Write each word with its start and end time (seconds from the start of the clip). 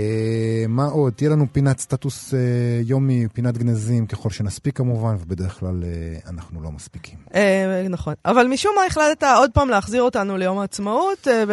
מה 0.68 0.86
עוד? 0.86 1.14
תהיה 1.14 1.30
לנו 1.30 1.46
פינת 1.52 1.80
סטטוס 1.80 2.34
אה, 2.34 2.40
יומי, 2.84 3.28
פינת 3.34 3.58
גנזים, 3.58 4.06
ככל 4.08 4.30
שנספיק 4.30 4.78
כמובן, 4.78 5.16
ובדרך 5.20 5.60
כלל 5.60 5.84
אה, 5.84 6.30
אנחנו 6.30 6.62
לא 6.64 6.72
מספיקים. 6.72 7.18
אה, 7.36 7.86
נכון. 7.90 8.14
אבל 8.26 8.48
משום 8.48 8.72
מה 8.76 8.86
החלטת 8.86 9.24
עוד 9.38 9.52
פעם 9.54 9.70
להחזיר 9.70 10.02
אותנו 10.02 10.38
ליום 10.38 10.58
העצמאות, 10.58 11.28
אה, 11.28 11.44
ו... 11.48 11.52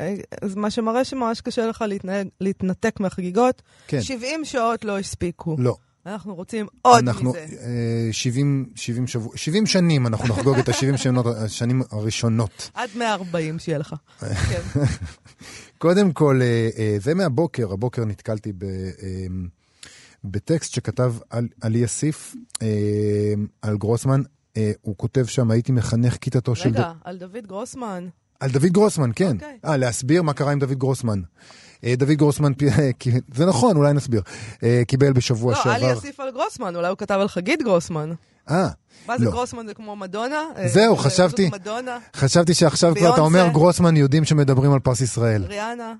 אה, 0.00 0.14
מה 0.56 0.70
שמראה 0.70 1.04
שממש 1.04 1.40
קשה 1.40 1.66
לך 1.66 1.84
להתנהג, 1.88 2.28
להתנתק 2.40 3.00
מהחגיגות. 3.00 3.62
כן. 3.86 4.02
70 4.02 4.44
שעות 4.44 4.84
לא 4.84 4.98
הספיקו. 4.98 5.56
לא. 5.58 5.76
אנחנו 6.06 6.34
רוצים 6.34 6.66
עוד 6.82 6.98
אנחנו, 7.08 7.30
מזה. 7.30 7.38
אה, 7.38 8.08
70, 8.12 8.66
70, 8.74 9.06
שבוע, 9.06 9.32
70 9.36 9.66
שנים 9.66 10.06
אנחנו 10.06 10.28
נחגוג 10.28 10.58
את 10.58 10.68
ה-70 10.68 10.96
שנות- 10.96 11.26
השנים 11.36 11.82
הראשונות. 11.90 12.70
עד 12.74 12.88
140 12.96 13.58
שיהיה 13.58 13.78
לך. 13.78 13.94
כן. 14.20 14.80
קודם 15.78 16.12
כל, 16.12 16.40
אה, 16.42 16.68
אה, 16.78 16.96
זה 17.00 17.14
מהבוקר, 17.14 17.72
הבוקר 17.72 18.04
נתקלתי 18.04 18.52
ב, 18.52 18.64
אה, 18.64 19.26
בטקסט 20.24 20.72
שכתב 20.74 21.14
על- 21.30 21.48
עלי 21.60 21.84
אסיף 21.84 22.34
אה, 22.62 22.68
על 23.62 23.76
גרוסמן. 23.76 24.22
הוא 24.80 24.96
כותב 24.96 25.24
שם, 25.26 25.50
הייתי 25.50 25.72
מחנך 25.72 26.16
כיתתו 26.16 26.54
של... 26.54 26.68
רגע, 26.68 26.92
על 27.04 27.18
דוד 27.18 27.46
גרוסמן. 27.46 28.08
על 28.40 28.50
דוד 28.50 28.66
גרוסמן, 28.72 29.10
כן. 29.16 29.34
אוקיי. 29.34 29.58
אה, 29.64 29.76
להסביר 29.76 30.22
מה 30.22 30.32
קרה 30.32 30.52
עם 30.52 30.58
דוד 30.58 30.78
גרוסמן. 30.78 31.20
אה, 31.84 31.94
דוד 31.96 32.10
גרוסמן, 32.12 32.52
כי- 32.98 33.10
זה 33.34 33.46
נכון, 33.46 33.76
אולי 33.76 33.92
נסביר. 33.92 34.22
אה, 34.62 34.82
קיבל 34.86 35.12
בשבוע 35.12 35.52
לא, 35.52 35.58
שעבר... 35.58 35.70
עלי 35.74 35.92
אסיף 35.92 36.20
על 36.20 36.30
גרוסמן, 36.30 36.76
אולי 36.76 36.88
הוא 36.88 36.98
כתב 36.98 37.18
על 37.20 37.28
חגית 37.28 37.62
גרוסמן. 37.62 38.12
אה, 38.50 38.68
מה 39.08 39.18
זה 39.18 39.24
לא. 39.24 39.30
גרוסמן 39.30 39.66
זה 39.66 39.74
כמו 39.74 39.96
מדונה? 39.96 40.42
אה, 40.56 40.68
זהו, 40.68 40.96
זה- 40.96 41.02
חשבתי- 41.02 41.50
מדונה, 41.52 41.98
חשבתי 42.16 42.54
שעכשיו 42.54 42.94
כבר 42.98 43.12
אתה. 43.14 43.20
אומר 43.20 43.48
גרוסמן, 43.52 43.96
יודעים 43.96 44.24
שמדברים 44.24 44.72
על 44.72 44.78
פרס 44.80 45.00
ישראל. 45.00 45.44
ריאנה. 45.44 45.94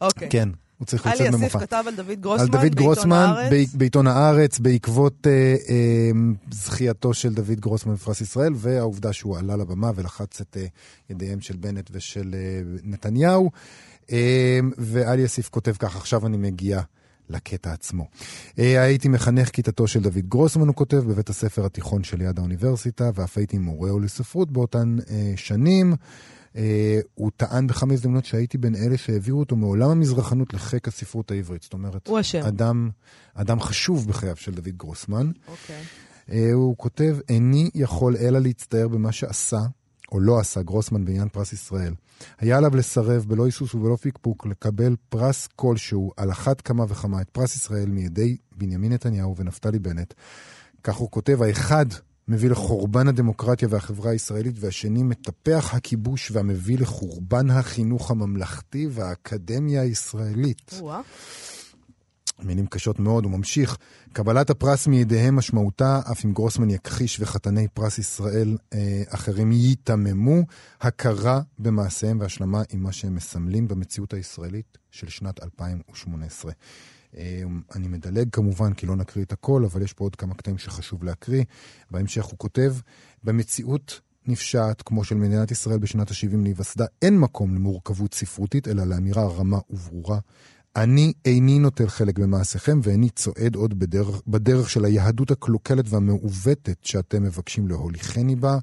אוקיי. 0.00 0.28
כן, 0.30 0.48
הוא 0.78 0.86
צריך 0.86 1.06
לצאת 1.06 1.20
אסיף 1.20 1.34
במופע. 1.34 1.58
כתב 1.60 1.84
על 1.86 1.94
דוד 1.94 2.08
על 2.10 2.14
גרוסמן 2.16 2.46
דוד 2.46 2.60
בעיתון 2.60 2.74
גרוסמן 2.84 3.16
הארץ. 3.16 3.52
ב- 3.74 3.78
בעיתון 3.78 4.06
הארץ, 4.06 4.58
בעקבות 4.58 5.26
אה, 5.26 5.32
אה, 5.68 6.10
זכייתו 6.50 7.14
של 7.14 7.34
דוד 7.34 7.60
גרוסמן 7.60 7.94
בפרס 7.94 8.20
ישראל, 8.20 8.52
והעובדה 8.56 9.12
שהוא 9.12 9.38
עלה 9.38 9.56
לבמה 9.56 9.90
ולחץ 9.94 10.40
את 10.40 10.56
אה, 10.60 10.66
ידיהם 11.10 11.40
של 11.40 11.56
בנט 11.56 11.90
ושל 11.92 12.34
אה, 12.34 12.38
נתניהו. 12.84 13.50
אה, 13.54 13.58
ואלי 14.78 15.24
אסיף 15.24 15.48
כותב 15.48 15.72
כך, 15.78 15.96
עכשיו 15.96 16.26
אני 16.26 16.36
מגיע 16.36 16.80
לקטע 17.30 17.72
עצמו. 17.72 18.06
אה, 18.58 18.82
הייתי 18.82 19.08
מחנך 19.08 19.48
כיתתו 19.48 19.86
של 19.86 20.00
דוד 20.00 20.28
גרוסמן, 20.28 20.66
הוא 20.66 20.74
כותב, 20.74 20.96
בבית 20.96 21.28
הספר 21.28 21.66
התיכון 21.66 22.04
שליד 22.04 22.38
האוניברסיטה, 22.38 23.10
ואף 23.14 23.38
הייתי 23.38 23.58
מורה 23.58 23.90
לספרות 24.02 24.50
באותן 24.50 24.96
אה, 25.10 25.32
שנים. 25.36 25.94
אה, 26.56 27.00
הוא 27.14 27.30
טען 27.36 27.66
בכמה 27.66 27.92
הזדמנויות 27.92 28.24
שהייתי 28.24 28.58
בין 28.58 28.74
אלה 28.74 28.96
שהעבירו 28.96 29.40
אותו 29.40 29.56
מעולם 29.56 29.90
המזרחנות 29.90 30.54
לחיק 30.54 30.88
הספרות 30.88 31.30
העברית. 31.30 31.62
זאת 31.62 31.72
אומרת, 31.72 32.08
הוא 32.08 32.20
אשם. 32.20 32.42
אדם, 32.42 32.90
אדם 33.34 33.60
חשוב 33.60 34.08
בחייו 34.08 34.36
של 34.36 34.54
דוד 34.54 34.76
גרוסמן. 34.76 35.30
אוקיי. 35.48 35.82
אה, 36.32 36.52
הוא 36.52 36.76
כותב, 36.76 37.16
איני 37.28 37.70
יכול 37.74 38.16
אלא 38.16 38.38
להצטער 38.38 38.88
במה 38.88 39.12
שעשה, 39.12 39.60
או 40.12 40.20
לא 40.20 40.40
עשה, 40.40 40.62
גרוסמן 40.62 41.04
בעניין 41.04 41.28
פרס 41.28 41.52
ישראל. 41.52 41.94
היה 42.38 42.56
עליו 42.56 42.76
לסרב 42.76 43.24
בלא 43.28 43.44
היסוס 43.44 43.74
ובלא 43.74 43.96
פקפוק 43.96 44.46
לקבל 44.46 44.96
פרס 45.08 45.48
כלשהו, 45.56 46.12
על 46.16 46.30
אחת 46.30 46.60
כמה 46.60 46.84
וכמה, 46.88 47.20
את 47.20 47.30
פרס 47.30 47.56
ישראל 47.56 47.88
מידי 47.88 48.36
בנימין 48.56 48.92
נתניהו 48.92 49.36
ונפתלי 49.36 49.78
בנט. 49.78 50.14
כך 50.84 50.94
הוא 50.94 51.10
כותב, 51.10 51.42
האחד 51.42 51.86
מביא 52.28 52.50
לחורבן 52.50 53.08
הדמוקרטיה 53.08 53.68
והחברה 53.70 54.10
הישראלית, 54.10 54.54
והשני 54.60 55.02
מטפח 55.02 55.74
הכיבוש 55.74 56.30
והמביא 56.30 56.78
לחורבן 56.78 57.50
החינוך 57.50 58.10
הממלכתי 58.10 58.88
והאקדמיה 58.90 59.82
הישראלית. 59.82 60.70
או-אה. 60.80 61.00
מילים 62.44 62.66
קשות 62.66 62.98
מאוד, 62.98 63.24
הוא 63.24 63.32
ממשיך. 63.32 63.76
קבלת 64.12 64.50
הפרס 64.50 64.86
מידיהם 64.86 65.36
משמעותה, 65.36 66.00
אף 66.12 66.24
אם 66.24 66.32
גרוסמן 66.32 66.70
יכחיש 66.70 67.20
וחתני 67.20 67.68
פרס 67.68 67.98
ישראל 67.98 68.56
אה, 68.72 69.02
אחרים 69.08 69.52
ייתממו, 69.52 70.42
הכרה 70.80 71.40
במעשיהם 71.58 72.20
והשלמה 72.20 72.62
עם 72.72 72.82
מה 72.82 72.92
שהם 72.92 73.14
מסמלים 73.14 73.68
במציאות 73.68 74.12
הישראלית 74.14 74.78
של 74.90 75.08
שנת 75.08 75.42
2018. 75.42 76.52
אה, 77.16 77.42
אני 77.74 77.88
מדלג 77.88 78.28
כמובן, 78.32 78.72
כי 78.72 78.86
לא 78.86 78.96
נקריא 78.96 79.24
את 79.24 79.32
הכל, 79.32 79.64
אבל 79.64 79.82
יש 79.82 79.92
פה 79.92 80.04
עוד 80.04 80.16
כמה 80.16 80.34
קטעים 80.34 80.58
שחשוב 80.58 81.04
להקריא. 81.04 81.44
בהמשך 81.90 82.24
הוא 82.24 82.38
כותב, 82.38 82.74
במציאות 83.24 84.00
נפשעת 84.26 84.82
כמו 84.82 85.04
של 85.04 85.14
מדינת 85.14 85.50
ישראל 85.50 85.78
בשנת 85.78 86.10
ה-70 86.10 86.42
להיווסדה, 86.42 86.84
אין 87.02 87.18
מקום 87.18 87.54
למורכבות 87.54 88.14
ספרותית, 88.14 88.68
אלא 88.68 88.84
לאמירה 88.84 89.26
רמה 89.26 89.58
וברורה. 89.70 90.18
אני 90.76 91.12
איני 91.24 91.58
נוטל 91.58 91.86
חלק 91.86 92.18
במעשיכם, 92.18 92.80
ואיני 92.82 93.10
צועד 93.10 93.54
עוד 93.54 93.78
בדרך, 93.78 94.22
בדרך 94.26 94.70
של 94.70 94.84
היהדות 94.84 95.30
הקלוקלת 95.30 95.84
והמעוותת 95.88 96.76
שאתם 96.82 97.22
מבקשים 97.22 97.68
להוליכני 97.68 98.36
בה. 98.36 98.58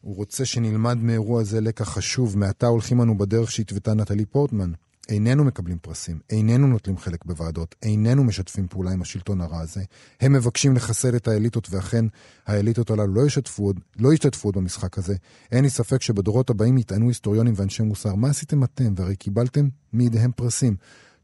הוא 0.00 0.16
רוצה 0.16 0.44
שנלמד 0.44 0.98
מאירוע 1.02 1.44
זה 1.44 1.60
לקח 1.60 1.88
חשוב. 1.88 2.38
מעתה 2.38 2.66
הולכים 2.66 3.02
אנו 3.02 3.18
בדרך 3.18 3.50
שהתוותה 3.50 3.94
נטלי 3.94 4.24
פורטמן. 4.24 4.72
איננו 5.08 5.44
מקבלים 5.44 5.78
פרסים, 5.78 6.20
איננו 6.30 6.66
נוטלים 6.66 6.98
חלק 6.98 7.24
בוועדות, 7.24 7.74
איננו 7.82 8.24
משתפים 8.24 8.68
פעולה 8.68 8.90
עם 8.90 9.02
השלטון 9.02 9.40
הרע 9.40 9.60
הזה. 9.60 9.82
הם 10.20 10.32
מבקשים 10.32 10.76
לחסל 10.76 11.16
את 11.16 11.28
האליטות, 11.28 11.68
ואכן 11.70 12.04
האליטות 12.46 12.90
הללו 12.90 13.14
לא 13.14 13.26
ישתפו 13.26 13.64
עוד, 13.64 13.80
לא 13.98 14.12
ישתתפו 14.12 14.48
עוד 14.48 14.54
במשחק 14.54 14.98
הזה. 14.98 15.14
אין 15.52 15.64
לי 15.64 15.70
ספק 15.70 16.02
שבדורות 16.02 16.50
הבאים 16.50 16.78
יטענו 16.78 17.08
היסטוריונים 17.08 17.54
ואנשי 17.56 17.82
מוסר, 17.82 18.14
מה 18.14 18.28
עשיתם 18.28 18.64
אתם? 18.64 18.94
והרי 18.96 19.16
קיבלתם 19.16 19.68
מידיהם 19.92 20.32
פרסים. 20.32 20.76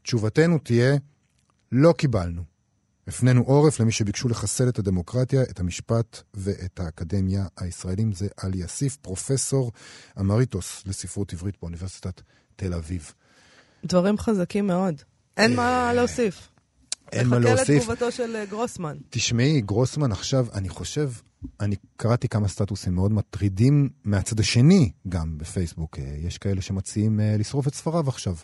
תשובתנו 0.03 0.59
תהיה, 0.59 0.97
לא 1.71 1.93
קיבלנו. 1.97 2.43
הפנינו 3.07 3.41
עורף 3.41 3.79
למי 3.79 3.91
שביקשו 3.91 4.29
לחסל 4.29 4.69
את 4.69 4.79
הדמוקרטיה, 4.79 5.43
את 5.43 5.59
המשפט 5.59 6.21
ואת 6.33 6.79
האקדמיה 6.79 7.47
הישראלים. 7.57 8.13
זה 8.13 8.27
עלי 8.37 8.65
אסיף, 8.65 8.95
פרופסור 8.95 9.71
אמריטוס 10.19 10.83
לספרות 10.85 11.33
עברית 11.33 11.55
באוניברסיטת 11.61 12.21
תל 12.55 12.73
אביב. 12.73 13.11
דברים 13.83 14.17
חזקים 14.17 14.67
מאוד. 14.67 15.01
אין 15.37 15.55
מה 15.55 15.93
להוסיף. 15.93 16.49
אין 17.11 17.27
מה 17.27 17.39
להוסיף. 17.39 17.69
לתגובתו 17.69 18.11
של 18.11 18.35
אה, 18.35 18.45
גרוסמן. 18.45 18.97
תשמעי, 19.09 19.61
גרוסמן 19.61 20.11
עכשיו, 20.11 20.47
אני 20.53 20.69
חושב, 20.69 21.09
אני 21.59 21.75
קראתי 21.97 22.27
כמה 22.27 22.47
סטטוסים 22.47 22.95
מאוד 22.95 23.13
מטרידים 23.13 23.89
מהצד 24.03 24.39
השני, 24.39 24.91
גם 25.09 25.37
בפייסבוק. 25.37 25.99
אה, 25.99 26.15
יש 26.27 26.37
כאלה 26.37 26.61
שמציעים 26.61 27.19
אה, 27.19 27.35
לשרוף 27.39 27.67
את 27.67 27.75
ספריו 27.75 28.09
עכשיו. 28.09 28.35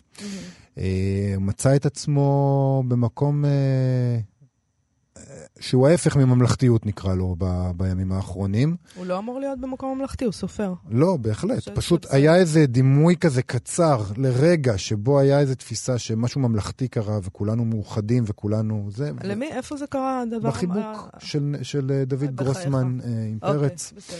מצא 1.38 1.76
את 1.76 1.86
עצמו 1.86 2.82
במקום 2.88 3.44
שהוא 5.60 5.88
ההפך 5.88 6.16
מממלכתיות, 6.16 6.86
נקרא 6.86 7.14
לו, 7.14 7.34
ב- 7.38 7.70
בימים 7.76 8.12
האחרונים. 8.12 8.76
הוא 8.94 9.06
לא 9.06 9.18
אמור 9.18 9.40
להיות 9.40 9.60
במקום 9.60 9.98
ממלכתי, 9.98 10.24
הוא 10.24 10.32
סופר. 10.32 10.72
לא, 10.90 11.16
בהחלט. 11.16 11.68
פשוט 11.68 12.02
שבסדר. 12.02 12.16
היה 12.18 12.36
איזה 12.36 12.66
דימוי 12.66 13.16
כזה 13.16 13.42
קצר 13.42 14.02
לרגע, 14.16 14.78
שבו 14.78 15.18
היה 15.18 15.40
איזו 15.40 15.54
תפיסה 15.54 15.98
שמשהו 15.98 16.40
ממלכתי 16.40 16.88
קרה, 16.88 17.18
וכולנו 17.22 17.64
מאוחדים, 17.64 18.24
וכולנו 18.26 18.88
זה. 18.90 19.10
למי, 19.24 19.52
איפה 19.52 19.76
זה 19.76 19.86
קרה, 19.86 20.20
הדבר? 20.22 20.50
בחיבוק 20.50 20.76
ה- 20.76 21.20
של, 21.20 21.56
של 21.62 21.90
אה, 21.94 22.04
דוד 22.04 22.20
בחייך. 22.22 22.32
גרוסמן 22.34 22.98
אה, 23.04 23.08
עם 23.28 23.38
אוקיי, 23.42 23.58
פרץ. 23.58 23.92
בסדר. 23.96 24.18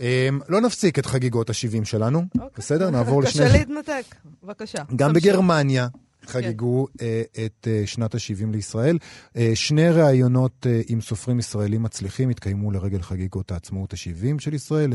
אמ, 0.00 0.40
לא 0.48 0.60
נפסיק 0.60 0.98
את 0.98 1.06
חגיגות 1.06 1.50
ה-70 1.50 1.84
שלנו, 1.84 2.22
אוקיי. 2.34 2.48
בסדר? 2.58 2.90
נעבור 2.96 3.22
לשני... 3.22 3.44
קשה 3.46 3.58
להתנתק, 3.58 4.04
בבקשה. 4.44 4.78
גם 4.96 5.12
תמשיך. 5.12 5.24
בגרמניה 5.32 5.88
חגגו 6.26 6.86
אה, 7.02 7.22
את 7.46 7.68
אה, 7.70 7.82
שנת 7.86 8.14
ה-70 8.14 8.52
לישראל. 8.52 8.98
אה, 9.36 9.50
שני 9.54 9.88
ראיונות 9.88 10.66
עם 10.88 11.00
סופרים 11.00 11.38
ישראלים 11.38 11.82
מצליחים 11.82 12.28
התקיימו 12.28 12.70
לרגל 12.70 13.02
חגיגות 13.02 13.52
העצמאות 13.52 13.92
ה-70 13.92 14.38
של 14.38 14.54
ישראל 14.54 14.92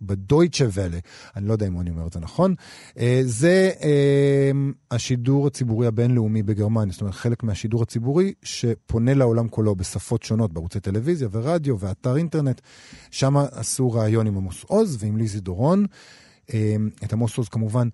בדויטשה 0.00 0.66
ואלה. 0.72 0.98
אני 1.36 1.48
לא 1.48 1.52
יודע 1.52 1.66
אם 1.66 1.80
אני 1.80 1.90
אומר 1.90 2.06
את 2.06 2.12
זה 2.12 2.20
נכון. 2.20 2.54
זה 3.22 3.70
השידור 4.90 5.46
הציבורי 5.46 5.86
הבינלאומי 5.86 6.42
בגרמניה, 6.42 6.92
זאת 6.92 7.00
אומרת 7.00 7.14
חלק 7.14 7.42
מהשידור 7.42 7.82
הציבורי 7.82 8.32
שפונה 8.42 9.14
לעולם 9.14 9.48
כולו 9.48 9.76
בשפות 9.76 10.22
שונות, 10.22 10.52
בערוצי 10.52 10.80
טלוויזיה 10.80 11.28
ורדיו 11.32 11.80
ואתר 11.80 12.16
אינטרנט. 12.16 12.60
שם 13.10 13.36
עשו 13.36 13.92
ראיון 13.92 14.26
עם 14.26 14.36
עמוס 14.36 14.64
עוז 14.64 14.96
ועם 15.00 15.16
ליזי 15.16 15.40
דורון. 15.40 15.86
את 17.04 17.12
עמוס 17.12 17.38
עוז 17.38 17.48
כמובן 17.48 17.88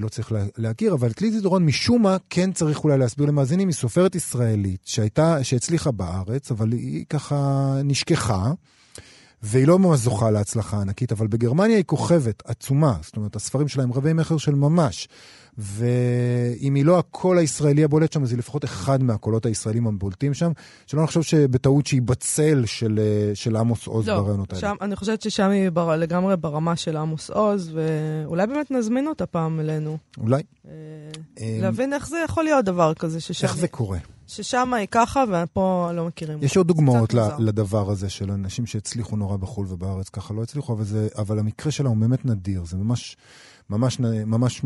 לא 0.00 0.08
צריך 0.08 0.32
לה- 0.32 0.44
להכיר, 0.58 0.94
אבל 0.94 1.10
את 1.10 1.22
ליזי 1.22 1.40
דורון 1.40 1.64
משום 1.66 2.02
מה 2.02 2.16
כן 2.30 2.52
צריך 2.52 2.84
אולי 2.84 2.98
להסביר 2.98 3.26
למאזינים, 3.26 3.68
היא 3.68 3.74
סופרת 3.74 4.14
ישראלית 4.14 4.80
שהייתה, 4.84 5.44
שהצליחה 5.44 5.90
בארץ, 5.90 6.50
אבל 6.50 6.72
היא 6.72 7.04
ככה 7.08 7.36
נשכחה. 7.84 8.52
והיא 9.42 9.66
לא 9.66 9.78
ממש 9.78 9.98
זוכה 10.00 10.30
להצלחה 10.30 10.80
ענקית, 10.80 11.12
אבל 11.12 11.26
בגרמניה 11.26 11.76
היא 11.76 11.84
כוכבת 11.84 12.42
עצומה, 12.44 12.96
זאת 13.02 13.16
אומרת, 13.16 13.36
הספרים 13.36 13.68
שלה 13.68 13.82
הם 13.82 13.92
רבי 13.92 14.12
מכר 14.12 14.36
של 14.36 14.54
ממש. 14.54 15.08
ואם 15.58 16.74
היא 16.74 16.84
לא 16.84 16.98
הקול 16.98 17.38
הישראלי 17.38 17.84
הבולט 17.84 18.12
שם, 18.12 18.22
אז 18.22 18.30
היא 18.30 18.38
לפחות 18.38 18.64
אחד 18.64 19.02
מהקולות 19.02 19.46
הישראלים 19.46 19.86
הבולטים 19.86 20.34
שם, 20.34 20.52
שלא 20.86 21.02
נחשוב 21.02 21.22
שבטעות 21.22 21.86
שהיא 21.86 22.02
בצל 22.02 22.62
של, 22.66 23.00
אה, 23.02 23.34
של 23.34 23.56
עמוס 23.56 23.86
עוז 23.86 24.08
לא, 24.08 24.20
ברעיונות 24.20 24.52
האלה. 24.52 24.72
אני 24.80 24.96
חושבת 24.96 25.22
ששם 25.22 25.50
היא 25.50 25.70
בר, 25.70 25.96
לגמרי 25.96 26.36
ברמה 26.36 26.76
של 26.76 26.96
עמוס 26.96 27.30
עוז, 27.30 27.72
ואולי 27.74 28.46
באמת 28.46 28.70
נזמין 28.70 29.06
אותה 29.06 29.26
פעם 29.26 29.60
אלינו. 29.60 29.98
אולי. 30.18 30.42
אה, 30.68 30.72
אה, 31.40 31.58
להבין 31.62 31.92
איך 31.92 32.08
זה 32.08 32.16
יכול 32.24 32.44
להיות 32.44 32.64
דבר 32.64 32.94
כזה, 32.94 33.20
ששם, 33.20 33.46
איך 33.46 33.56
זה 33.56 33.68
קורה? 33.68 33.98
ששם 34.28 34.74
היא 34.74 34.88
ככה 34.90 35.24
ופה 35.28 35.90
לא 35.94 36.06
מכירים. 36.06 36.38
יש 36.42 36.56
עוד 36.56 36.68
דוגמאות 36.68 37.14
לדבר 37.38 37.90
הזה 37.90 38.10
של 38.10 38.30
אנשים 38.30 38.66
שהצליחו 38.66 39.16
נורא 39.16 39.36
בחו"ל 39.36 39.66
ובארץ 39.68 40.08
ככה 40.08 40.34
לא 40.34 40.42
הצליחו, 40.42 40.72
אבל, 40.72 40.84
זה, 40.84 41.08
אבל 41.18 41.38
המקרה 41.38 41.72
שלה 41.72 41.88
הוא 41.88 41.96
באמת 41.96 42.24
נדיר, 42.24 42.64
זה 42.64 42.76
ממש, 42.76 43.16
ממש, 43.70 44.00
ממש 44.26 44.62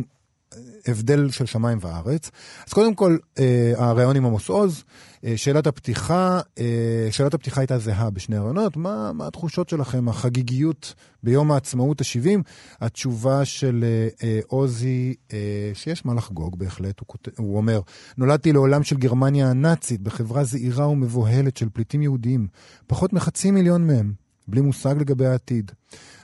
הבדל 0.87 1.31
של 1.31 1.47
שמיים 1.47 1.79
וארץ. 1.81 2.31
אז 2.67 2.73
קודם 2.73 2.95
כל, 2.95 3.17
אה, 3.39 3.73
הריאיון 3.77 4.17
עם 4.17 4.27
עמוס 4.27 4.49
עוז, 4.49 4.85
אה, 5.25 5.37
שאלת 5.37 5.67
הפתיחה, 5.67 6.41
אה, 6.59 7.09
שאלת 7.11 7.35
הפתיחה 7.35 7.61
הייתה 7.61 7.79
זהה 7.79 8.11
בשני 8.11 8.37
הריאיונות, 8.37 8.77
מה, 8.77 9.13
מה 9.13 9.27
התחושות 9.27 9.69
שלכם, 9.69 10.09
החגיגיות 10.09 10.95
ביום 11.23 11.53
העצמאות 11.53 12.01
ה-70? 12.01 12.41
התשובה 12.81 13.45
של 13.45 13.85
אה, 13.85 14.09
אה, 14.29 14.41
עוזי, 14.47 15.15
אה, 15.33 15.71
שיש 15.75 16.07
מה 16.07 16.15
לחגוג 16.15 16.59
בהחלט, 16.59 17.01
הוא, 17.01 17.07
כות... 17.07 17.29
הוא 17.37 17.57
אומר, 17.57 17.81
נולדתי 18.19 18.53
לעולם 18.53 18.83
של 18.83 18.97
גרמניה 18.97 19.51
הנאצית, 19.51 20.01
בחברה 20.01 20.45
זעירה 20.45 20.89
ומבוהלת 20.89 21.57
של 21.57 21.69
פליטים 21.73 22.03
יהודים, 22.03 22.47
פחות 22.87 23.13
מחצי 23.13 23.51
מיליון 23.51 23.87
מהם, 23.87 24.13
בלי 24.53 24.61
מושג 24.61 24.95
לגבי 24.99 25.27
העתיד. 25.27 25.73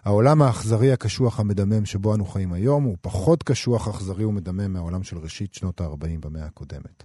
העולם 0.04 0.42
האכזרי 0.42 0.92
הקשוח 0.92 1.40
המדמם 1.40 1.86
שבו 1.86 2.14
אנו 2.14 2.24
חיים 2.24 2.52
היום 2.52 2.84
הוא 2.84 2.96
פחות 3.00 3.42
קשוח, 3.42 3.88
אכזרי 3.88 4.24
ומדמם 4.24 4.72
מהעולם 4.72 5.02
של 5.02 5.18
ראשית 5.18 5.54
שנות 5.54 5.80
ה-40 5.80 6.20
במאה 6.20 6.44
הקודמת. 6.44 7.02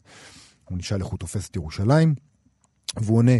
הוא 0.63 0.77
נשאל 0.77 1.01
איך 1.01 1.07
הוא 1.07 1.19
תופס 1.19 1.49
את 1.49 1.55
ירושלים, 1.55 2.15
והוא 2.97 3.17
עונה, 3.17 3.31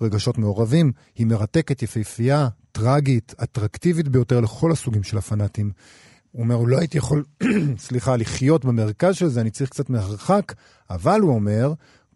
רגשות 0.00 0.38
מעורבים, 0.38 0.92
היא 1.14 1.26
מרתקת, 1.26 1.82
יפהפייה, 1.82 2.48
טרגית, 2.72 3.34
אטרקטיבית 3.42 4.08
ביותר 4.08 4.40
לכל 4.40 4.72
הסוגים 4.72 5.02
של 5.02 5.18
הפנאטים. 5.18 5.72
הוא 6.32 6.42
אומר, 6.42 6.56
לא 6.56 6.78
הייתי 6.78 6.98
יכול, 6.98 7.24
סליחה, 7.86 8.16
לחיות 8.16 8.64
במרכז 8.64 9.14
של 9.16 9.28
זה, 9.28 9.40
אני 9.40 9.50
צריך 9.50 9.70
קצת 9.70 9.90
מרחק, 9.90 10.52
אבל 10.90 11.20
הוא 11.20 11.34
אומר, 11.34 11.72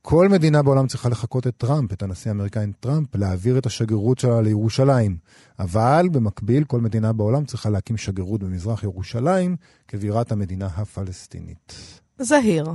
כל 0.08 0.28
מדינה 0.28 0.62
בעולם 0.62 0.86
צריכה 0.86 1.08
לחקות 1.08 1.46
את 1.46 1.54
טראמפ, 1.56 1.92
את 1.92 2.02
הנשיא 2.02 2.30
האמריקאי 2.30 2.66
טראמפ, 2.80 3.14
להעביר 3.14 3.58
את 3.58 3.66
השגרירות 3.66 4.18
שלה 4.18 4.40
לירושלים. 4.40 5.16
אבל 5.58 6.08
במקביל, 6.12 6.64
כל 6.64 6.80
מדינה 6.80 7.12
בעולם 7.12 7.44
צריכה 7.44 7.70
להקים 7.70 7.96
שגרירות 7.96 8.42
במזרח 8.42 8.82
ירושלים 8.82 9.56
כבירת 9.88 10.32
המדינה 10.32 10.66
הפלסטינית. 10.66 11.74
זהיר. 12.18 12.66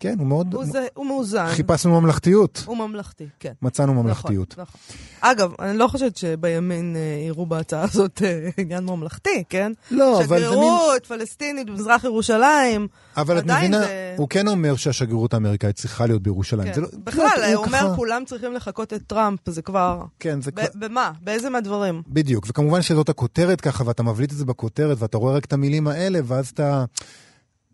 כן, 0.00 0.14
הוא 0.18 0.26
מאוד... 0.26 0.54
הוא, 0.54 0.64
זה, 0.64 0.86
הוא 0.94 1.06
מאוזן. 1.06 1.46
חיפשנו 1.48 2.00
ממלכתיות, 2.00 2.62
הוא 2.66 2.76
ממלכתי, 2.76 3.26
כן. 3.40 3.52
מצאנו 3.62 3.92
נכון, 3.92 4.04
ממלכתיות. 4.06 4.54
נכון. 4.58 4.80
אגב, 5.20 5.52
אני 5.58 5.78
לא 5.78 5.86
חושבת 5.88 6.16
שבימין 6.16 6.96
אה, 6.96 7.26
יראו 7.26 7.46
בהצעה 7.46 7.82
הזאת 7.82 8.22
אה, 8.24 8.48
עניין 8.56 8.84
ממלכתי, 8.84 9.44
כן? 9.48 9.72
לא, 9.90 10.18
אבל 10.24 10.40
זה 10.40 10.46
מין... 10.50 10.54
שגרירות 10.54 11.06
פלסטינית 11.06 11.66
במזרח 11.70 12.04
ירושלים. 12.04 12.88
אבל 13.16 13.38
את 13.38 13.44
מבינה, 13.44 13.78
זה- 13.78 14.14
הוא 14.18 14.28
כן 14.28 14.48
אומר 14.48 14.76
שהשגרירות 14.76 15.34
האמריקאית 15.34 15.76
צריכה 15.76 16.06
להיות 16.06 16.22
בירושלים. 16.22 16.66
כן. 16.68 16.74
זה 16.74 16.80
לא- 16.80 16.88
בכלל, 17.04 17.24
לא, 17.40 17.46
הוא 17.54 17.64
אומר, 17.64 17.78
ככה- 17.78 17.96
כולם 17.96 18.22
צריכים 18.26 18.54
לחקות 18.54 18.92
את 18.92 19.02
טראמפ, 19.06 19.40
זה 19.50 19.62
כבר... 19.62 20.02
כן, 20.20 20.40
זה 20.40 20.50
כבר... 20.52 20.62
במה? 20.74 21.10
באיזה 21.24 21.50
מהדברים? 21.50 22.02
בדיוק, 22.08 22.44
וכמובן 22.48 22.82
שזאת 22.82 23.08
הכותרת 23.08 23.60
ככה, 23.60 23.84
ואתה 23.86 24.02
מבליט 24.02 24.32
את 24.32 24.36
זה 24.36 24.44
בכותרת, 24.44 24.96
ואתה 25.00 25.18
רואה 25.18 25.34
רק 25.34 25.44
את 25.44 25.52
המילים 25.52 25.86
האלה, 25.88 26.18
ואז 26.24 26.48
אתה... 26.48 26.84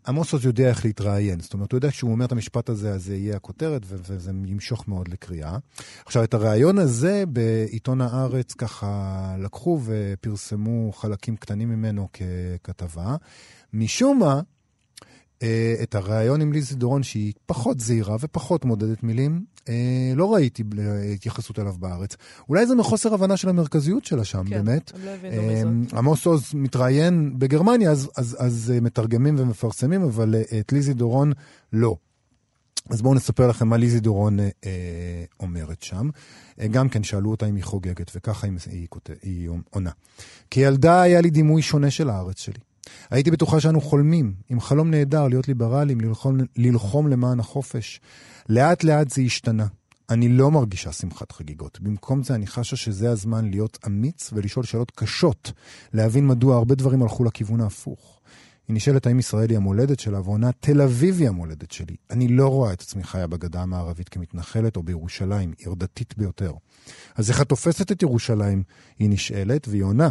עמוס 0.07 0.33
עוז 0.33 0.45
יודע 0.45 0.69
איך 0.69 0.85
להתראיין, 0.85 1.39
זאת 1.39 1.53
אומרת, 1.53 1.71
הוא 1.71 1.77
יודע 1.77 1.91
שהוא 1.91 2.11
אומר 2.11 2.25
את 2.25 2.31
המשפט 2.31 2.69
הזה, 2.69 2.91
אז 2.91 3.03
זה 3.03 3.15
יהיה 3.15 3.35
הכותרת, 3.35 3.81
וזה 3.85 4.31
ימשוך 4.45 4.87
מאוד 4.87 5.07
לקריאה. 5.07 5.57
עכשיו, 6.05 6.23
את 6.23 6.33
הריאיון 6.33 6.79
הזה 6.79 7.23
בעיתון 7.27 8.01
הארץ 8.01 8.53
ככה 8.53 9.35
לקחו 9.39 9.79
ופרסמו 9.85 10.91
חלקים 10.91 11.35
קטנים 11.35 11.69
ממנו 11.69 12.07
ככתבה. 12.13 13.15
משום 13.73 14.19
מה, 14.19 14.41
את 15.83 15.95
הריאיון 15.95 16.41
עם 16.41 16.53
ליזי 16.53 16.75
דורון, 16.75 17.03
שהיא 17.03 17.33
פחות 17.45 17.79
זהירה 17.79 18.15
ופחות 18.19 18.65
מודדת 18.65 19.03
מילים, 19.03 19.45
אה, 19.69 19.73
לא 20.15 20.33
ראיתי 20.33 20.63
התייחסות 21.13 21.59
אליו 21.59 21.75
בארץ. 21.79 22.15
אולי 22.49 22.67
זה 22.67 22.75
מחוסר 22.75 23.13
הבנה 23.13 23.37
של 23.37 23.49
המרכזיות 23.49 24.05
שלה 24.05 24.23
שם, 24.23 24.43
כן, 24.49 24.49
באמת. 24.65 24.91
הם 24.95 25.05
לא 25.05 25.09
הבינו 25.09 25.41
מזאת. 25.75 25.93
אה, 25.93 25.99
עמוס 25.99 26.25
עוז 26.25 26.51
מתראיין 26.53 27.39
בגרמניה, 27.39 27.91
אז, 27.91 28.09
אז, 28.17 28.37
אז 28.39 28.73
אה, 28.75 28.81
מתרגמים 28.81 29.35
ומפרסמים, 29.39 30.01
אבל 30.03 30.35
אה, 30.35 30.59
את 30.59 30.71
ליזי 30.73 30.93
דורון 30.93 31.31
לא. 31.73 31.95
אז 32.89 33.01
בואו 33.01 33.13
נספר 33.13 33.47
לכם 33.47 33.67
מה 33.67 33.77
ליזי 33.77 33.99
דורון 33.99 34.39
אה, 34.39 34.49
אה, 34.65 34.71
אומרת 35.39 35.83
שם. 35.83 36.09
אה, 36.59 36.67
גם 36.67 36.89
כן 36.89 37.03
שאלו 37.03 37.31
אותה 37.31 37.45
אם 37.45 37.55
היא 37.55 37.63
חוגגת, 37.63 38.11
וככה 38.15 38.47
היא, 38.47 38.53
היא, 38.71 38.87
כות- 38.89 39.09
היא 39.23 39.49
עונה. 39.69 39.91
כילדה 40.51 41.01
היה 41.01 41.21
לי 41.21 41.29
דימוי 41.29 41.61
שונה 41.61 41.91
של 41.91 42.09
הארץ 42.09 42.39
שלי. 42.39 42.59
הייתי 43.09 43.31
בטוחה 43.31 43.59
שאנו 43.59 43.81
חולמים, 43.81 44.33
עם 44.49 44.59
חלום 44.59 44.91
נהדר 44.91 45.27
להיות 45.27 45.47
ליברליים, 45.47 46.01
ללחום, 46.01 46.37
ללחום 46.55 47.07
למען 47.07 47.39
החופש. 47.39 48.01
לאט 48.49 48.83
לאט 48.83 49.09
זה 49.09 49.21
השתנה. 49.21 49.65
אני 50.09 50.29
לא 50.29 50.51
מרגישה 50.51 50.91
שמחת 50.91 51.31
חגיגות. 51.31 51.79
במקום 51.79 52.23
זה 52.23 52.35
אני 52.35 52.47
חשה 52.47 52.75
שזה 52.75 53.11
הזמן 53.11 53.49
להיות 53.49 53.77
אמיץ 53.87 54.29
ולשאול 54.33 54.65
שאלות 54.65 54.91
קשות, 54.91 55.51
להבין 55.93 56.27
מדוע 56.27 56.55
הרבה 56.55 56.75
דברים 56.75 57.01
הלכו 57.01 57.23
לכיוון 57.23 57.61
ההפוך. 57.61 58.19
היא 58.67 58.75
נשאלת 58.75 59.07
האם 59.07 59.19
ישראל 59.19 59.49
היא 59.49 59.57
המולדת 59.57 59.99
שלה, 59.99 60.21
ועונה 60.21 60.51
תל 60.51 60.81
אביב 60.81 61.19
היא 61.19 61.27
המולדת 61.27 61.71
שלי. 61.71 61.95
אני 62.09 62.27
לא 62.27 62.47
רואה 62.47 62.73
את 62.73 62.81
עצמי 62.81 63.03
חיה 63.03 63.27
בגדה 63.27 63.61
המערבית 63.61 64.09
כמתנחלת 64.09 64.75
או 64.75 64.83
בירושלים, 64.83 65.53
עיר 65.57 65.73
דתית 65.73 66.17
ביותר. 66.17 66.51
אז 67.15 67.29
איך 67.29 67.41
את 67.41 67.49
תופסת 67.49 67.91
את 67.91 68.01
ירושלים? 68.01 68.63
היא 68.99 69.09
נשאלת, 69.09 69.67
והיא 69.67 69.83
עונה. 69.83 70.09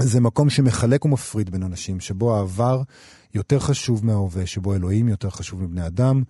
זה 0.00 0.20
מקום 0.20 0.50
שמחלק 0.50 1.04
ומפריד 1.04 1.50
בין 1.50 1.62
אנשים, 1.62 2.00
שבו 2.00 2.36
העבר 2.36 2.82
יותר 3.34 3.58
חשוב 3.58 4.06
מההווה, 4.06 4.46
שבו 4.46 4.74
אלוהים 4.74 5.08
יותר 5.08 5.30
חשוב 5.30 5.62
מבני 5.62 5.86
אדם. 5.86 6.22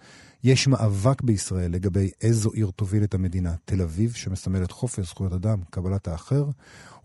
יש 0.45 0.69
מאבק 0.69 1.23
בישראל 1.23 1.73
לגבי 1.73 2.11
איזו 2.21 2.51
עיר 2.51 2.71
תוביל 2.77 3.05
את 3.05 3.15
המדינה. 3.15 3.55
תל 3.65 3.83
אביב, 3.83 4.13
שמסמלת 4.13 4.71
חופש, 4.71 5.09
זכויות 5.09 5.33
אדם, 5.33 5.59
קבלת 5.71 6.09
האחר, 6.09 6.45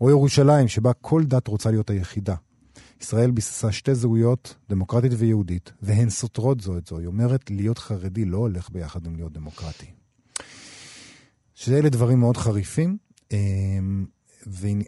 או 0.00 0.10
ירושלים, 0.10 0.68
שבה 0.68 0.92
כל 0.92 1.24
דת 1.24 1.48
רוצה 1.48 1.70
להיות 1.70 1.90
היחידה. 1.90 2.34
ישראל 3.00 3.30
ביססה 3.30 3.72
שתי 3.72 3.94
זהויות, 3.94 4.54
דמוקרטית 4.70 5.12
ויהודית, 5.16 5.72
והן 5.82 6.10
סותרות 6.10 6.60
זו 6.60 6.78
את 6.78 6.86
זו. 6.86 6.98
היא 6.98 7.06
אומרת, 7.06 7.50
להיות 7.50 7.78
חרדי 7.78 8.24
לא 8.24 8.36
הולך 8.36 8.70
ביחד 8.70 9.06
עם 9.06 9.16
להיות 9.16 9.32
דמוקרטי. 9.32 9.86
שאלה 11.54 11.88
דברים 11.88 12.20
מאוד 12.20 12.36
חריפים, 12.36 12.96
אמ, 13.32 14.06
והיא 14.50 14.84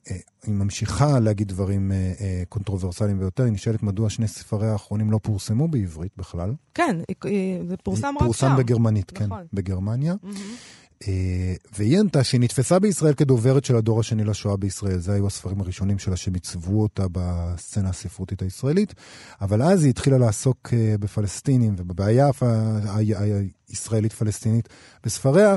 ממשיכה 0.48 1.18
להגיד 1.18 1.48
דברים 1.48 1.92
אה, 1.92 2.12
אה, 2.20 2.42
קונטרוברסליים 2.48 3.18
ביותר. 3.18 3.44
היא 3.44 3.52
נשאלת 3.52 3.82
מדוע 3.82 4.10
שני 4.10 4.28
ספריה 4.28 4.72
האחרונים 4.72 5.10
לא 5.10 5.20
פורסמו 5.22 5.68
בעברית 5.68 6.12
בכלל. 6.16 6.54
כן, 6.74 6.96
זה 7.68 7.76
פורסם 7.76 8.06
רק 8.06 8.14
שם. 8.18 8.24
פורסם 8.24 8.56
בגרמנית, 8.56 9.10
כן, 9.10 9.24
נכון. 9.24 9.44
בגרמניה. 9.52 10.14
אה, 11.08 11.54
והיא 11.78 11.98
ענתה 11.98 12.24
שהיא 12.24 12.40
נתפסה 12.40 12.78
בישראל 12.78 13.14
כדוברת 13.14 13.64
של 13.64 13.76
הדור 13.76 14.00
השני 14.00 14.24
לשואה 14.24 14.56
בישראל. 14.56 14.98
זה 14.98 15.12
היו 15.12 15.26
הספרים 15.26 15.60
הראשונים 15.60 15.98
שלה 15.98 16.16
שמיצבו 16.16 16.82
אותה 16.82 17.06
בסצנה 17.12 17.88
הספרותית 17.88 18.42
הישראלית. 18.42 18.94
אבל 19.40 19.62
אז 19.62 19.82
היא 19.82 19.90
התחילה 19.90 20.18
לעסוק 20.18 20.68
בפלסטינים 21.00 21.74
ובבעיה 21.78 22.30
הישראלית-פלסטינית 23.68 24.68
בספריה. 25.04 25.56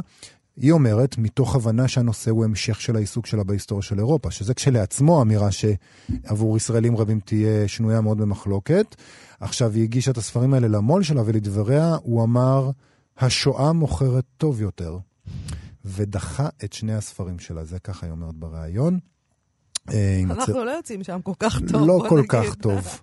היא 0.57 0.72
אומרת, 0.72 1.17
מתוך 1.17 1.55
הבנה 1.55 1.88
שהנושא 1.88 2.31
הוא 2.31 2.45
המשך 2.45 2.81
של 2.81 2.95
העיסוק 2.95 3.25
שלה 3.25 3.43
בהיסטוריה 3.43 3.83
של 3.83 4.00
אירופה, 4.00 4.31
שזה 4.31 4.53
כשלעצמו 4.53 5.22
אמירה 5.22 5.50
שעבור 5.51 6.57
ישראלים 6.57 6.98
רבים 6.98 7.19
תהיה 7.19 7.67
שנויה 7.67 8.01
מאוד 8.01 8.17
במחלוקת. 8.17 8.95
עכשיו, 9.39 9.72
היא 9.72 9.83
הגישה 9.83 10.12
את 10.12 10.17
הספרים 10.17 10.53
האלה 10.53 10.67
למו"ל 10.67 11.03
שלה, 11.03 11.22
ולדבריה 11.25 11.95
הוא 12.03 12.24
אמר, 12.24 12.69
השואה 13.17 13.74
מוכרת 13.74 14.25
טוב 14.38 14.62
יותר, 14.62 14.98
ודחה 15.86 16.50
את 16.63 16.74
שני 16.74 16.93
הספרים 16.93 17.39
שלה, 17.39 17.63
זה 17.65 17.79
ככה 17.79 18.05
היא 18.05 18.12
אומרת 18.12 18.36
בריאיון. 18.36 19.00
אה, 19.89 20.22
אנחנו 20.25 20.43
הצ... 20.43 20.65
לא 20.65 20.72
יוצאים 20.72 21.03
שם 21.03 21.19
כל 21.24 21.33
כך 21.39 21.60
טוב, 21.72 21.88
לא 21.88 22.05
כל 22.10 22.17
נגיד. 22.17 22.29
כך 22.29 22.55
טוב. 22.55 23.01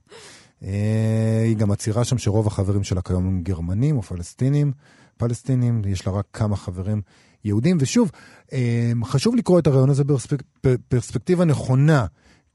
אה, 0.62 1.42
היא 1.45 1.57
גם 1.57 1.69
מצהירה 1.69 2.04
שם 2.04 2.19
שרוב 2.19 2.47
החברים 2.47 2.85
שלה 2.85 3.02
כיום 3.02 3.26
הם 3.26 3.42
גרמנים 3.42 3.97
או 3.97 4.02
פלסטינים. 4.02 4.73
פלסטינים, 5.16 5.83
יש 5.87 6.07
לה 6.07 6.12
רק 6.12 6.26
כמה 6.33 6.57
חברים 6.57 7.02
יהודים. 7.44 7.76
ושוב, 7.80 8.11
אמ, 8.52 9.04
חשוב 9.04 9.37
לקרוא 9.37 9.59
את 9.59 9.66
הרעיון 9.66 9.90
הזה 9.90 10.04
בפרספקטיבה 10.64 11.44
נכונה. 11.44 12.06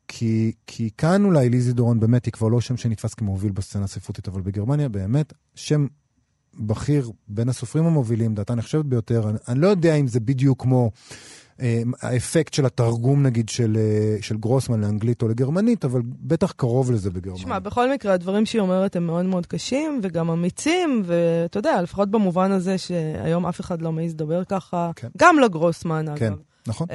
כי, 0.08 0.52
כי 0.68 0.90
כאן 0.98 1.26
אולי 1.26 1.50
ליזי 1.50 1.74
דורון 1.74 2.00
באמת 2.00 2.26
היא 2.26 2.32
כבר 2.32 2.48
לא 2.48 2.62
שם 2.62 2.78
שנתפס 2.78 3.14
כמוביל 3.14 3.52
בסצנה 3.52 3.84
הספרותית, 3.84 4.28
אבל 4.28 4.42
בגרמניה 4.42 4.90
באמת 4.90 5.34
שם 5.56 5.88
בכיר 6.54 7.12
בין 7.28 7.50
הסופרים 7.50 7.86
המובילים, 7.86 8.36
דעתה 8.36 8.56
נחשבת 8.56 8.86
ביותר. 8.86 9.30
אני, 9.30 9.38
אני 9.48 9.60
לא 9.60 9.68
יודע 9.68 9.96
אם 9.96 10.08
זה 10.08 10.20
בדיוק 10.20 10.62
כמו 10.62 10.92
האפקט 12.02 12.54
של 12.54 12.66
התרגום 12.66 13.24
נגיד 13.24 13.50
של, 13.50 13.78
אה, 13.80 14.18
של 14.22 14.38
גרוסמן 14.38 14.82
לאנגלית 14.82 15.22
או 15.22 15.28
לגרמנית, 15.28 15.86
אבל 15.86 16.02
בטח 16.06 16.52
קרוב 16.52 16.92
לזה 16.92 17.10
בגרמניה. 17.10 17.44
תשמע, 17.44 17.60
בכל 17.60 17.92
מקרה, 17.92 18.14
הדברים 18.14 18.46
שהיא 18.46 18.62
אומרת 18.62 18.96
הם 18.96 19.06
מאוד 19.06 19.26
מאוד 19.26 19.46
קשים 19.46 20.00
וגם 20.04 20.30
אמיצים, 20.30 21.02
ואתה 21.06 21.60
יודע, 21.60 21.82
לפחות 21.82 22.12
במובן 22.12 22.52
הזה 22.52 22.78
שהיום 22.78 23.46
אף 23.46 23.62
אחד 23.62 23.82
לא 23.82 23.92
מעז 23.92 24.12
לדבר 24.12 24.44
ככה, 24.44 24.92
כן. 24.96 25.08
גם 25.18 25.40
לגרוסמן, 25.40 26.06
כן. 26.16 26.26
אגב. 26.26 26.38
נכון. 26.68 26.88
Uh, 26.88 26.92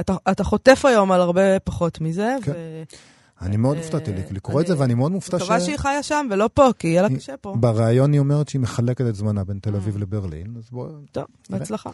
אתה, 0.00 0.16
אתה 0.30 0.44
חוטף 0.44 0.84
היום 0.84 1.12
על 1.12 1.20
הרבה 1.20 1.60
פחות 1.60 2.00
מזה. 2.00 2.36
כן. 2.42 2.52
ו... 2.52 2.82
אני 3.44 3.56
מאוד 3.56 3.76
הופתעתי 3.76 4.10
אה, 4.10 4.16
לקרוא 4.30 4.60
את 4.60 4.66
זה, 4.66 4.78
ואני 4.78 4.94
מאוד 4.94 5.12
מופתע 5.12 5.38
ש... 5.38 5.42
מקווה 5.42 5.60
שהיא 5.60 5.76
חיה 5.76 6.02
שם 6.02 6.26
ולא 6.30 6.50
פה, 6.54 6.70
כי 6.78 6.88
יהיה 6.88 7.02
לה 7.02 7.08
קשה 7.16 7.36
פה. 7.36 7.56
בראיון 7.60 8.12
היא 8.12 8.20
אומרת 8.20 8.48
שהיא 8.48 8.60
מחלקת 8.60 9.06
את 9.08 9.14
זמנה 9.14 9.44
בין 9.44 9.58
תל 9.58 9.76
אביב 9.76 9.96
mm. 9.96 9.98
לברלין, 9.98 10.54
אז 10.58 10.68
בואו... 10.70 10.88
טוב, 11.12 11.24
בהצלחה. 11.50 11.90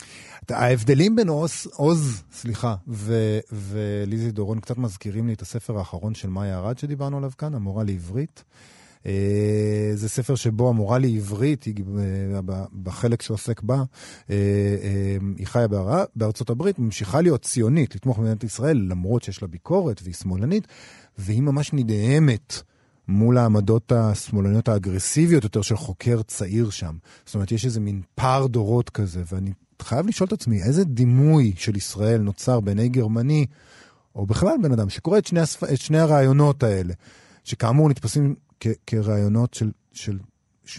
ההבדלים 0.51 1.17
בין 1.17 1.29
עוז, 1.73 2.23
סליחה, 2.33 2.75
וליזי 3.53 4.31
דורון 4.31 4.61
קצת 4.61 4.79
מזכירים 4.79 5.27
לי 5.27 5.33
את 5.33 5.43
הספר 5.43 5.79
האחרון 5.79 6.15
של 6.15 6.29
מאיה 6.29 6.59
ארד 6.59 6.79
שדיברנו 6.79 7.17
עליו 7.17 7.31
כאן, 7.39 7.55
המורה 7.55 7.85
לעברית. 7.85 8.45
אה, 9.07 9.93
זה 9.95 10.09
ספר 10.09 10.35
שבו 10.35 10.69
המורה 10.69 10.99
לעברית, 10.99 11.67
אה, 11.69 12.41
בחלק 12.83 13.23
שעוסק 13.23 13.63
בה, 13.63 13.83
היא 14.29 15.47
חיה 15.47 15.67
בארצות 16.17 16.51
הברית, 16.51 16.79
ממשיכה 16.79 17.21
להיות 17.21 17.43
ציונית, 17.43 17.95
לתמוך 17.95 18.19
במדינת 18.19 18.45
ישראל, 18.45 18.87
למרות 18.89 19.23
שיש 19.23 19.43
לה 19.43 19.49
ביקורת 19.49 20.01
והיא 20.03 20.15
שמאלנית, 20.15 20.67
והיא 21.21 21.43
ממש 21.43 21.73
נדהמת 21.73 22.63
מול 23.09 23.39
העמדות 23.39 23.93
השמאלניות 23.93 24.69
האגרסיביות 24.69 25.45
יותר 25.45 25.63
של 25.63 25.77
חוקר 25.77 26.23
צעיר 26.23 26.71
שם. 26.71 26.97
זאת 27.27 27.35
אומרת, 27.35 27.53
יש 27.53 27.65
איזה 27.65 27.81
מין 27.81 28.03
פער 28.15 28.47
דורות 28.47 28.91
כזה, 28.91 29.23
ואני 29.33 29.53
חייב 29.83 30.07
לשאול 30.07 30.27
את 30.27 30.33
עצמי, 30.33 30.63
איזה 30.63 30.85
דימוי 30.85 31.53
של 31.57 31.77
ישראל 31.77 32.21
נוצר 32.21 32.61
בעיני 32.61 32.89
גרמני, 32.89 33.47
או 34.15 34.27
בכלל 34.27 34.55
בן 34.63 34.73
אדם, 34.73 34.91
שקורא 34.91 35.19
את 35.19 35.27
שני, 35.27 35.41
הספ... 35.41 35.65
את 35.65 35.81
שני 35.81 35.99
הרעיונות 35.99 36.63
האלה, 36.63 36.95
שכאמור 37.45 37.89
נתפסים 37.89 38.35
כ... 38.61 38.67
כרעיונות 38.87 39.55
של, 39.55 39.71
של 39.93 40.19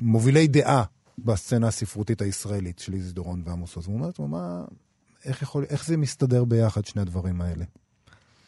מובילי 0.02 0.48
דעה 0.48 0.84
בסצנה 1.18 1.68
הספרותית 1.68 2.22
הישראלית 2.22 2.80
של 2.80 2.94
איזי 2.94 3.14
דורון 3.14 3.42
ועמוס 3.46 3.76
עוז. 3.76 3.88
הוא 3.88 3.96
אומר 3.96 4.10
מה, 4.20 4.66
איך, 5.26 5.42
יכול, 5.42 5.66
איך 5.70 5.86
זה 5.86 5.98
מסתדר 5.98 6.44
ביחד, 6.44 6.86
שני 6.86 7.02
הדברים 7.02 7.42
האלה? 7.42 7.66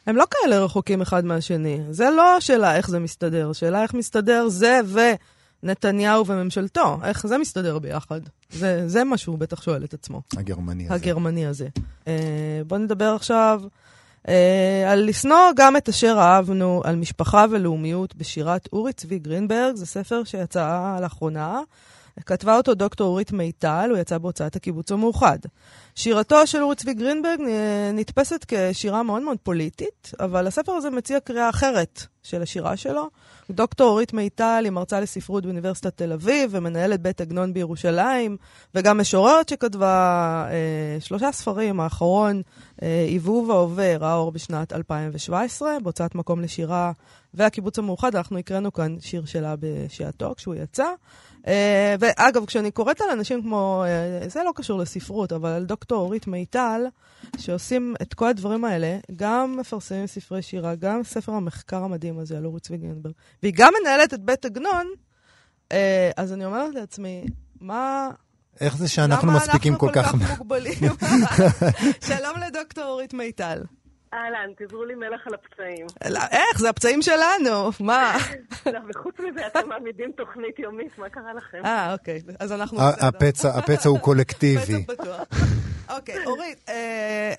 הם 0.07 0.15
לא 0.15 0.25
כאלה 0.31 0.60
רחוקים 0.60 1.01
אחד 1.01 1.25
מהשני. 1.25 1.79
זה 1.89 2.10
לא 2.10 2.38
השאלה 2.38 2.75
איך 2.75 2.89
זה 2.89 3.00
מסתדר, 3.00 3.50
השאלה 3.50 3.83
איך 3.83 3.93
מסתדר 3.93 4.48
זה 4.48 4.79
ונתניהו 5.63 6.27
וממשלתו, 6.27 6.98
איך 7.03 7.27
זה 7.27 7.38
מסתדר 7.38 7.79
ביחד. 7.79 8.22
זה, 8.50 8.83
זה 8.88 9.03
מה 9.03 9.17
שהוא 9.17 9.38
בטח 9.38 9.62
שואל 9.62 9.83
את 9.83 9.93
עצמו. 9.93 10.22
הגרמני 10.38 10.86
הזה. 10.86 10.93
הגרמני 10.93 11.45
הזה. 11.45 11.67
אה, 12.07 12.62
בואו 12.67 12.79
נדבר 12.79 13.13
עכשיו 13.15 13.62
אה, 14.27 14.91
על 14.91 15.10
לשנוא 15.10 15.51
גם 15.55 15.77
את 15.77 15.89
אשר 15.89 16.15
אהבנו, 16.19 16.81
על 16.83 16.95
משפחה 16.95 17.45
ולאומיות 17.50 18.15
בשירת 18.15 18.69
אורי 18.74 18.93
צבי 18.93 19.19
גרינברג, 19.19 19.75
זה 19.75 19.86
ספר 19.86 20.24
שיצא 20.24 20.98
לאחרונה. 21.01 21.62
כתבה 22.25 22.58
אותו 22.58 22.74
דוקטור 22.74 23.08
אורית 23.08 23.32
מיטל, 23.32 23.88
הוא 23.89 23.98
יצא 23.98 24.17
בהוצאת 24.17 24.55
הקיבוץ 24.55 24.91
המאוחד. 24.91 25.39
שירתו 25.96 26.48
של 26.48 26.62
אורי 26.62 26.75
צבי 26.75 26.93
גרינברג 26.93 27.39
נתפסת 27.93 28.46
כשירה 28.48 29.03
מאוד 29.03 29.22
מאוד 29.22 29.38
פוליטית, 29.43 30.12
אבל 30.20 30.48
הספר 30.48 30.72
הזה 30.72 30.89
מציע 30.89 31.20
קריאה 31.20 31.50
אחרת 31.50 32.05
של 32.24 32.41
השירה 32.41 32.77
שלו. 32.77 33.10
דוקטור 33.50 33.89
אורית 33.89 34.13
מיטל 34.13 34.62
היא 34.63 34.72
מרצה 34.72 35.00
לספרות 35.00 35.43
באוניברסיטת 35.43 35.98
תל 35.98 36.12
אביב 36.12 36.50
ומנהלת 36.53 37.01
בית 37.01 37.22
עגנון 37.22 37.53
בירושלים, 37.53 38.38
וגם 38.75 38.98
משוררת 38.98 39.50
שכתבה 39.50 40.46
אה, 40.50 40.98
שלושה 41.00 41.32
ספרים, 41.32 41.79
האחרון, 41.79 42.41
אה, 42.84 43.05
עיבוב 43.08 43.51
ההווה, 43.51 43.98
ראה 43.98 44.15
אור 44.15 44.32
בשנת 44.32 44.74
2017, 44.74 45.77
בהוצאת 45.84 46.15
מקום 46.15 46.41
לשירה 46.41 46.91
והקיבוץ 47.34 47.79
המאוחד, 47.79 48.15
אנחנו 48.15 48.38
הקראנו 48.38 48.74
כאן 48.74 48.96
שיר 49.00 49.25
שלה 49.25 49.55
בשעתו 49.60 50.34
כשהוא 50.38 50.55
יצא. 50.55 50.88
Uh, 51.45 51.50
ואגב, 52.00 52.45
כשאני 52.45 52.71
קוראת 52.71 53.01
על 53.01 53.09
אנשים 53.09 53.41
כמו, 53.41 53.83
uh, 54.23 54.29
זה 54.29 54.43
לא 54.43 54.51
קשור 54.55 54.79
לספרות, 54.79 55.33
אבל 55.33 55.50
על 55.50 55.65
דוקטור 55.65 56.01
אורית 56.01 56.27
מיטל, 56.27 56.81
שעושים 57.38 57.95
את 58.01 58.13
כל 58.13 58.27
הדברים 58.27 58.65
האלה, 58.65 58.97
גם 59.15 59.57
מפרסמים 59.59 60.07
ספרי 60.07 60.41
שירה, 60.41 60.75
גם 60.75 61.03
ספר 61.03 61.31
המחקר 61.31 61.83
המדהים 61.83 62.19
הזה 62.19 62.38
על 62.38 62.45
אורי 62.45 62.59
צבי 62.59 62.77
גרינברג, 62.77 63.13
והיא 63.43 63.53
גם 63.55 63.73
מנהלת 63.81 64.13
את 64.13 64.19
בית 64.19 64.45
עגנון, 64.45 64.88
uh, 65.69 65.73
אז 66.17 66.33
אני 66.33 66.45
אומרת 66.45 66.75
לעצמי, 66.75 67.25
מה... 67.62 68.09
איך 68.59 68.77
זה 68.77 68.88
שאנחנו 68.88 69.31
מספיקים 69.31 69.75
כל 69.75 69.89
כך... 69.93 69.97
למה 69.97 70.07
אנחנו 70.07 70.19
כל 70.19 70.33
כך 70.33 70.39
מוגבלים? 70.39 70.79
שלום 72.07 72.38
לדוקטור 72.47 72.83
אורית 72.83 73.13
מיטל. 73.13 73.62
אהלן, 74.13 74.50
תזרו 74.58 74.86
לי 74.86 74.96
מלח 74.96 75.27
על 75.27 75.34
הפצעים. 75.34 75.86
איך? 76.32 76.60
זה 76.60 76.70
הפצעים 76.70 77.01
שלנו, 77.01 77.70
מה? 77.79 78.17
לא, 78.65 78.79
וחוץ 78.89 79.15
מזה, 79.20 79.48
אתם 79.48 79.70
מעמידים 79.70 80.12
תוכנית 80.12 80.60
יומית, 80.60 80.98
מה 80.98 81.10
קרה 81.10 81.34
לכם? 81.34 81.65
אה, 81.65 81.93
אוקיי, 81.93 82.22
אז 82.39 82.51
אנחנו... 82.51 82.79
הפצע 83.58 83.89
הוא 83.89 84.00
קולקטיבי. 84.00 84.84
פצע 84.84 84.93
בטוח. 84.93 85.27
אוקיי, 85.89 86.25
אורית, 86.25 86.70
אה, 86.70 87.34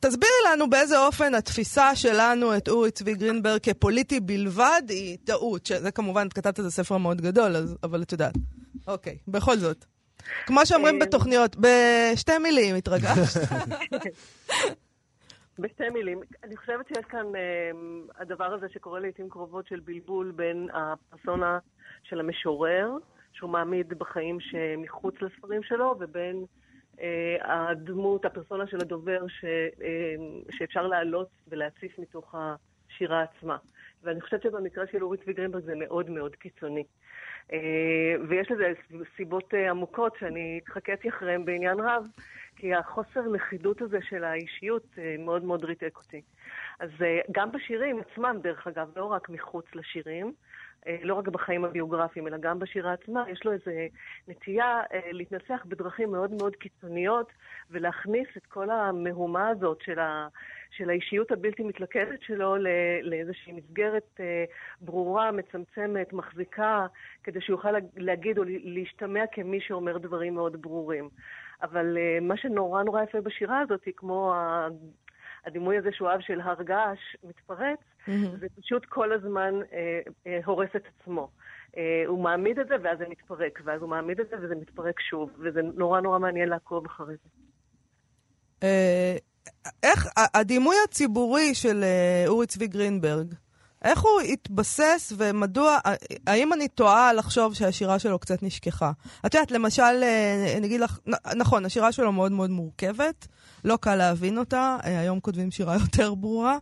תסבירי 0.00 0.32
לנו 0.52 0.70
באיזה 0.70 0.98
אופן 0.98 1.34
התפיסה 1.34 1.96
שלנו 1.96 2.56
את 2.56 2.68
אורי 2.68 2.90
צבי 2.90 3.14
גרינברג 3.14 3.60
כפוליטי 3.62 4.20
בלבד 4.20 4.82
היא 4.88 5.18
טעות. 5.24 5.70
זה 5.80 5.90
כמובן, 5.90 6.26
את 6.26 6.32
כתבת 6.32 6.58
איזה 6.58 6.70
ספר 6.70 6.96
מאוד 6.96 7.20
גדול, 7.20 7.56
אבל 7.82 8.02
את 8.02 8.12
יודעת. 8.12 8.34
אוקיי, 8.86 9.18
בכל 9.28 9.56
זאת. 9.56 9.84
כמו 10.46 10.66
שאומרים 10.66 11.02
אה, 11.02 11.06
בתוכניות, 11.06 11.56
בשתי 11.60 12.38
מילים 12.38 12.76
התרגשת. 12.76 13.40
בשתי 15.58 15.88
מילים. 15.88 16.20
אני 16.44 16.56
חושבת 16.56 16.88
שיש 16.88 17.04
כאן 17.04 17.36
אה, 17.36 17.70
הדבר 18.18 18.54
הזה 18.54 18.68
שקורה 18.68 19.00
לעיתים 19.00 19.28
קרובות 19.28 19.66
של 19.66 19.80
בלבול 19.80 20.30
בין 20.30 20.68
הפרסונה 20.72 21.58
של 22.02 22.20
המשורר, 22.20 22.90
שהוא 23.32 23.50
מעמיד 23.50 23.88
בחיים 23.88 24.40
שמחוץ 24.40 25.14
לספרים 25.20 25.62
שלו, 25.62 25.94
ובין 26.00 26.44
אה, 27.00 27.36
הדמות, 27.40 28.24
הפרסונה 28.24 28.66
של 28.66 28.76
הדובר 28.80 29.26
ש, 29.28 29.44
אה, 29.82 30.14
שאפשר 30.50 30.86
להעלות 30.86 31.28
ולהציף 31.48 31.98
מתוך 31.98 32.34
השירה 32.34 33.22
עצמה. 33.22 33.56
ואני 34.02 34.20
חושבת 34.20 34.42
שבמקרה 34.42 34.86
של 34.86 35.02
אורי 35.02 35.18
צבי 35.18 35.32
גרינברג 35.32 35.64
זה 35.64 35.72
מאוד 35.76 36.10
מאוד 36.10 36.36
קיצוני. 36.36 36.84
אה, 37.52 38.14
ויש 38.28 38.50
לזה 38.50 38.72
סיבות 39.16 39.54
אה, 39.54 39.70
עמוקות 39.70 40.16
שאני 40.18 40.60
התחקיתי 40.62 41.08
אחריהן 41.08 41.44
בעניין 41.44 41.80
רב, 41.80 42.06
כי 42.56 42.74
החוסר 42.74 43.28
לכידות 43.28 43.82
הזה 43.82 43.98
של 44.08 44.24
האישיות 44.24 44.86
אה, 44.98 45.16
מאוד 45.18 45.44
מאוד 45.44 45.64
ריתק 45.64 45.96
אותי. 45.96 46.22
אז 46.80 46.90
גם 47.32 47.52
בשירים 47.52 48.00
עצמם, 48.00 48.36
דרך 48.42 48.66
אגב, 48.66 48.90
לא 48.96 49.04
רק 49.04 49.28
מחוץ 49.28 49.64
לשירים, 49.74 50.32
לא 51.02 51.14
רק 51.14 51.28
בחיים 51.28 51.64
הביוגרפיים, 51.64 52.26
אלא 52.26 52.36
גם 52.38 52.58
בשירה 52.58 52.92
עצמה, 52.92 53.24
יש 53.30 53.44
לו 53.44 53.52
איזו 53.52 53.70
נטייה 54.28 54.82
להתנצח 55.10 55.64
בדרכים 55.68 56.12
מאוד 56.12 56.30
מאוד 56.34 56.56
קיצוניות 56.56 57.32
ולהכניס 57.70 58.28
את 58.36 58.46
כל 58.46 58.70
המהומה 58.70 59.48
הזאת 59.48 59.80
של, 59.80 59.98
ה, 59.98 60.28
של 60.70 60.90
האישיות 60.90 61.32
הבלתי 61.32 61.62
מתלכדת 61.62 62.22
שלו 62.22 62.56
לאיזושהי 63.02 63.52
מסגרת 63.52 64.20
אה, 64.20 64.44
ברורה, 64.80 65.32
מצמצמת, 65.32 66.12
מחזיקה, 66.12 66.86
כדי 67.22 67.40
שיוכל 67.40 67.72
להגיד 67.96 68.38
או 68.38 68.44
להשתמע 68.46 69.24
כמי 69.32 69.60
שאומר 69.60 69.98
דברים 69.98 70.34
מאוד 70.34 70.62
ברורים. 70.62 71.08
אבל 71.62 71.98
אה, 71.98 72.18
מה 72.20 72.36
שנורא 72.36 72.82
נורא 72.82 73.02
יפה 73.02 73.20
בשירה 73.20 73.60
הזאת, 73.60 73.84
היא 73.84 73.94
כמו 73.96 74.34
הדימוי 75.46 75.78
הזה 75.78 75.88
שהוא 75.92 76.08
אהב 76.08 76.20
של 76.20 76.40
הר 76.40 76.62
געש 76.62 76.98
מתפרץ, 77.24 77.78
mm-hmm. 77.78 78.40
זה 78.40 78.46
פשוט 78.60 78.84
כל 78.84 79.12
הזמן 79.12 79.54
אה, 79.72 80.00
אה, 80.26 80.40
הורס 80.44 80.68
את 80.76 80.82
עצמו. 80.86 81.28
אה, 81.76 82.02
הוא 82.06 82.22
מעמיד 82.22 82.58
את 82.58 82.68
זה 82.68 82.74
ואז 82.82 82.98
זה 82.98 83.04
מתפרק, 83.08 83.60
ואז 83.64 83.80
הוא 83.80 83.90
מעמיד 83.90 84.20
את 84.20 84.26
זה 84.30 84.36
וזה 84.42 84.54
מתפרק 84.54 85.00
שוב, 85.00 85.30
וזה 85.38 85.60
נורא 85.62 86.00
נורא 86.00 86.18
מעניין 86.18 86.48
לעקוב 86.48 86.86
אחרי 86.86 87.14
זה. 87.22 87.28
אה, 88.62 89.16
איך, 89.82 90.06
הדימוי 90.34 90.76
הציבורי 90.84 91.54
של 91.54 91.82
אה, 91.82 92.24
אורי 92.28 92.46
צבי 92.46 92.66
גרינברג, 92.66 93.34
איך 93.82 94.00
הוא 94.00 94.20
התבסס 94.20 95.12
ומדוע, 95.16 95.78
האם 96.26 96.52
אני 96.52 96.68
טועה 96.68 97.12
לחשוב 97.12 97.54
שהשירה 97.54 97.98
שלו 97.98 98.18
קצת 98.18 98.42
נשכחה? 98.42 98.92
את 99.26 99.34
יודעת, 99.34 99.50
למשל, 99.50 99.82
אה, 99.82 100.54
אני 100.56 100.66
אגיד 100.66 100.80
לך, 100.80 100.98
נכון, 101.36 101.64
השירה 101.64 101.92
שלו 101.92 102.12
מאוד 102.12 102.32
מאוד 102.32 102.50
מורכבת, 102.50 103.26
לא 103.64 103.76
קל 103.76 103.94
להבין 103.94 104.38
אותה, 104.38 104.76
אה, 104.84 105.00
היום 105.00 105.20
כותבים 105.20 105.50
שירה 105.50 105.74
יותר 105.84 106.14
ברורה, 106.14 106.58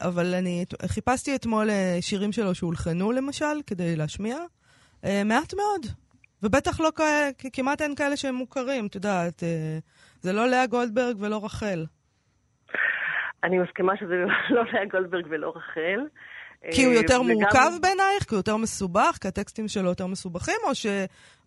אבל 0.00 0.34
אני 0.34 0.64
חיפשתי 0.86 1.34
אתמול 1.34 1.70
שירים 2.00 2.32
שלו 2.32 2.54
שהולחנו 2.54 3.12
למשל, 3.12 3.60
כדי 3.66 3.96
להשמיע, 3.96 4.38
מעט 5.24 5.54
מאוד. 5.54 5.86
ובטח 6.42 6.80
לא, 6.80 6.90
כמעט 7.52 7.82
אין 7.82 7.94
כאלה 7.94 8.16
שהם 8.16 8.34
מוכרים, 8.34 8.86
את 8.86 8.94
יודעת. 8.94 9.42
זה 10.22 10.32
לא 10.32 10.48
לאה 10.48 10.66
גולדברג 10.66 11.16
ולא 11.18 11.44
רחל. 11.44 11.86
אני 13.44 13.58
מסכימה 13.58 13.96
שזה 13.96 14.24
לא 14.54 14.62
לאה 14.72 14.84
גולדברג 14.84 15.26
ולא 15.30 15.52
רחל. 15.56 16.00
כי 16.70 16.84
הוא 16.84 16.94
יותר 16.94 17.20
וגם... 17.20 17.30
מורכב 17.30 17.70
בעינייך? 17.82 18.24
כי 18.28 18.34
הוא 18.34 18.38
יותר 18.38 18.56
מסובך? 18.56 19.18
כי 19.20 19.28
הטקסטים 19.28 19.68
שלו 19.68 19.88
יותר 19.88 20.06
מסובכים? 20.06 20.56
או, 20.68 20.74
ש... 20.74 20.86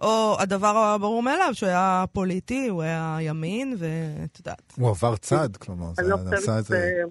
או 0.01 0.35
הדבר 0.39 0.77
הברור 0.77 1.23
מאליו, 1.23 1.49
שהוא 1.53 1.69
היה 1.69 2.05
פוליטי, 2.13 2.67
הוא 2.67 2.81
היה 2.81 3.17
ימין, 3.21 3.75
ואת 3.77 4.39
יודעת. 4.39 4.73
הוא 4.77 4.89
עבר 4.89 5.15
צד, 5.15 5.57
כלומר, 5.57 5.85
זה 5.93 6.09
לא 6.09 6.15
עשה 6.33 6.59
את 6.59 6.63
זה... 6.63 7.01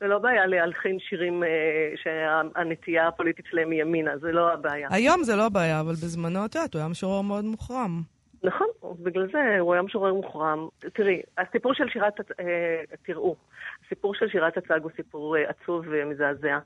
זה 0.00 0.06
לא 0.08 0.18
בעיה 0.18 0.46
להלחין 0.46 0.98
שירים 0.98 1.44
אה, 1.44 1.48
שהנטייה 2.02 3.08
הפוליטית 3.08 3.44
שלהם 3.50 3.70
היא 3.70 3.80
ימינה, 3.80 4.18
זה 4.18 4.32
לא 4.32 4.52
הבעיה. 4.52 4.88
היום 4.90 5.22
זה 5.22 5.36
לא 5.36 5.48
בעיה, 5.48 5.80
אבל 5.80 5.92
בזמנו, 5.92 6.44
את 6.44 6.54
יודעת, 6.54 6.74
הוא 6.74 6.80
היה 6.80 6.88
משורר 6.88 7.20
מאוד 7.20 7.44
מוחרם. 7.44 8.02
נכון, 8.42 8.66
בגלל 9.02 9.26
זה 9.32 9.58
הוא 9.60 9.72
היה 9.74 9.82
משורר 9.82 10.14
מוחרם. 10.14 10.68
תראי, 10.94 11.22
הסיפור 11.38 11.74
של 11.74 11.88
שירת, 11.88 12.20
אה, 12.20 12.44
תראו, 13.02 13.36
הסיפור 13.86 14.14
של 14.14 14.28
שירת 14.28 14.56
הצג 14.56 14.80
הוא 14.82 14.90
סיפור 14.96 15.36
אה, 15.36 15.50
עצוב 15.50 15.84
ומזעזע. 15.88 16.58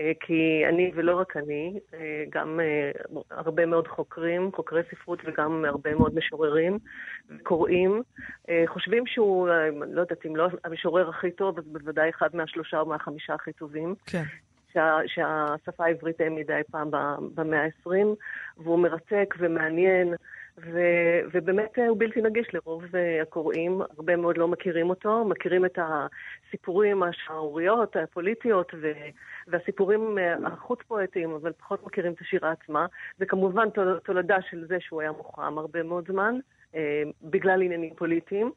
אה, 0.00 0.12
כי 0.20 0.62
אני, 0.68 0.90
ולא 0.94 1.20
רק 1.20 1.36
אני, 1.36 1.78
אה, 1.94 2.24
גם 2.30 2.60
אה, 2.60 2.90
הרבה 3.30 3.66
מאוד 3.66 3.88
חוקרים, 3.88 4.50
חוקרי 4.54 4.82
ספרות 4.90 5.18
וגם 5.24 5.64
הרבה 5.64 5.94
מאוד 5.94 6.14
משוררים 6.14 6.78
וקוראים, 7.30 8.02
אה, 8.48 8.64
חושבים 8.66 9.06
שהוא, 9.06 9.48
אה, 9.48 9.68
לא 9.70 10.00
יודעת 10.00 10.26
אם 10.26 10.36
לא 10.36 10.48
המשורר 10.64 11.08
הכי 11.08 11.30
טוב, 11.30 11.58
אז 11.58 11.64
בוודאי 11.66 12.10
אחד 12.10 12.28
מהשלושה 12.36 12.80
או 12.80 12.86
מהחמישה 12.86 13.34
הכי 13.34 13.52
טובים. 13.52 13.94
כן. 14.06 14.22
שה, 14.72 14.98
שהשפה 15.06 15.84
העברית 15.84 16.20
העמידה 16.20 16.56
אי 16.56 16.62
פעם 16.70 16.90
במאה 17.34 17.64
ה-20, 17.64 17.90
והוא 18.56 18.78
מרתק 18.78 19.34
ומעניין. 19.38 20.14
ו, 20.58 20.80
ובאמת 21.32 21.78
אה, 21.78 21.88
הוא 21.88 21.98
בלתי 21.98 22.22
נגיש 22.22 22.46
לרוב 22.54 22.84
אה, 22.96 23.22
הקוראים, 23.22 23.80
הרבה 23.96 24.16
מאוד 24.16 24.38
לא 24.38 24.48
מכירים 24.48 24.90
אותו, 24.90 25.24
מכירים 25.24 25.64
את 25.64 25.78
הסיפורים, 25.78 27.02
השערוריות 27.02 27.96
הפוליטיות 27.96 28.72
ו, 28.80 28.92
והסיפורים 29.48 30.18
אה, 30.18 30.34
החוץ-פואטיים, 30.46 31.30
אבל 31.30 31.52
פחות 31.52 31.86
מכירים 31.86 32.12
את 32.12 32.20
השירה 32.20 32.50
עצמה. 32.50 32.86
זה 33.18 33.26
כמובן 33.26 33.68
תולדה 34.04 34.36
של 34.50 34.66
זה 34.66 34.76
שהוא 34.80 35.00
היה 35.00 35.12
מוחם 35.12 35.58
הרבה 35.58 35.82
מאוד 35.82 36.04
זמן, 36.08 36.34
בגלל 37.22 37.62
עניינים 37.62 37.94
פוליטיים. 37.94 38.52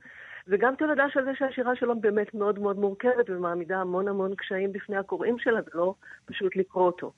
וגם 0.47 0.75
תולדה 0.75 1.05
של 1.09 1.25
זה 1.25 1.31
שהשירה 1.35 1.75
שלו 1.75 1.95
באמת 2.01 2.33
מאוד 2.33 2.59
מאוד 2.59 2.79
מורכבת 2.79 3.29
ומעמידה 3.29 3.77
המון 3.77 4.07
המון 4.07 4.35
קשיים 4.35 4.73
בפני 4.73 4.97
הקוראים 4.97 5.39
שלה, 5.39 5.61
זה 5.61 5.71
לא 5.73 5.93
פשוט 6.25 6.55
לקרוא 6.55 6.85
אותו. 6.85 7.11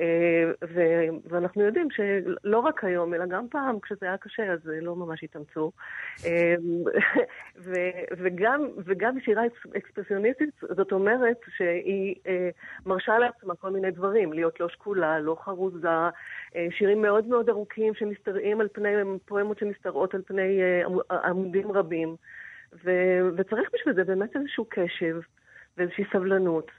אה, 0.00 0.50
ואנחנו 1.30 1.62
יודעים 1.62 1.88
שלא 1.90 2.58
רק 2.58 2.84
היום, 2.84 3.14
אלא 3.14 3.26
גם 3.26 3.48
פעם, 3.50 3.80
כשזה 3.80 4.06
היה 4.06 4.16
קשה, 4.16 4.52
אז 4.52 4.58
לא 4.64 4.96
ממש 4.96 5.24
התאמצו. 5.24 5.72
אה, 6.24 6.54
וגם, 8.18 8.68
וגם 8.84 9.20
שירה 9.20 9.42
אקספרסיוניסטית, 9.76 10.50
זאת 10.76 10.92
אומרת 10.92 11.36
שהיא 11.56 12.14
אה, 12.26 12.48
מרשה 12.86 13.18
לעצמה 13.18 13.54
כל 13.54 13.70
מיני 13.70 13.90
דברים, 13.90 14.32
להיות 14.32 14.60
לא 14.60 14.68
שקולה, 14.68 15.20
לא 15.20 15.36
חרוזה, 15.44 15.88
שירים 16.70 17.02
מאוד 17.02 17.26
מאוד 17.26 17.48
ארוכים 17.48 17.94
שמשתרעים 17.94 18.60
על 18.60 18.68
פני, 18.72 18.88
פואמות 19.24 19.58
שמשתרעות 19.58 20.14
על 20.14 20.22
פני 20.26 20.60
עמודים 21.24 21.72
רבים. 21.72 22.16
וצריך 23.36 23.70
בשביל 23.74 23.94
זה 23.94 24.04
באמת 24.04 24.36
איזשהו 24.36 24.66
קשב 24.68 25.20
ואיזושהי 25.76 26.04
סבלנות. 26.12 26.70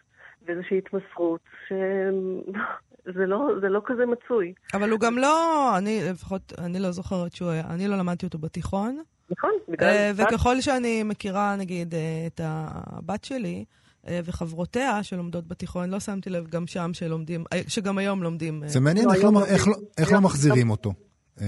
ואיזושהי 0.46 0.78
התמסרות, 0.78 1.42
שזה 3.06 3.26
לא, 3.26 3.48
זה 3.62 3.70
לא 3.70 3.82
כזה 3.86 4.06
מצוי. 4.06 4.54
אבל 4.74 4.90
הוא 4.90 5.00
גם 5.00 5.18
לא, 5.18 5.78
אני 5.78 6.00
לפחות, 6.12 6.54
אני 6.58 6.80
לא 6.80 6.92
זוכרת 6.92 7.36
שהוא 7.36 7.50
היה, 7.50 7.64
אני 7.70 7.88
לא 7.88 7.98
למדתי 7.98 8.26
אותו 8.26 8.38
בתיכון. 8.38 9.04
נכון, 9.30 9.52
בגלל... 9.70 9.90
אה, 9.90 10.12
וככל 10.16 10.62
שאני 10.62 11.04
מכירה, 11.04 11.56
נגיד, 11.56 11.94
אה, 11.94 12.00
את 12.28 12.42
הבת 12.44 13.24
שלי, 13.24 13.66
אה, 14.08 14.20
וחברותיה 14.26 15.04
שלומדות 15.04 15.48
בתיכון, 15.48 15.90
לא 15.90 16.00
שמתי 16.00 16.30
לב 16.30 16.48
גם 16.48 16.68
שם 16.68 16.90
שלומדים, 16.94 17.44
שגם 17.68 17.98
היום 17.98 18.24
לומדים. 18.24 18.62
זה 18.66 18.80
מעניין 18.80 19.06
לא, 19.06 19.14
איך, 19.14 19.24
לא, 19.24 19.30
איך, 19.46 19.68
לא, 19.68 19.74
איך 19.98 20.14
לא 20.14 20.22
מחזירים 20.22 20.70
אותו. 20.70 20.94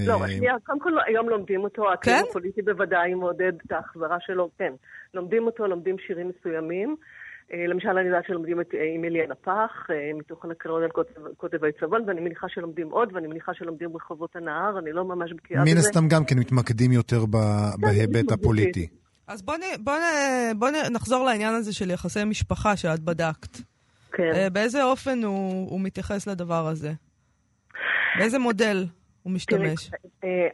לא, 0.06 0.18
שנייה, 0.28 0.54
קודם 0.66 0.80
כל 0.80 0.92
היום 1.06 1.28
לומדים 1.28 1.64
אותו, 1.64 1.90
האקלים 1.90 2.16
כן? 2.16 2.24
הפוליטי 2.30 2.62
בוודאי 2.62 3.14
מעודד 3.14 3.52
את 3.66 3.72
ההחזרה 3.72 4.16
שלו, 4.20 4.50
כן. 4.58 4.72
לומדים 5.14 5.46
אותו, 5.46 5.66
לומדים 5.66 5.96
שירים 6.06 6.32
מסוימים. 6.38 6.96
אה, 7.52 7.66
למשל, 7.66 7.88
אני 7.88 8.08
יודעת 8.08 8.24
שלומדים 8.26 8.60
את 8.60 8.74
אה, 8.74 9.26
נפח, 9.28 9.86
אה, 9.90 10.10
מתוכן 10.18 10.50
הקריאון 10.50 10.82
על 10.82 10.90
קוטב 11.36 11.64
העצבון, 11.64 12.04
ואני 12.06 12.20
מניחה 12.20 12.46
שלומדים 12.48 12.90
עוד, 12.90 13.08
ואני 13.14 13.26
מניחה 13.26 13.54
שלומדים 13.54 13.96
רחובות 13.96 14.36
הנהר, 14.36 14.78
אני 14.78 14.92
לא 14.92 15.04
ממש 15.04 15.32
בקיאה 15.32 15.62
בזה. 15.62 15.72
מן 15.72 15.78
הסתם 15.78 16.08
גם 16.08 16.24
כן 16.24 16.38
מתמקדים 16.38 16.92
יותר 16.92 17.20
כן, 17.20 17.80
בהיבט 17.80 18.32
הפוליטי. 18.32 18.86
אז 19.26 19.42
בואו 19.42 19.58
בוא, 19.80 19.94
בוא 20.58 20.68
נחזור 20.90 21.24
לעניין 21.24 21.54
הזה 21.54 21.74
של 21.74 21.90
יחסי 21.90 22.24
משפחה 22.24 22.76
שאת 22.76 23.00
בדקת. 23.00 23.56
כן. 24.12 24.48
באיזה 24.52 24.84
אופן 24.84 25.24
הוא, 25.24 25.70
הוא 25.70 25.80
מתייחס 25.80 26.26
לדבר 26.26 26.66
הזה? 26.66 26.92
באיזה 28.18 28.38
מודל? 28.38 28.86
הוא 29.26 29.32
משתמש? 29.32 29.90
תראי, 30.20 30.48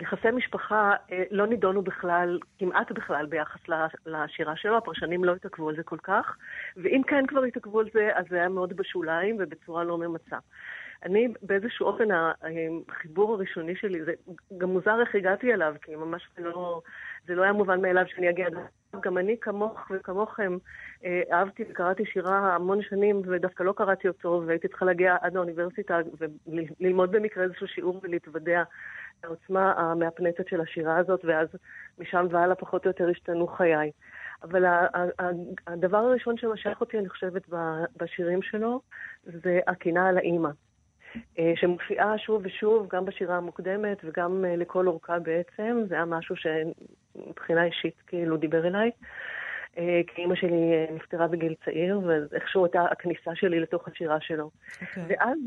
יחסי 0.00 0.30
משפחה 0.30 0.92
אה, 1.12 1.22
לא 1.30 1.46
נידונו 1.46 1.82
בכלל, 1.82 2.38
כמעט 2.58 2.92
בכלל, 2.92 3.26
ביחס 3.26 3.60
לשירה 4.06 4.56
שלו, 4.56 4.76
הפרשנים 4.76 5.24
לא 5.24 5.32
התעכבו 5.34 5.68
על 5.68 5.76
זה 5.76 5.82
כל 5.82 5.96
כך, 6.02 6.36
ואם 6.76 7.02
כן 7.06 7.26
כבר 7.26 7.42
התעכבו 7.42 7.80
על 7.80 7.86
זה, 7.94 8.10
אז 8.14 8.24
זה 8.30 8.36
היה 8.36 8.48
מאוד 8.48 8.72
בשוליים 8.76 9.36
ובצורה 9.40 9.84
לא 9.84 9.98
ממצה. 9.98 10.36
אני 11.02 11.28
באיזשהו 11.42 11.86
אופן, 11.86 12.08
החיבור 12.88 13.34
הראשוני 13.34 13.76
שלי, 13.76 14.04
זה 14.04 14.12
גם 14.58 14.68
מוזר 14.68 15.00
איך 15.00 15.14
הגעתי 15.14 15.52
אליו, 15.52 15.74
כי 15.82 15.96
ממש 15.96 16.28
לא, 16.38 16.80
זה 17.26 17.34
לא 17.34 17.42
היה 17.42 17.52
מובן 17.52 17.80
מאליו 17.82 18.04
שאני 18.06 18.30
אגיע 18.30 18.48
גם 19.00 19.18
אני 19.18 19.36
כמוך 19.40 19.90
וכמוכם 19.90 20.56
אה, 21.04 21.22
אהבתי 21.32 21.64
וקראתי 21.70 22.04
שירה 22.04 22.54
המון 22.54 22.82
שנים 22.82 23.22
ודווקא 23.24 23.62
לא 23.62 23.72
קראתי 23.72 24.08
אותו 24.08 24.42
והייתי 24.46 24.68
צריכה 24.68 24.84
להגיע 24.84 25.16
עד 25.20 25.34
לאוניברסיטה 25.34 25.98
וללמוד 26.18 27.12
במקרה 27.12 27.44
איזשהו 27.44 27.68
שיעור 27.68 28.00
ולהתוודע 28.02 28.62
לעוצמה 29.24 29.72
המהפנטת 29.72 30.48
של 30.48 30.60
השירה 30.60 30.96
הזאת 30.96 31.24
ואז 31.24 31.48
משם 31.98 32.26
והלאה 32.30 32.54
פחות 32.54 32.84
או 32.84 32.90
יותר 32.90 33.08
השתנו 33.08 33.46
חיי. 33.46 33.90
אבל 34.42 34.64
הדבר 35.66 35.98
הראשון 35.98 36.36
שמשך 36.36 36.76
אותי, 36.80 36.98
אני 36.98 37.08
חושבת, 37.08 37.42
בשירים 37.96 38.42
שלו 38.42 38.80
זה 39.24 39.60
הקינה 39.66 40.08
על 40.08 40.18
האימא. 40.18 40.50
אה, 41.38 41.52
שמופיעה 41.56 42.18
שוב 42.18 42.42
ושוב, 42.44 42.88
גם 42.90 43.04
בשירה 43.04 43.36
המוקדמת 43.36 43.98
וגם 44.04 44.44
אה, 44.44 44.56
לכל 44.56 44.86
אורכה 44.86 45.18
בעצם. 45.18 45.82
זה 45.88 45.94
היה 45.94 46.04
משהו 46.04 46.34
שמבחינה 46.36 47.64
אישית 47.64 47.94
כאילו 48.06 48.36
דיבר 48.36 48.66
אליי. 48.66 48.90
אה, 49.78 50.00
כי 50.06 50.22
אימא 50.22 50.34
שלי 50.34 50.86
נפטרה 50.94 51.28
בגיל 51.28 51.54
צעיר, 51.64 52.00
ואיכשהו 52.06 52.64
הייתה 52.64 52.84
הכניסה 52.90 53.30
שלי 53.34 53.60
לתוך 53.60 53.88
השירה 53.88 54.20
שלו. 54.20 54.50
Okay. 54.50 55.00
אוקיי. 55.00 55.16
ואז, 55.18 55.38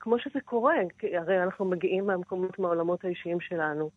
כמו 0.00 0.18
שזה 0.18 0.40
קורה, 0.44 0.76
כי 0.98 1.16
הרי 1.16 1.42
אנחנו 1.42 1.64
מגיעים 1.64 2.06
מהמקומות, 2.06 2.58
מהעולמות 2.58 3.04
האישיים 3.04 3.40
שלנו. 3.40 3.90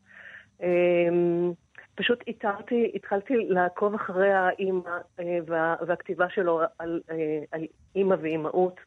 פשוט 1.96 2.24
איתרתי, 2.28 2.92
התחלתי 2.96 3.34
לעקוב 3.34 3.96
אחרי 3.96 4.34
האימא 4.34 4.98
וה, 5.48 5.76
והכתיבה 5.88 6.30
שלו 6.30 6.62
על, 6.80 7.02
על 7.52 7.62
אימא 7.96 8.16
ואימהות. 8.22 8.80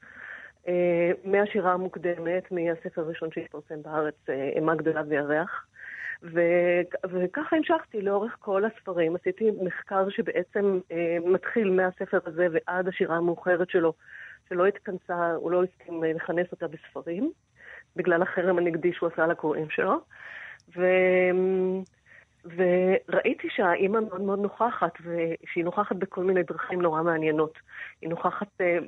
אה, 0.68 1.10
מהשירה 1.24 1.72
המוקדמת, 1.72 2.52
מהספר 2.52 3.00
הראשון 3.00 3.28
שהתפרסם 3.32 3.82
בארץ, 3.82 4.14
אה, 4.28 4.50
אימה 4.56 4.74
גדולה 4.74 5.02
וירח. 5.08 5.66
ו- 6.22 6.80
וככה 7.10 7.56
המשכתי 7.56 8.02
לאורך 8.02 8.36
כל 8.38 8.64
הספרים. 8.64 9.16
עשיתי 9.16 9.50
מחקר 9.62 10.08
שבעצם 10.08 10.80
אה, 10.92 11.16
מתחיל 11.24 11.70
מהספר 11.70 12.18
הזה 12.26 12.46
ועד 12.52 12.88
השירה 12.88 13.16
המאוחרת 13.16 13.70
שלו, 13.70 13.92
שלא 14.48 14.66
התכנסה, 14.66 15.32
הוא 15.32 15.50
לא 15.50 15.64
הסכים 15.64 16.04
אה, 16.04 16.12
לכנס 16.12 16.46
אותה 16.52 16.66
בספרים, 16.68 17.32
בגלל 17.96 18.22
החרם 18.22 18.58
הנגדי 18.58 18.92
שהוא 18.92 19.08
עשה 19.12 19.26
לקוראים 19.26 19.70
שלו. 19.70 20.00
ו- 20.76 21.30
וראיתי 22.54 23.48
שהאימא 23.50 24.00
מאוד 24.00 24.20
מאוד 24.20 24.38
נוכחת, 24.38 24.92
ושהיא 25.00 25.64
נוכחת 25.64 25.96
בכל 25.96 26.24
מיני 26.24 26.42
דרכים 26.42 26.82
נורא 26.82 27.02
מעניינות. 27.02 27.58
היא 28.02 28.10
נוכחת, 28.10 28.60
אה, 28.60 28.78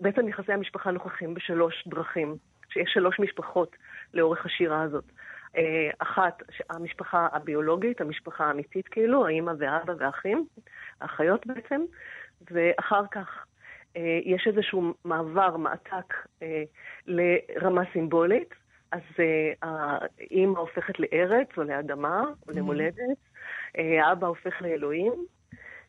בעצם 0.00 0.28
יחסי 0.28 0.52
המשפחה 0.52 0.90
נוכחים 0.90 1.34
בשלוש 1.34 1.88
דרכים, 1.88 2.36
שיש 2.68 2.90
שלוש 2.94 3.20
משפחות 3.20 3.76
לאורך 4.14 4.46
השירה 4.46 4.82
הזאת. 4.82 5.04
אה, 5.56 5.90
אחת, 5.98 6.42
המשפחה 6.70 7.28
הביולוגית, 7.32 8.00
המשפחה 8.00 8.44
האמיתית 8.44 8.88
כאילו, 8.88 9.26
האימא 9.26 9.52
ואבא 9.58 9.92
ואחים, 9.98 10.46
האחיות 11.00 11.46
בעצם, 11.46 11.80
ואחר 12.50 13.02
כך 13.10 13.46
אה, 13.96 14.18
יש 14.24 14.46
איזשהו 14.46 14.94
מעבר, 15.04 15.56
מעתק, 15.56 16.14
לרמה 17.06 17.82
סימבולית, 17.92 18.54
אז 18.92 19.00
uh, 19.16 19.22
האימא 19.62 20.58
הופכת 20.58 21.00
לארץ 21.00 21.48
או 21.56 21.62
לאדמה 21.62 22.22
או 22.48 22.52
למולדת, 22.52 23.18
uh, 23.76 23.80
האבא 24.02 24.26
הופך 24.26 24.62
לאלוהים. 24.62 25.12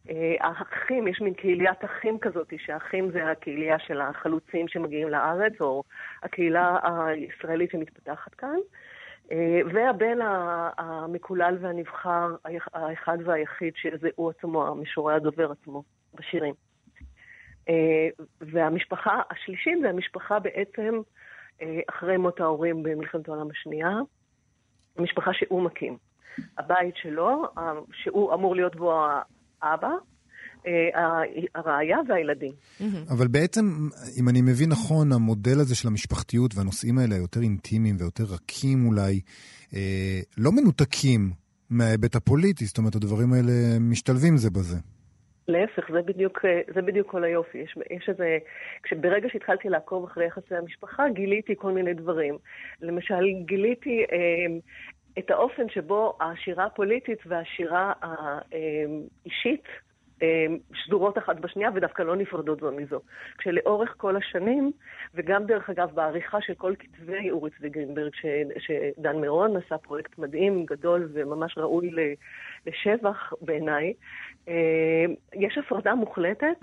Uh, 0.07 0.11
האחים, 0.39 1.07
יש 1.07 1.21
מין 1.21 1.33
קהיליית 1.33 1.85
אחים 1.85 2.19
כזאת, 2.19 2.53
שהאחים 2.57 3.11
זה 3.11 3.31
הקהילייה 3.31 3.79
של 3.79 4.01
החלוצים 4.01 4.67
שמגיעים 4.67 5.09
לארץ, 5.09 5.53
או 5.61 5.83
הקהילה 6.23 6.77
הישראלית 6.83 7.71
שמתפתחת 7.71 8.33
כאן. 8.33 8.57
והבן 9.73 10.17
המקולל 10.77 11.57
והנבחר, 11.61 12.35
האחד 12.73 13.17
והיחיד, 13.25 13.73
שזה 13.75 14.09
הוא 14.15 14.29
עצמו, 14.29 14.67
המשורר 14.67 15.15
הדובר 15.15 15.51
עצמו, 15.51 15.83
בשירים. 16.13 16.53
והמשפחה 18.41 19.21
השלישית 19.31 19.77
זה 19.81 19.89
המשפחה 19.89 20.39
בעצם 20.39 20.93
אה, 20.95 21.01
אחרי 21.89 22.17
מות 22.17 22.39
ההורים 22.39 22.83
במלחמת 22.83 23.27
העולם 23.27 23.47
השנייה, 23.51 23.89
המשפחה 24.97 25.31
שהוא 25.33 25.61
מקים. 25.61 25.97
הבית 26.57 26.95
שלו, 26.95 27.43
שהוא 28.03 28.33
אמור 28.33 28.55
להיות 28.55 28.75
בו 28.75 28.93
האבא, 29.61 29.91
אה, 30.67 30.71
הרעיה 31.55 31.97
והילדים. 32.07 32.51
אבל 33.09 33.27
בעצם, 33.27 33.89
אם 34.19 34.29
אני 34.29 34.41
מבין 34.41 34.69
נכון, 34.69 35.11
המודל 35.11 35.59
הזה 35.59 35.75
של 35.75 35.87
המשפחתיות 35.87 36.55
והנושאים 36.55 36.97
האלה 36.97 37.15
היותר 37.15 37.41
אינטימיים 37.41 37.95
ויותר 37.99 38.23
רכים 38.23 38.85
אולי, 38.87 39.21
אה, 39.73 40.19
לא 40.37 40.51
מנותקים 40.51 41.31
מההיבט 41.69 42.15
הפוליטי, 42.15 42.65
זאת 42.65 42.77
אומרת, 42.77 42.95
הדברים 42.95 43.33
האלה 43.33 43.79
משתלבים 43.79 44.37
זה 44.37 44.49
בזה. 44.49 44.77
להפך, 45.47 45.91
זה 45.91 46.01
בדיוק, 46.01 46.45
זה 46.73 46.81
בדיוק 46.81 47.11
כל 47.11 47.23
היופי. 47.23 47.57
יש, 47.57 47.77
יש 47.89 48.09
איזה... 48.09 48.37
כשברגע 48.83 49.29
שהתחלתי 49.29 49.69
לעקוב 49.69 50.03
אחרי 50.03 50.25
יחסי 50.25 50.55
המשפחה, 50.55 51.09
גיליתי 51.09 51.55
כל 51.57 51.71
מיני 51.71 51.93
דברים. 51.93 52.37
למשל, 52.81 53.23
גיליתי 53.45 54.05
אה, 54.11 54.57
את 55.19 55.31
האופן 55.31 55.69
שבו 55.69 56.17
השירה 56.21 56.65
הפוליטית 56.65 57.19
והשירה 57.25 57.93
האישית 58.01 59.65
אה, 59.65 59.92
שזורות 60.73 61.17
אחת 61.17 61.39
בשנייה 61.39 61.69
ודווקא 61.75 62.01
לא 62.01 62.15
נפרדות 62.15 62.59
זו 62.59 62.71
מזו. 62.71 62.99
כשלאורך 63.37 63.93
כל 63.97 64.15
השנים, 64.15 64.71
וגם 65.13 65.45
דרך 65.45 65.69
אגב 65.69 65.91
בעריכה 65.93 66.41
של 66.41 66.53
כל 66.53 66.73
כתבי 66.79 67.31
אורי 67.31 67.51
צבי 67.57 67.69
גרינברג, 67.69 68.11
שדן 68.59 69.15
מירון 69.15 69.57
עשה 69.57 69.77
פרויקט 69.77 70.17
מדהים, 70.17 70.65
גדול 70.65 71.09
וממש 71.13 71.57
ראוי 71.57 71.91
לשבח 72.65 73.33
בעיניי, 73.41 73.93
אה, 74.47 75.05
יש 75.33 75.57
הפרדה 75.57 75.95
מוחלטת. 75.95 76.57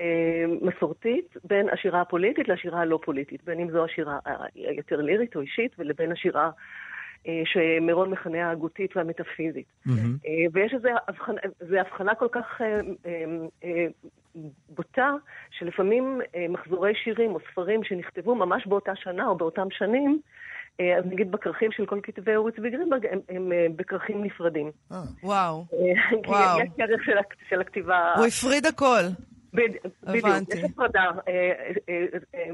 אה, 0.00 0.44
מסורתית 0.62 1.36
בין 1.44 1.68
השירה 1.68 2.00
הפוליטית 2.00 2.48
לשירה 2.48 2.80
הלא 2.80 2.98
פוליטית, 3.04 3.44
בין 3.44 3.60
אם 3.60 3.70
זו 3.70 3.84
השירה 3.84 4.18
היותר 4.54 5.00
לירית 5.00 5.36
או 5.36 5.40
אישית 5.40 5.72
ולבין 5.78 6.12
השירה 6.12 6.44
אה, 6.44 6.50
שמירון 7.44 8.10
מכנה 8.10 8.48
ההגותית 8.48 8.96
והמטאפיזית. 8.96 9.66
Mm-hmm. 9.86 9.90
ויש 10.52 10.74
איזו 10.74 10.88
הבחנה, 11.08 11.40
הבחנה 11.80 12.14
כל 12.14 12.28
כך 12.32 12.60
בוטה, 14.68 15.10
שלפעמים 15.50 16.20
מחזורי 16.48 16.92
שירים 17.04 17.30
או 17.30 17.38
ספרים 17.52 17.84
שנכתבו 17.84 18.34
ממש 18.34 18.66
באותה 18.66 18.92
שנה 18.94 19.26
או 19.26 19.36
באותם 19.36 19.66
שנים, 19.70 20.20
אז 20.78 21.04
נגיד 21.06 21.30
בכרכים 21.30 21.72
של 21.72 21.86
כל 21.86 22.00
כתבי 22.02 22.36
אורי 22.36 22.52
צבי 22.52 22.70
גרינברג, 22.70 23.06
הם, 23.06 23.20
הם 23.28 23.52
הם 24.08 24.24
נפרדים. 24.24 24.70
וואו, 25.22 25.64
וואו. 26.26 26.60
יש 26.60 26.68
ערך 26.78 27.04
של, 27.04 27.12
של 27.48 27.60
הכתיבה... 27.60 28.14
הוא 28.16 28.26
הפריד 28.26 28.66
הכל. 28.66 29.02
בדיוק, 30.02 30.54
יש 30.54 30.64
הפרדה. 30.64 31.10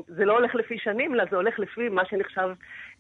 זה 0.08 0.24
לא 0.24 0.32
הולך 0.32 0.54
לפי 0.54 0.78
שנים, 0.78 1.14
אלא 1.14 1.24
זה 1.30 1.36
הולך 1.36 1.58
לפי 1.58 1.88
מה 1.88 2.04
שנחשב 2.04 2.48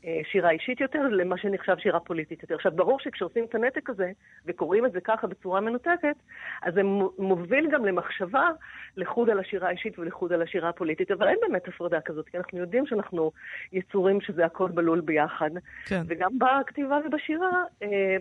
אה, 0.04 0.20
שירה 0.32 0.50
אישית 0.50 0.80
יותר 0.80 1.02
למה 1.10 1.38
שנחשב 1.38 1.76
שירה 1.78 2.00
פוליטית 2.00 2.42
יותר. 2.42 2.54
עכשיו, 2.54 2.72
ברור 2.72 3.00
שכשעושים 3.00 3.44
את 3.44 3.54
הנתק 3.54 3.90
הזה, 3.90 4.10
וקוראים 4.46 4.86
את 4.86 4.92
זה 4.92 5.00
ככה 5.00 5.26
בצורה 5.26 5.60
מנותקת, 5.60 6.16
אז 6.62 6.74
זה 6.74 6.82
מוביל 7.18 7.70
גם 7.72 7.84
למחשבה 7.84 8.48
לחוד 8.96 9.30
על 9.30 9.38
השירה 9.38 9.68
האישית 9.68 9.98
ולחוד 9.98 10.32
על 10.32 10.42
השירה 10.42 10.68
הפוליטית, 10.68 11.10
אבל 11.10 11.28
אין 11.28 11.38
באמת 11.40 11.68
הפרדה 11.68 12.00
כזאת, 12.00 12.28
כי 12.28 12.38
אנחנו 12.38 12.58
יודעים 12.58 12.86
שאנחנו 12.86 13.32
יצורים 13.72 14.20
שזה 14.20 14.44
הכל 14.44 14.68
בלול 14.68 15.00
ביחד. 15.00 15.50
כן. 15.86 16.02
וגם 16.06 16.30
בכתיבה 16.38 16.98
ובשירה, 17.06 17.64
אה, 17.82 18.16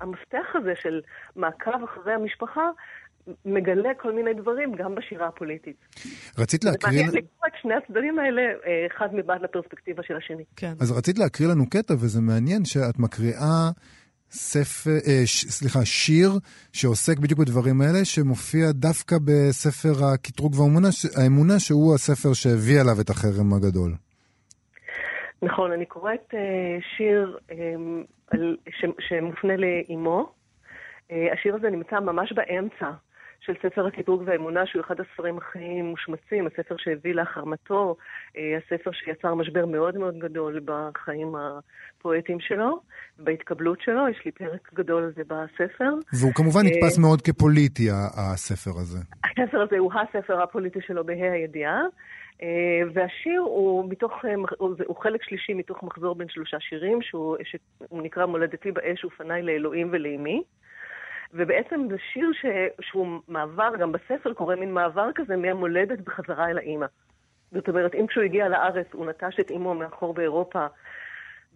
המפתח 0.00 0.46
הזה 0.54 0.74
של 0.76 1.00
מעקב 1.36 1.84
אחרי 1.84 2.12
המשפחה, 2.12 2.70
מגלה 3.44 3.94
כל 4.00 4.12
מיני 4.12 4.34
דברים 4.34 4.72
גם 4.74 4.94
בשירה 4.94 5.26
הפוליטית. 5.26 5.76
רצית 6.38 6.64
להקריא... 6.64 6.92
זה 6.92 7.04
מעניין 7.04 7.24
לקרוא 7.24 7.46
את 7.46 7.52
שני 7.62 7.74
הצדדים 7.74 8.18
האלה, 8.18 8.42
אה, 8.42 8.86
אחד 8.86 9.08
מבעד 9.12 9.42
לפרספקטיבה 9.42 10.02
של 10.02 10.16
השני. 10.16 10.44
כן. 10.56 10.72
אז 10.80 10.98
רצית 10.98 11.18
להקריא 11.18 11.48
לנו 11.48 11.70
קטע, 11.70 11.94
וזה 11.94 12.20
מעניין 12.20 12.64
שאת 12.64 12.98
מקריאה 12.98 13.70
ספר, 14.30 14.90
אה, 14.90 15.26
ש, 15.26 15.44
סליחה, 15.44 15.84
שיר 15.84 16.30
שעוסק 16.72 17.18
בדיוק 17.18 17.40
בדברים 17.40 17.80
האלה, 17.80 18.04
שמופיע 18.04 18.72
דווקא 18.72 19.16
בספר 19.24 20.04
הקטרוג 20.04 20.54
והאמונה, 20.54 21.58
שהוא 21.58 21.94
הספר 21.94 22.32
שהביא 22.32 22.80
עליו 22.80 23.00
את 23.00 23.10
החרם 23.10 23.54
הגדול. 23.54 23.92
נכון, 25.42 25.72
אני 25.72 25.86
קוראת 25.86 26.34
אה, 26.34 26.78
שיר 26.96 27.38
אה, 27.50 27.74
ש, 28.70 28.84
שמופנה 29.00 29.56
לאימו. 29.56 30.32
אה, 31.10 31.32
השיר 31.32 31.54
הזה 31.54 31.70
נמצא 31.70 32.00
ממש 32.00 32.32
באמצע 32.32 32.90
של 33.46 33.52
ספר 33.62 33.86
הקטרוג 33.86 34.22
והאמונה, 34.26 34.66
שהוא 34.66 34.82
אחד 34.86 34.94
הספרים 35.00 35.38
הכי 35.38 35.82
מושמצים, 35.82 36.46
הספר 36.46 36.74
שהביא 36.78 37.14
להחרמתו, 37.14 37.96
אה, 38.36 38.42
הספר 38.58 38.90
שיצר 38.92 39.34
משבר 39.34 39.66
מאוד 39.66 39.98
מאוד 39.98 40.18
גדול 40.18 40.60
בחיים 40.64 41.34
הפואטיים 41.36 42.40
שלו, 42.40 42.80
בהתקבלות 43.18 43.80
שלו, 43.80 44.08
יש 44.08 44.24
לי 44.24 44.30
פרק 44.30 44.70
גדול 44.74 45.02
על 45.02 45.12
זה 45.16 45.22
בספר. 45.22 45.94
והוא 46.20 46.32
כמובן 46.34 46.60
אה, 46.60 46.70
נתפס 46.70 46.98
מאוד 46.98 47.22
כפוליטי, 47.22 47.88
הספר 48.16 48.70
הזה. 48.70 48.98
הספר 49.24 49.60
הזה 49.60 49.78
הוא 49.78 49.92
הספר 49.92 50.42
הפוליטי 50.42 50.78
שלו 50.86 51.06
בה"א 51.06 51.32
הידיעה. 51.32 51.80
אה, 52.42 52.80
והשיר 52.94 53.40
הוא 53.40 53.90
מתוך, 53.90 54.12
הוא 54.86 54.96
חלק 54.96 55.22
שלישי 55.22 55.54
מתוך 55.54 55.82
מחזור 55.82 56.14
בין 56.14 56.28
שלושה 56.28 56.56
שירים, 56.60 57.02
שהוא, 57.02 57.36
שהוא 57.44 58.02
נקרא 58.02 58.26
מולדתי 58.26 58.72
באש 58.72 59.04
ופניי 59.04 59.42
לאלוהים 59.42 59.88
ולאימי. 59.92 60.42
ובעצם 61.34 61.86
זה 61.90 61.96
שיר 62.12 62.30
ש... 62.32 62.44
שהוא 62.80 63.20
מעבר, 63.28 63.76
גם 63.80 63.92
בספר 63.92 64.32
קורה 64.34 64.56
מין 64.56 64.72
מעבר 64.72 65.10
כזה 65.14 65.36
מהמולדת 65.36 65.98
בחזרה 65.98 66.50
אל 66.50 66.58
האימא. 66.58 66.86
זאת 67.52 67.68
אומרת, 67.68 67.94
אם 67.94 68.06
כשהוא 68.06 68.24
הגיע 68.24 68.48
לארץ 68.48 68.86
הוא 68.92 69.06
נטש 69.06 69.40
את 69.40 69.50
אימו 69.50 69.74
מאחור 69.74 70.14
באירופה, 70.14 70.66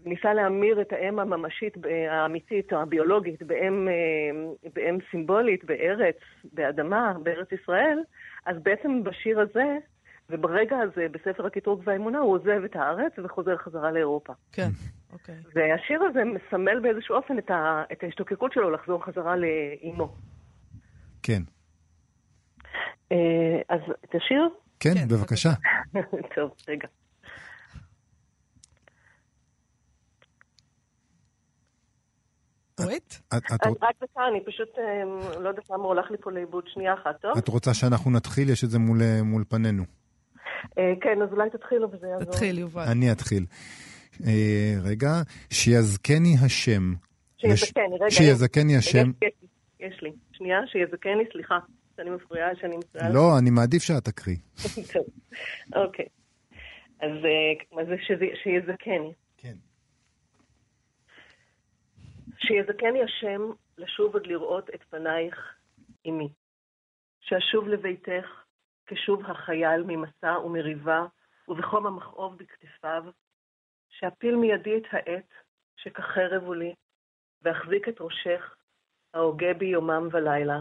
ניסה 0.05 0.35
להמיר 0.35 0.81
את 0.81 0.93
האם 0.93 1.19
הממשית, 1.19 1.75
האמיתית 2.11 2.73
או 2.73 2.79
הביולוגית, 2.79 3.43
באם, 3.43 3.89
אה, 3.89 4.71
באם 4.75 4.99
סימבולית, 5.11 5.65
בארץ, 5.65 6.17
באדמה, 6.53 7.13
בארץ 7.23 7.53
ישראל, 7.53 7.99
אז 8.47 8.57
בעצם 8.63 9.05
בשיר 9.05 9.41
הזה 9.41 9.77
וברגע 10.31 10.79
הזה, 10.79 11.07
בספר 11.11 11.47
הקטרוג 11.47 11.83
והאמונה, 11.85 12.19
הוא 12.19 12.35
עוזב 12.35 12.65
את 12.65 12.77
הארץ 12.77 13.13
וחוזר 13.25 13.57
חזרה 13.57 13.93
לאירופה. 13.93 14.33
כן, 14.53 14.69
אוקיי. 15.13 15.35
והשיר 15.55 16.03
הזה 16.11 16.21
מסמל 16.25 16.81
באיזשהו 16.83 17.15
אופן 17.17 17.39
את, 17.39 17.51
ה, 17.51 17.83
את 17.93 18.03
ההשתוקקות 18.03 18.53
שלו 18.53 18.71
לחזור 18.71 19.05
חזרה 19.05 19.35
לאימו. 19.37 20.15
כן. 21.23 21.43
אה, 23.13 23.17
אז 23.69 23.81
את 24.05 24.15
השיר? 24.15 24.49
כן, 24.81 24.95
כן, 24.95 25.09
בבקשה. 25.09 25.51
טוב, 26.37 26.51
רגע. 26.69 26.89
את- 32.81 33.23
את 33.55 33.67
רוצ- 33.67 33.79
רק 33.83 33.95
דקה, 34.03 34.21
אני 34.31 34.45
פשוט 34.47 34.69
אה, 34.79 35.05
לא 35.41 35.49
יודעת 35.49 35.71
למה 35.71 35.85
הוא 35.85 35.93
הלך 35.93 36.11
לי 36.11 36.17
פה 36.21 36.31
לאיבוד 36.33 36.65
שנייה 36.67 36.95
אחת, 36.95 37.21
טוב? 37.21 37.39
את 37.39 37.49
רוצה 37.49 37.75
שאנחנו 37.75 38.11
נתחיל? 38.11 38.51
יש 38.51 38.65
את 38.65 38.71
זה 38.71 38.79
מול, 38.79 38.99
מול 39.23 39.45
פנינו. 39.49 39.83
אה, 40.79 40.93
כן, 41.01 41.23
אז 41.23 41.29
אולי 41.33 41.51
תתחילו 41.51 41.93
וזה 41.93 42.07
יעזור. 42.07 42.25
תתחיל, 42.33 42.59
יובל. 42.59 42.83
אני 42.93 43.13
אתחיל. 43.13 43.45
אה, 44.27 44.75
רגע, 44.91 45.09
שיזכני 45.51 46.35
השם. 46.45 46.83
שיזכני, 47.39 47.85
רגע. 48.01 48.11
שיזכני 48.11 48.77
השם. 48.77 49.09
יש, 49.23 49.29
יש, 49.29 49.51
יש 49.95 50.03
לי. 50.03 50.11
שנייה, 50.33 50.59
שיזכני, 50.67 51.23
סליחה, 51.33 51.59
שאני 51.97 52.11
מפריעה, 52.11 52.49
שאני 52.61 52.77
מפריעה. 52.77 53.09
לא, 53.11 53.39
אני 53.39 53.51
מעדיף 53.51 53.83
שאת 53.83 54.05
תקריא. 54.05 54.37
טוב, 54.93 55.05
אוקיי. 55.77 56.07
אז 57.01 57.11
אה, 57.25 57.77
מה 57.77 57.85
זה 57.85 57.95
שזה- 58.07 58.37
שיזכני? 58.43 59.13
כן. 59.37 59.55
שיזכני 62.39 63.03
השם 63.03 63.41
לשוב 63.79 64.15
עוד 64.15 64.27
לראות 64.27 64.71
את 64.75 64.81
פנייך 64.91 65.55
עמי. 66.05 66.29
שאשוב 67.21 67.69
לביתך 67.69 68.27
כשוב 68.87 69.23
החייל 69.27 69.83
ממסע 69.87 70.39
ומריבה 70.45 71.05
ובחום 71.49 71.87
המכאוב 71.87 72.37
בכתפיו. 72.39 73.03
שאפיל 74.01 74.37
מידי 74.37 74.79
את 74.79 74.85
העט 74.93 75.29
שכחרב 75.77 76.43
הוא 76.43 76.55
לי, 76.55 76.75
ואחזיק 77.43 77.89
את 77.89 78.01
ראשך 78.01 78.57
ההוגה 79.15 79.55
בי 79.55 79.67
יומם 79.67 80.09
ולילה, 80.13 80.61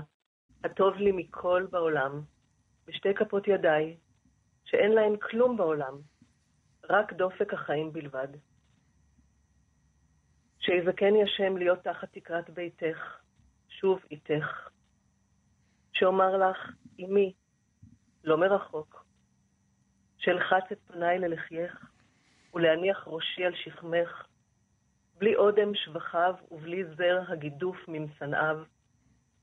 הטוב 0.64 0.96
לי 0.96 1.12
מכל 1.12 1.68
בעולם, 1.70 2.22
בשתי 2.88 3.14
כפות 3.14 3.48
ידיי, 3.48 3.98
שאין 4.66 4.92
להן 4.92 5.18
כלום 5.18 5.58
בעולם, 5.58 5.94
רק 6.90 7.14
דופק 7.14 7.54
החיים 7.54 7.94
בלבד. 7.94 8.28
שיזכני 10.60 11.24
השם 11.24 11.58
להיות 11.58 11.80
תחת 11.80 12.14
תקרת 12.14 12.50
ביתך, 12.50 13.18
שוב 13.70 14.00
איתך. 14.12 14.70
שאומר 15.94 16.38
לך, 16.38 16.58
אמי, 17.00 17.34
לא 18.24 18.38
מרחוק, 18.38 19.06
שאלחץ 20.18 20.72
את 20.72 20.80
פניי 20.88 21.20
ללחייך, 21.20 21.89
ולהניח 22.60 23.08
ראשי 23.08 23.46
על 23.46 23.56
שכמך, 23.56 24.28
בלי 25.18 25.36
אודם 25.36 25.76
שבחיו 25.76 26.36
ובלי 26.52 26.86
זר 26.86 27.22
הגידוף 27.28 27.78
ממשנאיו, 27.88 28.64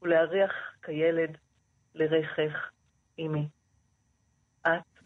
ולהריח 0.03 0.53
כילד 0.83 1.39
לריחך, 1.95 2.71
אמי. 3.19 3.49
את, 4.67 5.03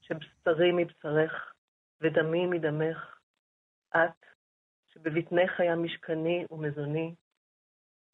שבשרי 0.00 0.72
מבשרך, 0.72 1.52
ודמי 2.00 2.46
מדמך, 2.46 3.18
את, 3.96 4.26
שבבטנך 4.86 5.60
היה 5.60 5.76
משכני 5.76 6.46
ומזוני, 6.50 7.14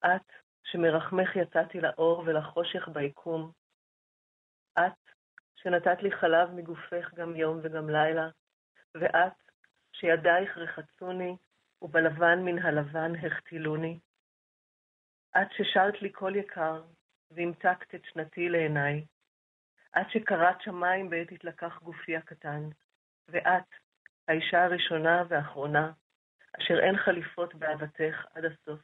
את, 0.04 0.32
שמרחמך 0.64 1.36
יצאתי 1.36 1.80
לאור 1.80 2.22
ולחושך 2.26 2.88
ביקום, 2.88 3.52
את, 4.78 5.10
שנתת 5.54 6.02
לי 6.02 6.12
חלב 6.12 6.50
מגופך 6.50 7.14
גם 7.14 7.36
יום 7.36 7.60
וגם 7.62 7.90
לילה, 7.90 8.28
ואת, 8.94 9.32
שידייך 9.92 10.58
רחצוני, 10.58 11.36
ובלבן 11.82 12.38
מן 12.44 12.58
הלבן 12.58 13.12
החתילוני. 13.26 13.98
את 15.36 15.48
ששרת 15.56 16.02
לי 16.02 16.12
קול 16.12 16.36
יקר, 16.36 16.82
והמתקת 17.30 17.94
את 17.94 18.04
שנתי 18.04 18.48
לעיניי. 18.48 19.04
את 20.00 20.06
שקראת 20.10 20.60
שמיים 20.60 21.10
בעת 21.10 21.32
התלקח 21.32 21.82
גופי 21.82 22.16
הקטן. 22.16 22.68
ואת, 23.28 23.68
האישה 24.28 24.64
הראשונה 24.64 25.22
והאחרונה, 25.28 25.92
אשר 26.60 26.74
אין 26.80 26.96
חליפות 26.96 27.54
באהבתך 27.54 28.26
עד 28.34 28.44
הסוף. 28.44 28.80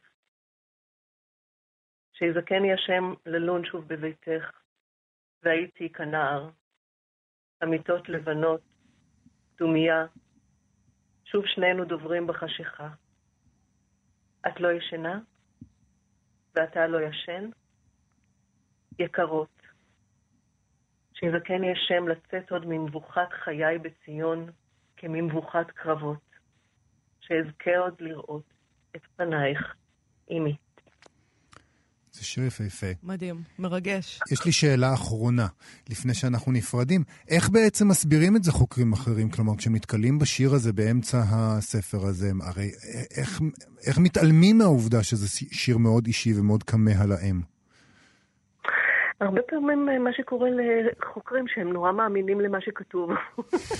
שיזכני 2.13 2.73
השם 2.73 3.13
ללון 3.25 3.65
שוב 3.65 3.87
בביתך, 3.87 4.61
והייתי 5.43 5.91
כנער, 5.91 6.49
המיטות 7.61 8.09
לבנות, 8.09 8.61
דומיה, 9.59 10.05
שוב 11.25 11.45
שנינו 11.45 11.85
דוברים 11.85 12.27
בחשיכה. 12.27 12.89
את 14.47 14.59
לא 14.59 14.71
ישנה, 14.71 15.19
ואתה 16.55 16.87
לא 16.87 17.01
ישן? 17.01 17.49
יקרות, 18.99 19.61
שיזכני 21.13 21.71
השם 21.71 22.07
לצאת 22.07 22.51
עוד 22.51 22.65
ממבוכת 22.65 23.27
חיי 23.31 23.77
בציון, 23.77 24.51
כממבוכת 24.97 25.71
קרבות, 25.71 26.35
שאזכה 27.19 27.77
עוד 27.77 28.01
לראות 28.01 28.53
את 28.95 29.01
פנייך, 29.15 29.75
אמי. 30.31 30.55
זה 32.19 32.25
שיר 32.25 32.45
יפהפה. 32.45 32.87
מדהים, 33.03 33.41
מרגש. 33.59 34.19
יש 34.31 34.45
לי 34.45 34.51
שאלה 34.51 34.93
אחרונה, 34.93 35.47
לפני 35.89 36.13
שאנחנו 36.13 36.51
נפרדים. 36.51 37.03
איך 37.27 37.49
בעצם 37.49 37.87
מסבירים 37.87 38.35
את 38.35 38.43
זה 38.43 38.51
חוקרים 38.51 38.93
אחרים? 38.93 39.29
כלומר, 39.29 39.57
כשהם 39.57 39.75
נתקלים 39.75 40.19
בשיר 40.19 40.53
הזה 40.53 40.73
באמצע 40.73 41.23
הספר 41.27 42.05
הזה, 42.05 42.31
הרי 42.41 42.71
איך, 43.11 43.41
איך 43.85 43.97
מתעלמים 43.97 44.57
מהעובדה 44.57 45.03
שזה 45.03 45.27
שיר 45.51 45.77
מאוד 45.77 46.07
אישי 46.07 46.39
ומאוד 46.39 46.63
כמה 46.63 46.91
על 46.97 47.11
האם? 47.11 47.41
הרבה 49.19 49.41
פעמים 49.41 49.89
אה, 49.89 49.99
מה 49.99 50.13
שקורה 50.13 50.49
לחוקרים 50.51 51.47
שהם 51.47 51.73
נורא 51.73 51.91
מאמינים 51.91 52.41
למה 52.41 52.61
שכתוב, 52.61 53.11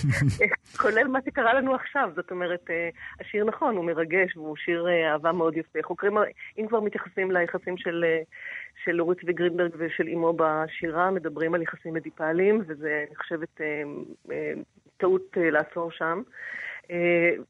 כולל 0.82 1.08
מה 1.08 1.18
שקרה 1.24 1.54
לנו 1.54 1.74
עכשיו, 1.74 2.10
זאת 2.16 2.30
אומרת, 2.30 2.70
אה, 2.70 2.88
השיר 3.20 3.44
נכון, 3.44 3.76
הוא 3.76 3.84
מרגש 3.84 4.36
והוא 4.36 4.56
שיר 4.56 4.88
אה, 4.88 5.12
אהבה 5.12 5.32
מאוד 5.32 5.56
יפה. 5.56 5.78
חוקרים, 5.82 6.16
אם 6.58 6.66
כבר 6.68 6.80
מתייחסים 6.80 7.30
ליחסים 7.30 7.76
של, 7.76 8.04
של 8.84 9.00
אורי 9.00 9.16
צבי 9.16 9.32
גרינברג 9.32 9.70
ושל 9.78 10.08
אמו 10.08 10.32
בשירה, 10.36 11.10
מדברים 11.10 11.54
על 11.54 11.62
יחסים 11.62 11.96
אדיפליים, 11.96 12.62
וזה, 12.66 13.04
אני 13.08 13.16
חושבת, 13.16 13.60
טעות 14.96 15.36
לעצור 15.36 15.90
שם. 15.90 16.22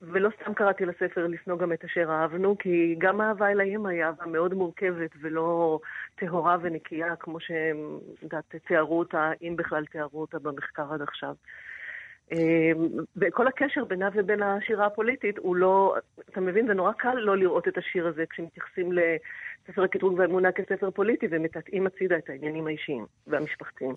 ולא 0.03 0.31
סתם 0.43 0.55
קראתי 0.55 0.87
לספר 0.87 1.27
לשנוא 1.27 1.59
גם 1.59 1.73
את 1.73 1.85
אשר 1.85 2.11
אהבנו, 2.11 2.59
כי 2.59 2.95
גם 2.99 3.21
האהבה 3.21 3.51
אל 3.51 3.61
האמא 3.61 3.89
היא 3.89 4.05
אהבה 4.05 4.27
מאוד 4.27 4.55
מורכבת 4.55 5.11
ולא 5.21 5.81
טהורה 6.15 6.57
ונקייה, 6.63 7.17
כמו 7.17 7.41
שהם, 7.41 7.99
יודעת, 8.23 8.55
תיארו 8.67 8.99
אותה, 8.99 9.33
אם 9.43 9.55
בכלל 9.57 9.85
תיארו 9.85 10.21
אותה 10.21 10.39
במחקר 10.39 10.93
עד 10.93 11.03
עכשיו. 11.03 11.35
וכל 13.17 13.47
הקשר 13.47 13.85
בינה 13.85 14.09
ובין 14.15 14.43
השירה 14.43 14.87
הפוליטית 14.87 15.39
הוא 15.39 15.57
לא, 15.57 15.97
אתה 16.31 16.41
מבין, 16.41 16.67
זה 16.67 16.75
נורא 16.75 16.93
קל 16.93 17.15
לא 17.15 17.37
לראות 17.37 17.69
את 17.69 17.79
השיר 17.79 18.07
הזה 18.07 18.25
כשמתייחסים 18.31 18.93
לספר 18.93 19.83
הקטרוג 19.83 20.19
והאמונה 20.19 20.53
כספר 20.53 20.91
פוליטי 20.91 21.27
ומטאטאים 21.31 21.87
הצידה 21.87 22.19
את 22.19 22.31
העניינים 22.31 22.67
האישיים 22.67 23.07
והמשפחתיים. 23.27 23.95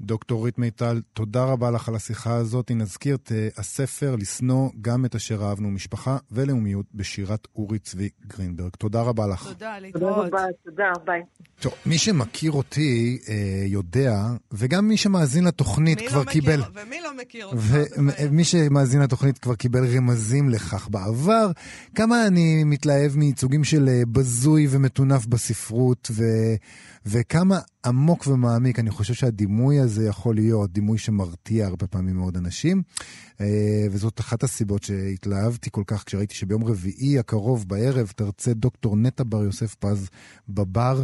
דוקטור 0.00 0.38
אורית 0.38 0.58
מיטל, 0.58 1.00
תודה 1.12 1.44
רבה 1.44 1.70
לך 1.70 1.88
על 1.88 1.94
השיחה 1.94 2.34
הזאת. 2.34 2.70
נזכיר 2.70 3.14
את 3.14 3.28
uh, 3.28 3.60
הספר 3.60 4.16
לשנוא 4.16 4.70
גם 4.80 5.04
את 5.04 5.14
אשר 5.14 5.44
אהבנו, 5.44 5.70
משפחה 5.70 6.16
ולאומיות 6.32 6.86
בשירת 6.94 7.48
אורי 7.56 7.78
צבי 7.78 8.08
גרינברג. 8.26 8.70
תודה 8.78 9.02
רבה 9.02 9.26
לך. 9.26 9.48
תודה, 9.48 9.78
להתראות. 9.78 10.14
תודה 10.14 10.26
רבה, 10.26 10.52
תודה, 10.64 10.92
ביי. 11.04 11.22
טוב, 11.60 11.72
מי 11.86 11.98
שמכיר 11.98 12.52
אותי 12.52 13.18
uh, 13.24 13.28
יודע, 13.66 14.22
וגם 14.52 14.88
מי 14.88 14.96
שמאזין 14.96 15.44
לתוכנית 15.44 16.00
כבר 16.08 16.18
לא 16.18 16.24
קיבל... 16.24 16.60
מכיר, 16.60 16.72
ומי 16.86 17.00
לא 17.00 17.16
מכיר 17.16 17.46
אותך? 17.46 17.58
ומי 18.30 18.44
שמאזין 18.44 19.02
לתוכנית 19.02 19.38
כבר 19.38 19.54
קיבל 19.54 19.96
רמזים 19.96 20.48
לכך 20.48 20.88
בעבר. 20.90 21.50
כמה 21.94 22.26
אני 22.26 22.64
מתלהב 22.64 23.16
מייצוגים 23.16 23.64
של 23.64 24.02
בזוי 24.12 24.66
ומטונף 24.70 25.26
בספרות, 25.26 26.10
ו... 26.14 26.24
וכמה 27.10 27.58
עמוק 27.86 28.26
ומעמיק 28.26 28.78
אני 28.78 28.90
חושב 28.90 29.14
שהדימוי 29.14 29.78
הזה 29.78 30.06
יכול 30.06 30.34
להיות, 30.34 30.72
דימוי 30.72 30.98
שמרתיע 30.98 31.66
הרבה 31.66 31.86
פעמים 31.86 32.16
מאוד 32.16 32.36
אנשים. 32.36 32.82
וזאת 33.90 34.20
אחת 34.20 34.42
הסיבות 34.42 34.82
שהתלהבתי 34.82 35.70
כל 35.72 35.82
כך 35.86 36.04
כשראיתי 36.04 36.34
שביום 36.34 36.64
רביעי 36.64 37.18
הקרוב 37.18 37.68
בערב 37.68 38.12
תרצה 38.16 38.54
דוקטור 38.54 38.96
נטע 38.96 39.24
בר 39.26 39.44
יוסף 39.44 39.74
פז 39.74 40.08
בבר 40.48 41.02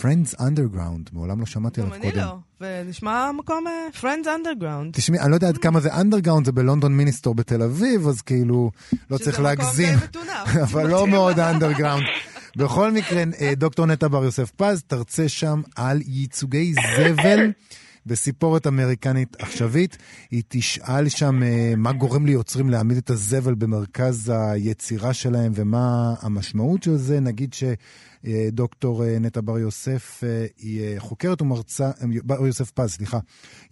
Friends 0.00 0.34
Underground. 0.38 1.10
מעולם 1.12 1.40
לא 1.40 1.46
שמעתי 1.46 1.80
עליו 1.80 1.92
קודם. 2.00 2.10
גם 2.10 2.18
אני 2.18 2.26
לא, 2.60 2.84
ונשמע 2.84 3.30
מקום 3.32 3.64
Friends 4.00 4.26
Underground. 4.26 4.92
תשמעי, 4.92 5.20
אני 5.20 5.30
לא 5.30 5.36
יודע 5.36 5.48
עד 5.48 5.58
כמה 5.58 5.80
זה 5.80 5.94
Underground, 5.94 6.44
זה 6.44 6.52
בלונדון 6.52 6.96
מיניסטור 6.96 7.34
בתל 7.34 7.62
אביב, 7.62 8.08
אז 8.08 8.22
כאילו 8.22 8.70
לא 9.10 9.18
צריך 9.18 9.40
להגזים. 9.40 9.98
שזה 9.98 10.06
מקום 10.06 10.22
די 10.22 10.28
מטונף. 10.28 10.56
אבל 10.72 10.86
לא 10.86 11.06
מאוד 11.06 11.36
Underground. 11.38 12.31
בכל 12.56 12.92
מקרה, 12.92 13.22
דוקטור 13.56 13.86
נטע 13.86 14.08
בר 14.08 14.24
יוסף 14.24 14.50
פז 14.50 14.82
תרצה 14.86 15.28
שם 15.28 15.62
על 15.76 16.00
ייצוגי 16.06 16.74
זבל 16.74 17.50
בסיפורת 18.06 18.66
אמריקנית 18.66 19.36
עכשווית. 19.38 19.96
היא 20.30 20.42
תשאל 20.48 21.08
שם 21.08 21.42
אה, 21.42 21.72
מה 21.76 21.92
גורם 21.92 22.26
ליוצרים 22.26 22.70
להעמיד 22.70 22.96
את 22.96 23.10
הזבל 23.10 23.54
במרכז 23.54 24.32
היצירה 24.34 25.14
שלהם 25.14 25.52
ומה 25.54 26.14
המשמעות 26.20 26.82
של 26.82 26.96
זה. 26.96 27.20
נגיד 27.20 27.54
שדוקטור 27.54 29.04
אה, 29.04 29.18
נטע 29.18 29.40
בר 29.40 29.58
יוסף 29.58 30.20
אה, 30.24 30.46
היא 30.58 30.98
חוקרת 30.98 31.42
ומרצה, 31.42 31.90
בר 32.24 32.46
יוסף 32.46 32.70
פז, 32.70 32.90
סליחה, 32.90 33.18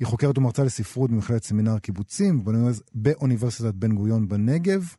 היא 0.00 0.06
חוקרת 0.06 0.38
ומרצה 0.38 0.64
לספרות 0.64 1.10
במכללת 1.10 1.44
סמינר 1.44 1.74
הקיבוצים 1.74 2.44
באוניברסיטת 2.94 3.74
בן 3.74 3.92
גוריון 3.92 4.28
בנגב. 4.28 4.94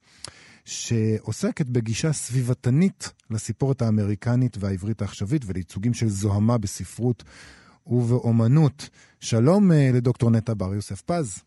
שעוסקת 0.65 1.65
בגישה 1.65 2.13
סביבתנית 2.13 3.13
לסיפורת 3.29 3.81
האמריקנית 3.81 4.57
והעברית 4.59 5.01
העכשווית 5.01 5.41
ולייצוגים 5.45 5.93
של 5.93 6.07
זוהמה 6.07 6.57
בספרות 6.57 7.23
ובאומנות. 7.87 8.89
שלום 9.19 9.71
אה, 9.71 9.89
לדוקטור 9.93 10.31
נטע 10.31 10.53
בר 10.53 10.73
יוסף 10.73 11.01
פז. 11.01 11.43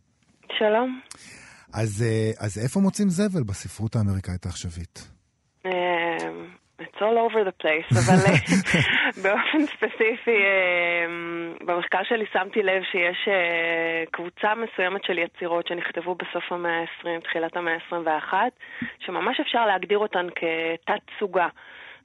שלום. 0.58 1.00
אז, 1.72 2.02
אה, 2.02 2.30
אז 2.38 2.58
איפה 2.58 2.80
מוצאים 2.80 3.08
זבל 3.08 3.42
בספרות 3.42 3.96
האמריקאית 3.96 4.46
העכשווית? 4.46 5.08
אמ, 6.80 6.84
It's 6.84 7.00
all 7.00 7.18
over 7.18 7.44
the 7.44 7.62
place, 7.62 7.98
אבל 7.98 8.18
אה, 8.26 8.38
באופן 9.22 9.66
ספציפי, 9.66 10.38
במחקר 11.66 12.02
שלי 12.08 12.24
שמתי 12.32 12.62
לב 12.62 12.82
שיש 12.82 13.28
קבוצה 14.10 14.54
מסוימת 14.54 15.04
של 15.04 15.18
יצירות 15.18 15.66
שנכתבו 15.66 16.14
בסוף 16.14 16.52
המאה 16.52 16.80
ה-20, 16.80 17.20
תחילת 17.24 17.56
המאה 17.56 17.74
ה-21, 17.74 18.34
שממש 18.98 19.40
אפשר 19.40 19.66
להגדיר 19.66 19.98
אותן 19.98 20.26
כתת-סוגה. 20.36 21.48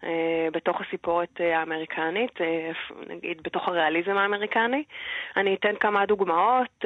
אה, 0.04 0.48
בתוך 0.52 0.82
הסיפורת 0.82 1.42
אה, 1.42 1.60
האמריקנית, 1.60 2.42
אה, 2.42 2.72
נגיד 3.08 3.44
בתוך 3.44 3.68
הריאליזם 3.68 4.18
האמריקני. 4.18 4.84
אני 5.38 5.56
אתן 5.56 5.76
כמה 5.80 6.06
דוגמאות. 6.06 6.86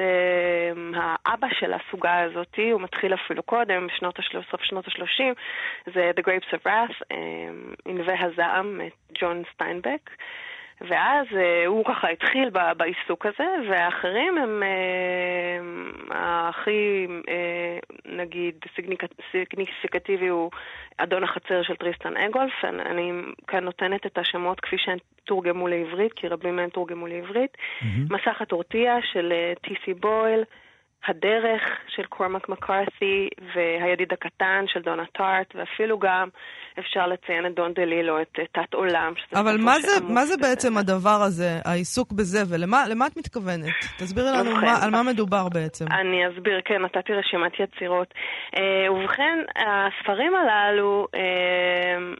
האבא 0.95 1.47
של 1.59 1.73
הסוגה 1.73 2.19
הזאת, 2.19 2.59
הוא 2.71 2.81
מתחיל 2.81 3.13
אפילו 3.13 3.43
קודם, 3.43 3.87
בשנות 3.87 4.19
סוף 4.51 4.63
שנות 4.63 4.87
ה-30, 4.87 5.23
זה 5.93 6.11
The 6.17 6.21
Grapes 6.21 6.53
of 6.53 6.67
Wrath, 6.67 7.15
ענבי 7.85 8.13
הזעם, 8.19 8.81
ג'ון 9.19 9.43
סטיינבק. 9.53 10.09
ואז 10.81 11.27
אה, 11.35 11.65
הוא 11.65 11.85
ככה 11.85 12.09
התחיל 12.09 12.49
בעיסוק 12.77 13.25
הזה, 13.25 13.69
והאחרים 13.69 14.37
הם 14.37 14.63
אה, 14.63 16.49
הכי, 16.49 17.07
אה, 17.29 17.79
נגיד, 18.05 18.55
סיגניפיקטיבי 19.31 20.27
הוא 20.27 20.51
אדון 20.97 21.23
החצר 21.23 21.63
של 21.63 21.75
טריסטן 21.75 22.17
אגולף. 22.17 22.65
אני, 22.65 22.81
אני 22.81 23.11
כאן 23.47 23.63
נותנת 23.63 24.05
את 24.05 24.17
השמות 24.17 24.59
כפי 24.59 24.77
שהן 24.77 24.97
תורגמו 25.23 25.67
לעברית, 25.67 26.13
כי 26.13 26.27
רבים 26.27 26.55
מהם 26.55 26.69
תורגמו 26.69 27.07
לעברית. 27.07 27.51
Mm-hmm. 27.53 27.85
מסך 28.13 28.41
הטורטיה 28.41 28.95
של 29.01 29.33
טי.סי 29.61 29.91
אה, 29.91 29.97
בויל. 29.99 30.43
הדרך 31.07 31.61
של 31.87 32.03
קורמק 32.03 32.49
מקארתי 32.49 33.29
והידיד 33.55 34.13
הקטן 34.13 34.65
של 34.67 34.81
דונה 34.81 35.05
טארט, 35.05 35.55
ואפילו 35.55 35.99
גם 35.99 36.29
אפשר 36.79 37.07
לציין 37.07 37.45
את 37.45 37.55
דון 37.55 37.73
דלילו, 37.73 38.21
את 38.21 38.39
תת 38.51 38.73
עולם. 38.73 39.13
אבל 39.35 39.57
מה 39.57 39.79
זה, 39.79 40.05
מה 40.13 40.25
זה 40.25 40.37
בעצם 40.41 40.77
הדבר 40.77 41.19
הזה, 41.25 41.59
העיסוק 41.65 42.11
בזה, 42.11 42.39
ולמה 42.49 42.83
למה 42.89 43.07
את 43.07 43.17
מתכוונת? 43.17 43.73
תסבירי 43.99 44.27
לנו 44.37 44.55
מה, 44.55 44.83
על 44.83 44.91
מה 44.91 45.03
מדובר 45.03 45.49
בעצם. 45.49 45.85
אני 45.91 46.27
אסביר, 46.27 46.61
כן, 46.65 46.81
נתתי 46.81 47.13
רשימת 47.13 47.59
יצירות. 47.59 48.13
Uh, 48.55 48.59
ובכן, 48.91 49.39
הספרים 49.55 50.35
הללו 50.35 51.07
uh, 51.11 51.19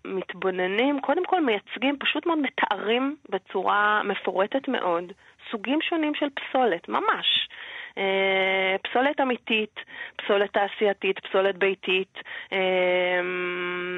מתבוננים, 0.06 1.02
קודם 1.02 1.26
כל 1.26 1.46
מייצגים, 1.46 1.98
פשוט 2.00 2.26
מאוד 2.26 2.39
מתארים 2.39 3.15
בצורה 3.30 4.02
מפורטת 4.04 4.67
מאוד, 4.67 5.04
סוגים 5.52 5.80
שונים 5.82 6.15
של 6.15 6.28
פסולת, 6.30 6.89
ממש. 6.89 7.48
אה, 7.97 8.75
פסולת 8.84 9.21
אמיתית, 9.21 9.79
פסולת 10.15 10.53
תעשייתית, 10.53 11.19
פסולת 11.19 11.58
ביתית, 11.58 12.19
אה, 12.53 13.21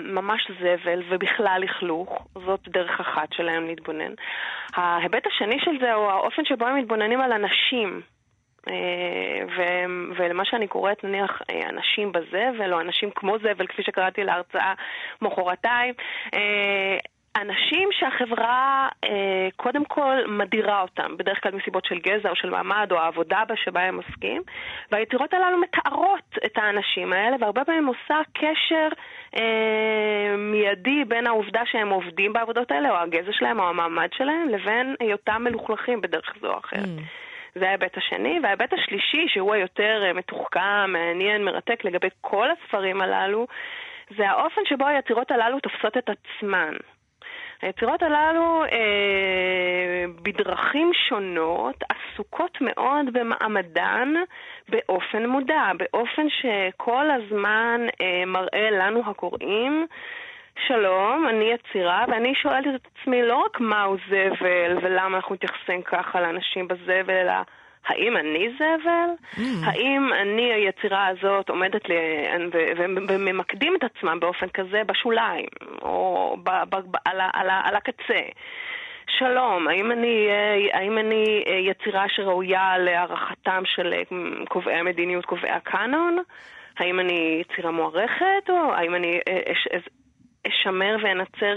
ממש 0.05 0.51
זבל 0.59 1.03
ובכלל 1.09 1.61
לכלוך, 1.61 2.27
זאת 2.45 2.67
דרך 2.67 2.99
אחת 2.99 3.33
שלהם 3.33 3.67
להתבונן. 3.67 4.13
ההיבט 4.75 5.27
השני 5.27 5.59
של 5.59 5.79
זה 5.79 5.93
הוא 5.93 6.05
האופן 6.05 6.45
שבו 6.45 6.65
הם 6.65 6.77
מתבוננים 6.77 7.21
על 7.21 7.31
אנשים. 7.31 8.01
אה, 8.69 9.65
ולמה 10.17 10.45
שאני 10.45 10.67
קוראת, 10.67 11.03
נניח, 11.03 11.41
אנשים 11.69 12.11
בזבל, 12.11 12.73
או 12.73 12.81
אנשים 12.81 13.09
כמו 13.15 13.37
זבל, 13.39 13.67
כפי 13.67 13.83
שקראתי 13.83 14.23
להרצאה 14.23 14.73
מחרתיים, 15.21 15.93
אנשים 17.41 17.89
שהחברה 17.91 18.87
אה, 19.03 19.47
קודם 19.55 19.85
כל 19.85 20.15
מדירה 20.27 20.81
אותם, 20.81 21.17
בדרך 21.17 21.43
כלל 21.43 21.55
מסיבות 21.55 21.85
של 21.85 21.99
גזע 21.99 22.29
או 22.29 22.35
של 22.35 22.49
מעמד 22.49 22.87
או 22.91 22.97
העבודה 22.97 23.43
שבה 23.55 23.81
הם 23.81 23.95
עוסקים, 23.97 24.41
והיצירות 24.91 25.33
הללו 25.33 25.57
מתארות 25.57 26.37
את 26.45 26.57
האנשים 26.57 27.13
האלה, 27.13 27.35
והרבה 27.39 27.65
פעמים 27.65 27.87
עושה 27.87 28.21
קשר 28.33 28.87
אה, 29.35 30.35
מיידי 30.37 31.03
בין 31.07 31.27
העובדה 31.27 31.61
שהם 31.65 31.89
עובדים 31.89 32.33
בעבודות 32.33 32.71
האלה, 32.71 32.89
או 32.89 32.95
הגזע 32.95 33.31
שלהם 33.31 33.59
או 33.59 33.69
המעמד 33.69 34.09
שלהם, 34.13 34.49
לבין 34.49 34.95
היותם 34.99 35.41
מלוכלכים 35.43 36.01
בדרך 36.01 36.33
זו 36.41 36.53
או 36.53 36.59
אחרת. 36.59 36.83
Mm. 36.83 37.25
זה 37.59 37.67
ההיבט 37.67 37.97
השני. 37.97 38.39
וההיבט 38.43 38.73
השלישי, 38.73 39.25
שהוא 39.27 39.53
היותר 39.53 40.03
אה, 40.05 40.13
מתוחכם, 40.13 40.91
מעניין, 40.91 41.43
מרתק 41.43 41.85
לגבי 41.85 42.07
כל 42.21 42.47
הספרים 42.51 43.01
הללו, 43.01 43.47
זה 44.17 44.29
האופן 44.29 44.61
שבו 44.65 44.87
היצירות 44.87 45.31
הללו 45.31 45.59
תופסות 45.59 45.97
את 45.97 46.09
עצמן. 46.09 46.73
היצירות 47.65 48.03
הללו 48.03 48.63
אה, 48.63 50.05
בדרכים 50.21 50.91
שונות 50.93 51.75
עסוקות 51.89 52.57
מאוד 52.61 53.05
במעמדן 53.13 54.13
באופן 54.69 55.25
מודע, 55.25 55.71
באופן 55.77 56.27
שכל 56.29 57.05
הזמן 57.11 57.81
אה, 58.01 58.25
מראה 58.25 58.69
לנו 58.71 59.01
הקוראים 59.05 59.87
שלום, 60.67 61.27
אני 61.29 61.51
יצירה, 61.51 62.05
ואני 62.07 62.35
שואלת 62.35 62.75
את 62.75 62.87
עצמי 62.91 63.23
לא 63.23 63.35
רק 63.35 63.59
מהו 63.59 63.97
זבל 64.07 64.77
ולמה 64.81 65.17
אנחנו 65.17 65.35
מתייחסים 65.35 65.81
ככה 65.81 66.21
לאנשים 66.21 66.67
בזבל, 66.67 67.09
אלא 67.09 67.33
האם 67.85 68.17
אני 68.17 68.49
זבל? 68.55 69.09
Mm. 69.35 69.41
האם 69.63 70.13
אני, 70.13 70.53
היצירה 70.53 71.07
הזאת, 71.07 71.49
עומדת 71.49 71.89
ל... 71.89 71.93
וממקדים 73.07 73.75
את 73.75 73.83
עצמם 73.83 74.19
באופן 74.19 74.47
כזה 74.49 74.81
בשוליים, 74.85 75.49
או 75.81 76.37
ב... 76.43 76.49
ב... 76.69 76.75
ב... 76.75 76.95
על, 77.05 77.21
ה... 77.21 77.29
על, 77.33 77.49
ה... 77.49 77.61
על 77.65 77.75
הקצה? 77.75 78.21
שלום, 79.07 79.67
האם 79.67 79.91
אני, 79.91 80.27
האם 80.73 80.97
אני 80.97 81.43
יצירה 81.69 82.05
שראויה 82.09 82.77
להערכתם 82.77 83.63
של 83.65 83.93
קובעי 84.49 84.75
המדיניות, 84.75 85.25
קובעי 85.25 85.51
הקאנון? 85.51 86.17
האם 86.77 86.99
אני 86.99 87.41
יצירה 87.41 87.71
מוערכת, 87.71 88.49
או 88.49 88.73
האם 88.73 88.95
אני 88.95 89.19
אשמר 90.47 90.95
ואנצר 91.03 91.55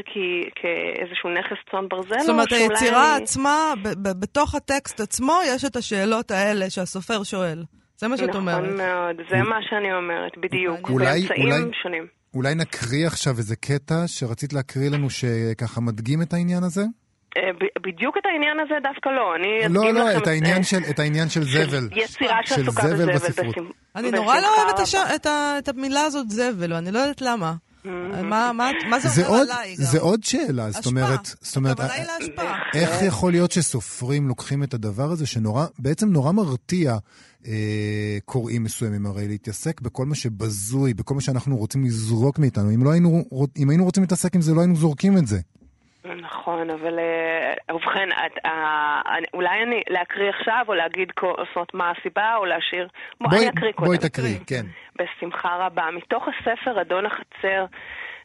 כאיזשהו 0.54 1.30
נכס 1.30 1.58
צאן 1.70 1.88
ברזל. 1.88 2.20
זאת 2.20 2.28
אומרת, 2.28 2.52
היצירה 2.52 3.16
אני... 3.16 3.22
עצמה, 3.22 3.72
בתוך 4.20 4.54
הטקסט 4.54 5.00
עצמו, 5.00 5.38
יש 5.46 5.64
את 5.64 5.76
השאלות 5.76 6.30
האלה 6.30 6.70
שהסופר 6.70 7.22
שואל. 7.22 7.62
זה 7.96 8.08
מה 8.08 8.16
שאת 8.16 8.28
נכון 8.28 8.40
אומרת. 8.40 8.58
נכון 8.58 8.76
מאוד, 8.76 9.16
זה 9.30 9.36
מה 9.36 9.58
שאני 9.70 9.94
אומרת, 9.94 10.32
בדיוק. 10.38 10.90
אולי, 10.90 11.20
באמצעים 11.20 11.52
אולי, 11.52 11.70
שונים. 11.82 12.06
אולי 12.34 12.54
נקריא 12.54 13.06
עכשיו 13.06 13.32
איזה 13.38 13.56
קטע 13.56 13.94
שרצית 14.06 14.52
להקריא 14.52 14.90
לנו 14.90 15.10
שככה 15.10 15.80
מדגים 15.80 16.22
את 16.22 16.32
העניין 16.32 16.62
הזה? 16.64 16.82
אה, 17.36 17.50
בדיוק 17.86 18.16
את 18.18 18.26
העניין 18.26 18.60
הזה 18.60 18.74
דווקא 18.82 19.08
לא, 19.08 19.34
אני 19.36 19.66
אדגים 19.66 19.94
לא, 19.94 20.12
לא, 20.12 20.18
את 20.18 20.26
העניין, 20.26 20.62
של, 20.62 20.76
את 20.90 20.98
העניין 20.98 21.28
של 21.28 21.42
זבל. 21.42 21.88
יצירה 21.92 22.38
שעסוקה 22.44 22.82
בזבל 22.82 23.14
בספרות. 23.14 23.56
אני 23.96 24.10
נורא 24.10 24.40
לא 24.40 24.48
אוהבת 24.56 24.80
את 25.58 25.68
המילה 25.68 26.00
הזאת 26.00 26.30
זבל, 26.30 26.72
ואני 26.72 26.92
לא 26.92 26.98
יודעת 26.98 27.20
למה. 27.20 27.52
מה, 28.24 28.52
מה, 28.52 28.70
מה 28.90 29.00
זה 29.00 29.26
אומר 29.26 29.38
עליי 29.40 29.76
גם? 29.76 29.84
זה 29.84 29.98
עוד 29.98 30.24
שאלה, 30.24 30.70
זאת 30.70 30.86
אומרת, 30.86 31.34
זאת 31.40 31.56
אומרת, 31.56 31.80
הכוונה 31.80 31.94
היא 31.94 32.06
להשפעה. 32.06 32.58
איך 32.74 33.02
יכול 33.02 33.32
להיות 33.32 33.52
שסופרים 33.52 34.28
לוקחים 34.28 34.62
את 34.62 34.74
הדבר 34.74 35.10
הזה, 35.10 35.26
שנורא, 35.26 35.66
בעצם 35.78 36.08
נורא 36.08 36.32
מרתיע 36.32 36.96
אה, 37.46 38.18
קוראים 38.24 38.64
מסוימים 38.64 39.06
הרי 39.06 39.28
להתעסק 39.28 39.80
בכל 39.80 40.06
מה 40.06 40.14
שבזוי, 40.14 40.94
בכל 40.94 41.14
מה 41.14 41.20
שאנחנו 41.20 41.56
רוצים 41.56 41.84
לזרוק 41.84 42.38
מאיתנו. 42.38 42.74
אם, 42.74 42.84
לא 42.84 42.90
היינו, 42.90 43.24
אם 43.56 43.70
היינו 43.70 43.84
רוצים 43.84 44.02
להתעסק 44.02 44.34
עם 44.34 44.40
זה, 44.40 44.54
לא 44.54 44.60
היינו 44.60 44.76
זורקים 44.76 45.18
את 45.18 45.26
זה. 45.26 45.40
נכון, 46.14 46.70
אבל 46.70 46.98
אה, 46.98 47.74
ובכן, 47.74 48.08
אולי 49.34 49.62
אני 49.62 49.82
להקריא 49.88 50.28
עכשיו, 50.28 50.64
או 50.68 50.74
להגיד, 50.74 51.12
זאת 51.20 51.56
אומרת, 51.56 51.74
מה 51.74 51.90
הסיבה, 51.90 52.36
או 52.36 52.44
להשאיר... 52.44 52.88
בואי, 53.20 53.38
אני 53.38 53.48
אקריא 53.48 53.72
קודם. 53.72 53.86
בואי 53.86 53.98
תקריא, 53.98 54.38
כן. 54.46 54.66
בשמחה 54.98 55.56
רבה. 55.56 55.90
מתוך 55.90 56.28
הספר 56.28 56.80
אדון 56.80 57.06
החצר, 57.06 57.66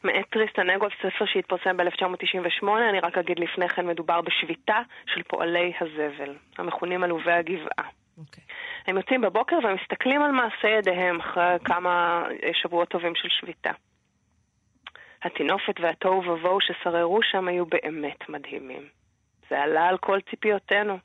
מאת 0.04 0.24
טריסטן 0.30 0.70
אגולף, 0.70 0.92
ספר 0.98 1.24
שהתפרסם 1.26 1.76
ב-1998, 1.76 2.68
אני 2.90 3.00
רק 3.00 3.18
אגיד 3.18 3.38
לפני 3.38 3.68
כן, 3.68 3.86
מדובר 3.86 4.20
בשביתה 4.20 4.78
של 5.06 5.22
פועלי 5.22 5.72
הזבל, 5.80 6.34
המכונים 6.58 7.04
עלובי 7.04 7.32
הגבעה. 7.32 7.88
אוקיי. 8.18 8.18
אוקיי. 8.18 8.44
הם 8.86 8.96
יוצאים 8.96 9.20
בבוקר 9.20 9.56
ומסתכלים 9.64 10.22
על 10.22 10.30
מעשי 10.30 10.68
ידיהם 10.78 11.20
אחרי 11.20 11.56
כמה 11.64 12.24
שבועות 12.62 12.88
טובים 12.88 13.12
של 13.14 13.28
שביתה. 13.28 13.70
הטינופת 15.24 15.80
והתוהו 15.80 16.24
ובוהו 16.24 16.60
ששררו 16.60 17.22
שם 17.22 17.48
היו 17.48 17.66
באמת 17.66 18.28
מדהימים. 18.28 18.88
זה 19.50 19.60
עלה 19.62 19.88
על 19.88 19.98
כל 19.98 20.18
ציפיותינו. 20.30 20.98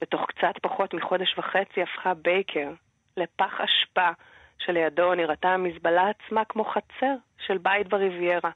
בתוך 0.00 0.26
קצת 0.26 0.58
פחות 0.62 0.94
מחודש 0.94 1.38
וחצי 1.38 1.82
הפכה 1.82 2.14
בייקר 2.14 2.70
לפח 3.16 3.60
אשפה 3.60 4.10
שלידו 4.58 5.14
נראתה 5.14 5.48
המזבלה 5.48 6.08
עצמה 6.08 6.44
כמו 6.44 6.64
חצר 6.64 7.14
של 7.46 7.58
בית 7.58 7.88
בריביירה. 7.88 8.50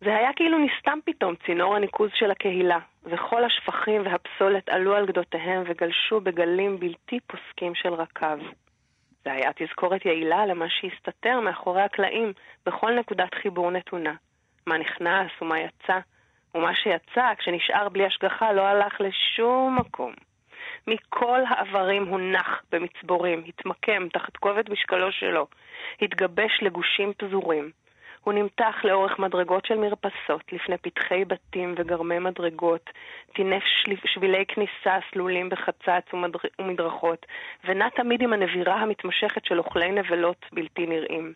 זה 0.00 0.16
היה 0.16 0.32
כאילו 0.36 0.58
נסתם 0.58 0.98
פתאום 1.04 1.34
צינור 1.46 1.76
הניקוז 1.76 2.10
של 2.14 2.30
הקהילה, 2.30 2.78
וכל 3.04 3.44
השפכים 3.44 4.02
והפסולת 4.06 4.68
עלו 4.68 4.94
על 4.94 5.06
גדותיהם 5.06 5.62
וגלשו 5.66 6.20
בגלים 6.20 6.80
בלתי 6.80 7.20
פוסקים 7.20 7.74
של 7.74 7.94
רקב. 7.94 8.38
זה 9.24 9.32
היה 9.32 9.50
תזכורת 9.56 10.06
יעילה 10.06 10.46
למה 10.46 10.66
שהסתתר 10.68 11.40
מאחורי 11.40 11.82
הקלעים 11.82 12.32
בכל 12.66 12.92
נקודת 12.98 13.34
חיבור 13.34 13.70
נתונה. 13.70 14.14
מה 14.66 14.78
נכנס 14.78 15.30
ומה 15.42 15.60
יצא, 15.60 15.98
ומה 16.54 16.74
שיצא 16.74 17.34
כשנשאר 17.38 17.88
בלי 17.88 18.06
השגחה 18.06 18.52
לא 18.52 18.62
הלך 18.62 19.00
לשום 19.00 19.78
מקום. 19.78 20.12
מכל 20.86 21.40
העברים 21.48 22.06
הונח 22.06 22.62
במצבורים, 22.72 23.44
התמקם 23.48 24.08
תחת 24.08 24.36
כובד 24.36 24.70
משקלו 24.70 25.12
שלו, 25.12 25.46
התגבש 26.02 26.62
לגושים 26.62 27.12
פזורים. 27.16 27.70
הוא 28.24 28.34
נמתח 28.34 28.76
לאורך 28.84 29.18
מדרגות 29.18 29.66
של 29.66 29.76
מרפסות, 29.78 30.52
לפני 30.52 30.78
פתחי 30.78 31.24
בתים 31.24 31.74
וגרמי 31.76 32.18
מדרגות, 32.18 32.90
טינף 33.34 33.62
שבילי 34.06 34.44
כניסה 34.48 34.98
סלולים 35.12 35.48
בחצץ 35.48 36.14
ומדרכות, 36.58 37.26
ונע 37.64 37.88
תמיד 37.88 38.22
עם 38.22 38.32
הנבירה 38.32 38.74
המתמשכת 38.74 39.44
של 39.44 39.58
אוכלי 39.58 39.90
נבלות 39.90 40.46
בלתי 40.52 40.86
נראים. 40.86 41.32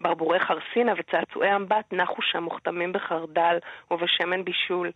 ברבורי 0.00 0.38
חרסינה 0.40 0.92
וצעצועי 0.96 1.56
אמבט 1.56 1.92
נחו 1.92 2.22
שם 2.22 2.42
מוכתמים 2.42 2.92
בחרדל 2.92 3.58
ובשמן 3.90 4.44
בישול. 4.44 4.90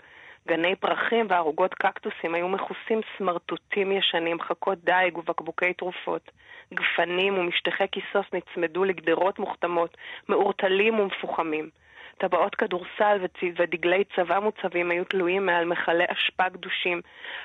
גני 0.49 0.77
פרחים 0.77 1.27
וערוגות 1.29 1.75
קקטוסים 1.75 2.35
היו 2.35 2.49
מכוסים 2.49 3.01
סמרטוטים 3.19 3.93
ישנים, 3.93 4.41
חכות 4.41 4.79
דיג 4.85 5.19
ובקבוקי 5.19 5.75
תרופות. 5.75 6.31
גפנים 6.75 7.39
ומשטחי 7.39 7.85
כיסוס 7.93 8.27
נצמדו 8.33 8.85
לגדרות 8.85 9.39
מוכתמות, 9.39 9.97
מעורטלים 10.29 11.01
ומפוחמים. 11.01 11.71
טבעות 12.19 12.55
כדורסל 12.55 13.19
ודגלי 13.57 14.05
צבא 14.17 14.39
מוצבים 14.39 14.91
היו 14.91 15.05
תלויים 15.05 15.47
מעל 15.47 15.65
מכלי 15.65 16.05
אשפה 16.09 16.51
קדושים. 16.51 17.01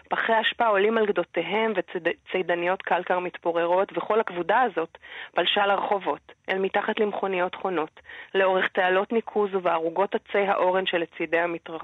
פחי 0.10 0.42
אשפה 0.42 0.68
עולים 0.68 0.98
על 0.98 1.06
גדותיהם 1.06 1.74
וצידניות 1.76 2.82
קלקר 2.82 3.20
מתפוררות, 3.20 3.98
וכל 3.98 4.20
הכבודה 4.20 4.62
הזאת 4.62 4.98
פלשה 5.36 5.66
לרחובות, 5.66 6.32
אל 6.50 6.58
מתחת 6.60 7.00
למכוניות 7.00 7.56
חונות, 7.56 8.00
לאורך 8.36 8.68
תעלות 8.68 9.14
ניקוז 9.14 9.56
ובערוגות 9.56 10.16
עצי 10.16 10.38
האורן 10.38 10.86
שלצידי 10.86 11.40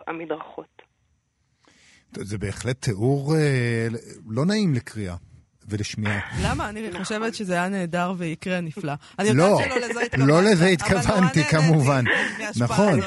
המדרכות. 0.08 0.85
זה 2.18 2.38
בהחלט 2.38 2.82
תיאור 2.82 3.36
אה, 3.36 3.88
לא 4.28 4.46
נעים 4.46 4.74
לקריאה. 4.74 5.16
ולשמיעה. 5.68 6.20
למה? 6.44 6.70
אני 6.70 6.82
חושבת 7.04 7.36
שזה 7.36 7.54
היה 7.54 7.70
נהדר 7.70 8.14
ויקרה 8.18 8.62
נפלא. 8.62 8.94
אני 9.20 9.28
יודעת 9.28 9.50
לא, 9.50 9.62
שלא 9.66 9.78
לזה 9.78 10.02
התכוונתי. 10.02 10.32
לא 10.32 10.44
לזה 10.44 10.66
התכוונתי, 10.66 11.44
כמובן. 11.44 12.06
נכון, 12.58 13.00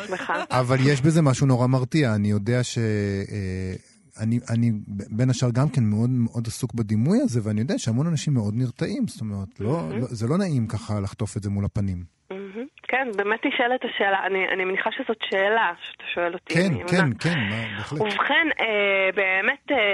אבל 0.50 0.78
יש 0.80 1.00
בזה 1.00 1.22
משהו 1.22 1.46
נורא 1.46 1.66
מרתיע. 1.66 2.14
אני 2.14 2.30
יודע 2.30 2.64
ש... 2.64 2.78
אה, 2.78 3.74
אני, 4.18 4.40
אני 4.50 4.72
בין 4.86 5.30
השאר 5.30 5.50
גם 5.50 5.68
כן 5.68 5.84
מאוד 5.84 6.10
מאוד 6.10 6.46
עסוק 6.46 6.74
בדימוי 6.74 7.20
הזה, 7.22 7.40
ואני 7.42 7.60
יודע 7.60 7.78
שהמון 7.78 8.06
אנשים 8.06 8.34
מאוד 8.34 8.54
נרתעים, 8.54 9.08
זאת 9.08 9.20
אומרת, 9.20 9.48
לא, 9.60 9.98
לא, 9.98 10.06
זה 10.10 10.26
לא 10.26 10.38
נעים 10.38 10.66
ככה 10.66 11.00
לחטוף 11.00 11.36
את 11.36 11.42
זה 11.42 11.50
מול 11.50 11.64
הפנים. 11.64 12.17
כן, 12.88 13.08
באמת 13.16 13.46
נשאלת 13.46 13.84
השאלה, 13.84 14.26
אני, 14.26 14.48
אני 14.48 14.64
מניחה 14.64 14.90
שזאת 14.92 15.18
שאלה 15.30 15.72
שאתה 15.82 16.04
שואל 16.14 16.34
אותי. 16.34 16.54
כן, 16.54 16.72
כן, 16.86 17.10
כן, 17.20 17.38
בהחלט. 17.76 18.00
ובכן, 18.00 18.46
אה, 18.60 19.08
באמת, 19.14 19.72
אה, 19.72 19.87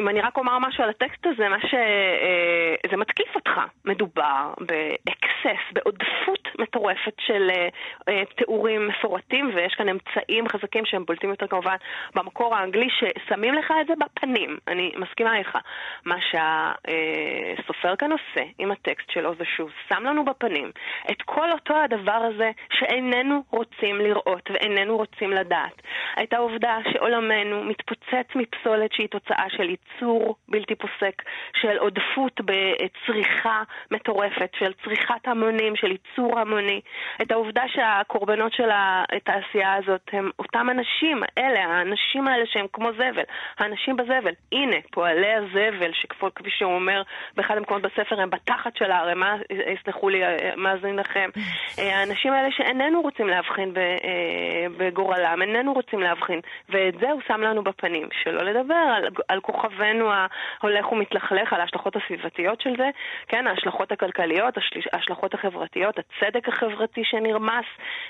אם 0.00 0.08
אני 0.08 0.20
רק 0.20 0.36
אומר 0.36 0.58
משהו 0.58 0.84
על 0.84 0.90
הטקסט 0.90 1.26
הזה, 1.26 1.48
מה 1.48 1.60
ש... 1.60 1.74
אה, 1.74 2.74
זה 2.90 2.96
מתקיף 2.96 3.34
אותך. 3.34 3.60
מדובר 3.84 4.52
ב 4.60 4.73
excess, 4.73 5.62
בעודפות 5.72 6.48
מטורפת 6.58 7.14
של 7.18 7.50
אה, 7.50 7.68
אה, 8.08 8.22
תיאורים 8.36 8.88
מפורטים, 8.88 9.50
ויש 9.54 9.74
כאן 9.74 9.88
אמצעים 9.88 10.48
חזקים 10.48 10.84
שהם 10.86 11.04
בולטים 11.04 11.30
יותר 11.30 11.46
כמובן 11.46 11.76
במקור 12.14 12.54
האנגלי, 12.54 12.88
ששמים 12.90 13.54
לך 13.54 13.72
את 13.80 13.86
זה 13.86 13.92
בפנים. 14.00 14.58
אני 14.68 14.92
מסכימה 14.96 15.38
איתך. 15.38 15.58
מה 16.04 16.16
שהסופר 16.20 17.96
כאן 17.96 18.12
עושה 18.12 18.48
עם 18.58 18.70
הטקסט 18.70 19.10
שלו 19.10 19.34
זה 19.34 19.44
שהוא 19.56 19.70
שם 19.88 20.04
לנו 20.04 20.24
בפנים 20.24 20.70
את 21.10 21.22
כל 21.22 21.52
אותו 21.52 21.76
הדבר 21.76 22.12
הזה. 22.12 22.50
שאיננו 22.72 23.42
רוצים 23.50 23.96
לראות 23.96 24.50
ואיננו 24.50 24.96
רוצים 24.96 25.30
לדעת. 25.30 25.82
את 26.22 26.32
העובדה 26.32 26.78
שעולמנו 26.92 27.64
מתפוצץ 27.64 28.34
מפסולת 28.34 28.92
שהיא 28.92 29.08
תוצאה 29.08 29.44
של 29.48 29.68
ייצור 29.94 30.36
בלתי 30.48 30.74
פוסק, 30.74 31.22
של 31.60 31.78
עודפות 31.78 32.40
בצריכה 32.40 33.62
מטורפת, 33.90 34.50
של 34.58 34.72
צריכת 34.84 35.28
המונים, 35.28 35.76
של 35.76 35.90
ייצור 35.90 36.38
המוני. 36.38 36.80
את 37.22 37.30
העובדה 37.30 37.62
שהקורבנות 37.68 38.52
של 38.52 38.68
התעשייה 38.72 39.74
הזאת 39.74 40.00
הם 40.12 40.30
אותם 40.38 40.66
אנשים, 40.70 41.22
אלה, 41.38 41.64
האנשים 41.64 42.28
האלה 42.28 42.44
שהם 42.46 42.66
כמו 42.72 42.92
זבל, 42.92 43.24
האנשים 43.58 43.96
בזבל. 43.96 44.32
הנה, 44.52 44.76
פועלי 44.90 45.32
הזבל, 45.32 45.92
שכפי 45.92 46.50
שהוא 46.50 46.74
אומר 46.74 47.02
באחד 47.36 47.56
המקומות 47.56 47.82
בספר, 47.82 48.20
הם 48.20 48.30
בתחת 48.30 48.76
של 48.76 48.90
הערימה, 48.90 49.36
יסלחו 49.50 50.08
לי, 50.08 50.22
מאזין 50.56 50.96
לכם. 50.96 51.30
האנשים 51.78 52.30
האנשים 52.30 52.32
האלה 52.32 52.48
שאיננו 52.50 53.00
רוצים 53.02 53.28
להבחין 53.28 53.72
אה, 53.76 54.66
בגורלם, 54.76 55.42
איננו 55.42 55.72
רוצים 55.72 56.00
להבחין, 56.00 56.40
ואת 56.68 56.94
זה 57.00 57.10
הוא 57.10 57.20
שם 57.26 57.40
לנו 57.40 57.62
בפנים. 57.62 58.08
שלא 58.22 58.42
לדבר 58.42 58.74
על, 58.74 59.08
על 59.28 59.40
כוכבנו 59.80 60.10
ההולך 60.12 60.92
ומתלכלך, 60.92 61.52
על 61.52 61.60
ההשלכות 61.60 61.96
הסביבתיות 61.96 62.60
של 62.60 62.76
זה, 62.76 62.90
כן, 63.28 63.46
ההשלכות 63.46 63.92
הכלכליות, 63.92 64.54
ההשלכות 64.92 65.34
החברתיות, 65.34 65.98
הצדק 65.98 66.48
החברתי 66.48 67.04
שנרמס, 67.04 67.64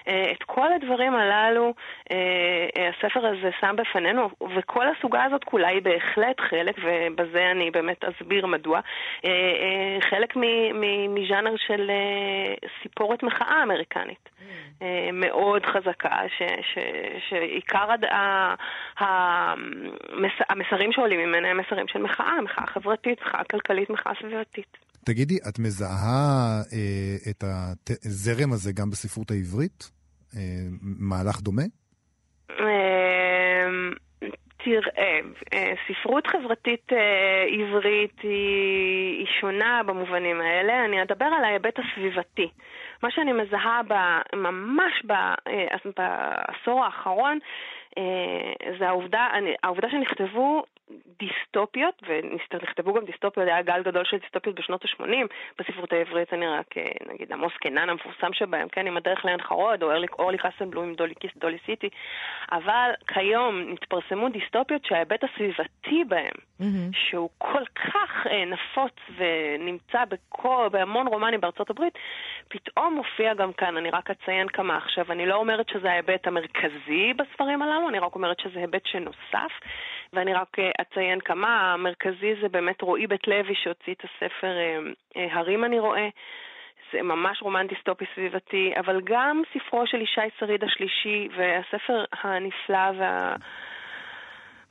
אה, 0.08 0.32
את 0.32 0.42
כל 0.42 0.72
הדברים 0.72 1.14
הללו 1.14 1.74
אה, 2.10 2.88
הספר 2.88 3.26
הזה 3.26 3.50
שם 3.60 3.76
בפנינו, 3.78 4.30
וכל 4.56 4.86
הסוגה 4.88 5.24
הזאת 5.24 5.44
כולה 5.44 5.68
היא 5.68 5.82
בהחלט 5.82 6.40
חלק, 6.40 6.74
ובזה 6.82 7.50
אני 7.50 7.70
באמת 7.70 8.04
אסביר 8.04 8.46
מדוע, 8.46 8.80
חלק 10.10 10.36
מז'אנר 11.08 11.56
של 11.56 11.90
סיפורת 12.82 13.22
מחאה 13.22 13.62
אמריקנית. 13.62 14.28
mm. 14.28 14.60
אה, 14.82 15.08
מאוד 15.12 15.66
חזקה, 15.66 16.16
שעיקר 17.28 17.88
המסרים 20.48 20.92
שעולים 20.92 21.20
ממנה 21.20 21.48
הם 21.48 21.59
מסרים 21.60 21.88
של 21.88 21.98
מחאה, 21.98 22.40
מחאה 22.44 22.66
חברתית, 22.66 23.18
מחאה 23.26 23.44
כלכלית, 23.44 23.90
מחאה 23.90 24.12
סביבתית. 24.20 24.76
תגידי, 25.04 25.38
את 25.48 25.58
מזהה 25.58 26.60
אה, 26.72 27.30
את 27.30 27.44
הזרם 28.04 28.52
הזה 28.52 28.72
גם 28.72 28.90
בספרות 28.90 29.30
העברית? 29.30 29.90
אה, 30.36 30.40
מהלך 30.82 31.40
דומה? 31.40 31.62
אה, 32.50 33.68
תראה, 34.64 35.20
אה, 35.54 35.72
ספרות 35.88 36.26
חברתית 36.26 36.92
אה, 36.92 37.44
עברית 37.60 38.20
היא, 38.22 39.18
היא 39.18 39.26
שונה 39.40 39.82
במובנים 39.86 40.40
האלה. 40.40 40.84
אני 40.84 41.02
אדבר 41.02 41.24
על 41.24 41.44
ההיבט 41.44 41.78
הסביבתי. 41.78 42.48
מה 43.02 43.10
שאני 43.10 43.32
מזהה 43.32 43.80
ב, 43.88 43.94
ממש 44.36 44.92
ב, 45.06 45.12
אה, 45.12 45.76
בעשור 45.96 46.84
האחרון 46.84 47.38
זה 48.78 48.88
העובדה, 48.88 49.28
העובדה 49.62 49.90
שנכתבו 49.90 50.64
דיסטופיות, 51.18 52.02
ונכתבו 52.52 52.94
גם 52.94 53.04
דיסטופיות, 53.04 53.48
היה 53.48 53.62
גל 53.62 53.82
גדול 53.82 54.04
של 54.04 54.16
דיסטופיות 54.16 54.56
בשנות 54.60 54.84
ה-80 54.84 55.26
בספרות 55.58 55.92
העברית, 55.92 56.32
אני 56.32 56.46
רק, 56.46 56.78
אה, 56.78 57.12
נגיד, 57.12 57.32
עמוס 57.32 57.52
קנן 57.60 57.88
המפורסם 57.88 58.32
שבהם, 58.32 58.68
כן, 58.68 58.86
עם 58.86 58.96
הדרך 58.96 59.24
לעין 59.24 59.42
חרוד, 59.42 59.82
או 59.82 59.90
אורלי 60.18 60.38
חסנבלום 60.38 60.84
עם 60.84 60.94
דולי 60.94 61.14
דולי 61.36 61.58
סיטי, 61.66 61.88
אבל 62.52 62.90
כיום 63.06 63.60
נתפרסמו 63.72 64.28
דיסטופיות 64.28 64.84
שההיבט 64.84 65.24
הסביבתי 65.24 66.04
בהם, 66.08 66.34
mm-hmm. 66.60 66.64
שהוא 66.92 67.30
כל 67.38 67.64
כך 67.74 68.26
אה, 68.26 68.44
נפוץ 68.44 68.92
ונמצא 69.16 70.04
בכל, 70.04 70.68
בהמון 70.72 71.06
רומנים 71.06 71.40
בארצות 71.40 71.70
הברית, 71.70 71.98
פתאום 72.48 72.94
מופיע 72.94 73.34
גם 73.34 73.52
כאן, 73.52 73.76
אני 73.76 73.90
רק 73.90 74.10
אציין 74.10 74.48
כמה. 74.48 74.76
עכשיו, 74.76 75.12
אני 75.12 75.26
לא 75.26 75.34
אומרת 75.34 75.68
שזה 75.68 75.90
ההיבט 75.90 76.26
המרכזי 76.26 77.12
בספרים 77.16 77.62
הללו, 77.62 77.79
אני 77.88 77.98
רק 77.98 78.14
אומרת 78.14 78.40
שזה 78.40 78.58
היבט 78.58 78.86
שנוסף, 78.86 79.52
ואני 80.12 80.34
רק 80.34 80.58
אה, 80.58 80.70
אציין 80.80 81.20
כמה, 81.20 81.72
המרכזי 81.72 82.34
זה 82.42 82.48
באמת 82.48 82.82
רועי 82.82 83.06
בית 83.06 83.28
לוי 83.28 83.54
שהוציא 83.54 83.94
את 83.94 84.04
הספר 84.04 84.58
אה, 84.58 84.78
אה, 85.16 85.38
הרים 85.38 85.64
אני 85.64 85.78
רואה. 85.78 86.08
זה 86.92 87.02
ממש 87.02 87.42
רומן 87.42 87.66
דיסטופי 87.66 88.04
סביבתי, 88.14 88.72
אבל 88.76 89.00
גם 89.04 89.42
ספרו 89.54 89.86
של 89.86 90.00
ישי 90.00 90.20
שריד 90.38 90.64
השלישי 90.64 91.28
והספר 91.36 92.04
הנפלא 92.22 92.90
וה... 92.98 93.36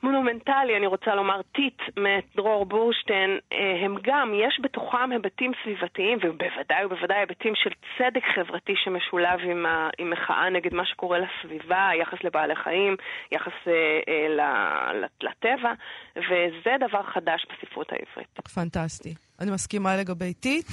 מונומנטלי, 0.02 0.76
אני 0.76 0.86
רוצה 0.86 1.14
לומר, 1.14 1.40
טיט 1.42 1.78
מאת 1.96 2.24
דרור 2.36 2.66
בורשטיין, 2.66 3.38
אה, 3.52 3.84
הם 3.84 3.96
גם, 4.02 4.32
יש 4.34 4.60
בתוכם 4.62 5.12
היבטים 5.12 5.52
סביבתיים, 5.62 6.18
ובוודאי 6.22 6.84
ובוודאי 6.84 7.18
היבטים 7.18 7.52
של 7.54 7.70
צדק 7.98 8.22
חברתי 8.34 8.72
שמשולב 8.84 9.40
עם, 9.50 9.66
ה, 9.66 9.90
עם 9.98 10.10
מחאה 10.10 10.50
נגד 10.50 10.74
מה 10.74 10.86
שקורה 10.86 11.18
לסביבה, 11.18 11.90
יחס 12.00 12.18
לבעלי 12.24 12.56
חיים, 12.56 12.96
יחס 13.32 13.52
אה, 13.66 13.72
אה, 14.08 14.92
לטבע, 15.22 15.72
וזה 16.16 16.76
דבר 16.88 17.02
חדש 17.02 17.46
בספרות 17.50 17.92
העברית. 17.92 18.40
פנטסטי. 18.54 19.14
אני 19.40 19.50
מסכימה 19.50 19.96
לגבי 19.96 20.34
טיט. 20.34 20.66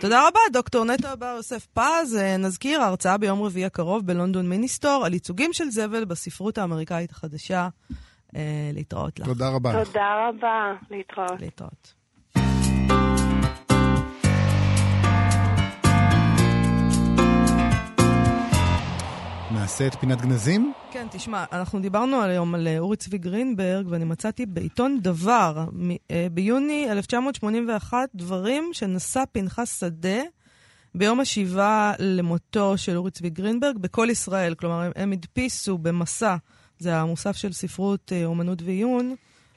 תודה 0.00 0.28
רבה, 0.28 0.40
דוקטור 0.52 0.84
נטע 0.84 1.14
בר 1.14 1.34
יוסף 1.36 1.66
פז. 1.66 2.16
אה, 2.20 2.36
נזכיר, 2.36 2.80
ההרצאה 2.80 3.18
ביום 3.18 3.42
רביעי 3.42 3.64
הקרוב 3.64 4.06
בלונדון 4.06 4.48
מיניסטור 4.48 5.02
על 5.06 5.12
ייצוגים 5.12 5.52
של 5.52 5.70
זבל 5.70 6.04
בספרות 6.04 6.58
האמריקאית 6.58 7.10
החדשה. 7.10 7.68
אה, 8.36 8.70
להתראות 8.74 9.18
לך. 9.20 9.26
תודה 9.26 9.48
רבה. 9.48 9.84
תודה 9.84 10.28
רבה, 10.28 10.72
להתראות. 10.90 11.40
להתראות. 11.40 11.97
נעשה 19.52 19.86
את 19.86 19.94
פינת 19.94 20.20
גנזים? 20.20 20.72
כן, 20.90 21.06
תשמע, 21.10 21.44
אנחנו 21.52 21.80
דיברנו 21.80 22.22
היום 22.22 22.54
על 22.54 22.66
אה, 22.66 22.78
אורי 22.78 22.96
צבי 22.96 23.18
גרינברג, 23.18 23.86
ואני 23.88 24.04
מצאתי 24.04 24.46
בעיתון 24.46 25.00
דבר, 25.02 25.64
אה, 26.10 26.26
ביוני 26.32 26.90
1981, 26.90 28.08
דברים 28.14 28.70
שנשא 28.72 29.22
פנחס 29.32 29.80
שדה 29.80 30.20
ביום 30.94 31.20
השבעה 31.20 31.92
למותו 31.98 32.78
של 32.78 32.96
אורי 32.96 33.10
צבי 33.10 33.30
גרינברג 33.30 33.78
בכל 33.78 34.08
ישראל. 34.10 34.54
כלומר, 34.54 34.90
הם, 34.96 35.12
הדפיסו 35.12 35.78
במסע, 35.78 36.36
זה 36.78 36.96
המוסף 36.96 37.36
של 37.36 37.52
ספרות, 37.52 38.12
אה, 38.12 38.24
אומנות 38.24 38.62
ועיון, 38.62 39.14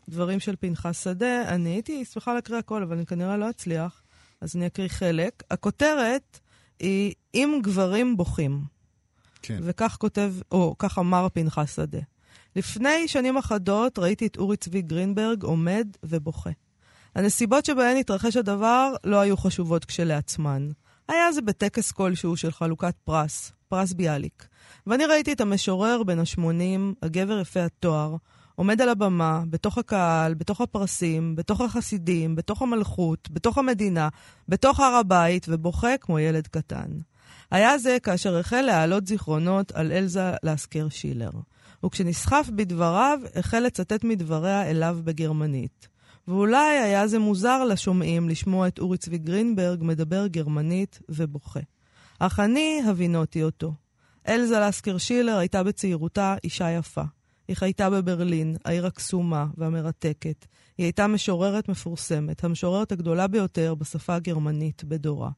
דברים 0.09 0.39
של 0.39 0.55
פנחס 0.59 1.03
שדה. 1.03 1.43
אני 1.47 1.69
הייתי 1.69 2.05
שמחה 2.05 2.33
להקריא 2.33 2.59
הכל, 2.59 2.83
אבל 2.83 2.95
אני 2.95 3.05
כנראה 3.05 3.37
לא 3.37 3.49
אצליח, 3.49 4.01
אז 4.41 4.55
אני 4.55 4.67
אקריא 4.67 4.87
חלק. 4.87 5.43
הכותרת 5.51 6.39
היא 6.79 7.13
"אם 7.33 7.59
גברים 7.63 8.17
בוכים". 8.17 8.70
כן. 9.41 9.59
וכך 9.63 9.97
כותב, 9.99 10.33
או 10.51 10.75
כך 10.79 10.99
אמר 10.99 11.27
פנחס 11.33 11.75
שדה. 11.75 11.99
לפני 12.55 13.07
שנים 13.07 13.37
אחדות 13.37 13.99
ראיתי 13.99 14.27
את 14.27 14.37
אורי 14.37 14.57
צבי 14.57 14.81
גרינברג 14.81 15.43
עומד 15.43 15.87
ובוכה. 16.03 16.49
הנסיבות 17.15 17.65
שבהן 17.65 17.97
התרחש 17.97 18.37
הדבר 18.37 18.93
לא 19.03 19.19
היו 19.19 19.37
חשובות 19.37 19.85
כשלעצמן. 19.85 20.69
היה 21.07 21.31
זה 21.31 21.41
בטקס 21.41 21.91
כלשהו 21.91 22.37
של 22.37 22.51
חלוקת 22.51 22.95
פרס, 23.03 23.51
פרס 23.67 23.93
ביאליק. 23.93 24.47
ואני 24.87 25.05
ראיתי 25.05 25.33
את 25.33 25.41
המשורר 25.41 26.03
בן 26.03 26.19
ה-80, 26.19 26.41
הגבר 27.01 27.39
יפה 27.39 27.65
התואר, 27.65 28.15
עומד 28.55 28.81
על 28.81 28.89
הבמה, 28.89 29.43
בתוך 29.49 29.77
הקהל, 29.77 30.33
בתוך 30.33 30.61
הפרסים, 30.61 31.35
בתוך 31.35 31.61
החסידים, 31.61 32.35
בתוך 32.35 32.61
המלכות, 32.61 33.29
בתוך 33.31 33.57
המדינה, 33.57 34.09
בתוך 34.47 34.79
הר 34.79 34.93
הבית, 34.93 35.45
ובוכה 35.49 35.97
כמו 36.01 36.19
ילד 36.19 36.47
קטן. 36.47 36.87
היה 37.51 37.77
זה 37.77 37.97
כאשר 38.03 38.37
החל 38.37 38.61
להעלות 38.61 39.07
זיכרונות 39.07 39.71
על 39.71 39.91
אלזה 39.91 40.31
לסקר 40.43 40.89
שילר. 40.89 41.31
וכשנסחף 41.85 42.49
בדבריו, 42.55 43.19
החל 43.35 43.59
לצטט 43.59 44.03
מדבריה 44.03 44.69
אליו 44.69 44.99
בגרמנית. 45.03 45.87
ואולי 46.27 46.79
היה 46.79 47.07
זה 47.07 47.19
מוזר 47.19 47.63
לשומעים 47.63 48.29
לשמוע 48.29 48.67
את 48.67 48.79
אורי 48.79 48.97
צבי 48.97 49.17
גרינברג 49.17 49.79
מדבר 49.83 50.27
גרמנית 50.27 50.99
ובוכה. 51.09 51.59
אך 52.19 52.39
אני 52.39 52.81
הבינותי 52.87 53.43
אותו. 53.43 53.73
אלזה 54.27 54.59
לסקר 54.59 54.97
שילר 54.97 55.37
הייתה 55.37 55.63
בצעירותה 55.63 56.35
אישה 56.43 56.71
יפה. 56.71 57.03
היא 57.47 57.55
חייתה 57.55 57.89
בברלין, 57.89 58.55
העיר 58.65 58.85
הקסומה 58.85 59.45
והמרתקת. 59.57 60.45
היא 60.77 60.85
הייתה 60.85 61.07
משוררת 61.07 61.69
מפורסמת, 61.69 62.43
המשוררת 62.43 62.91
הגדולה 62.91 63.27
ביותר 63.27 63.75
בשפה 63.75 64.15
הגרמנית 64.15 64.83
בדורה. 64.83 65.29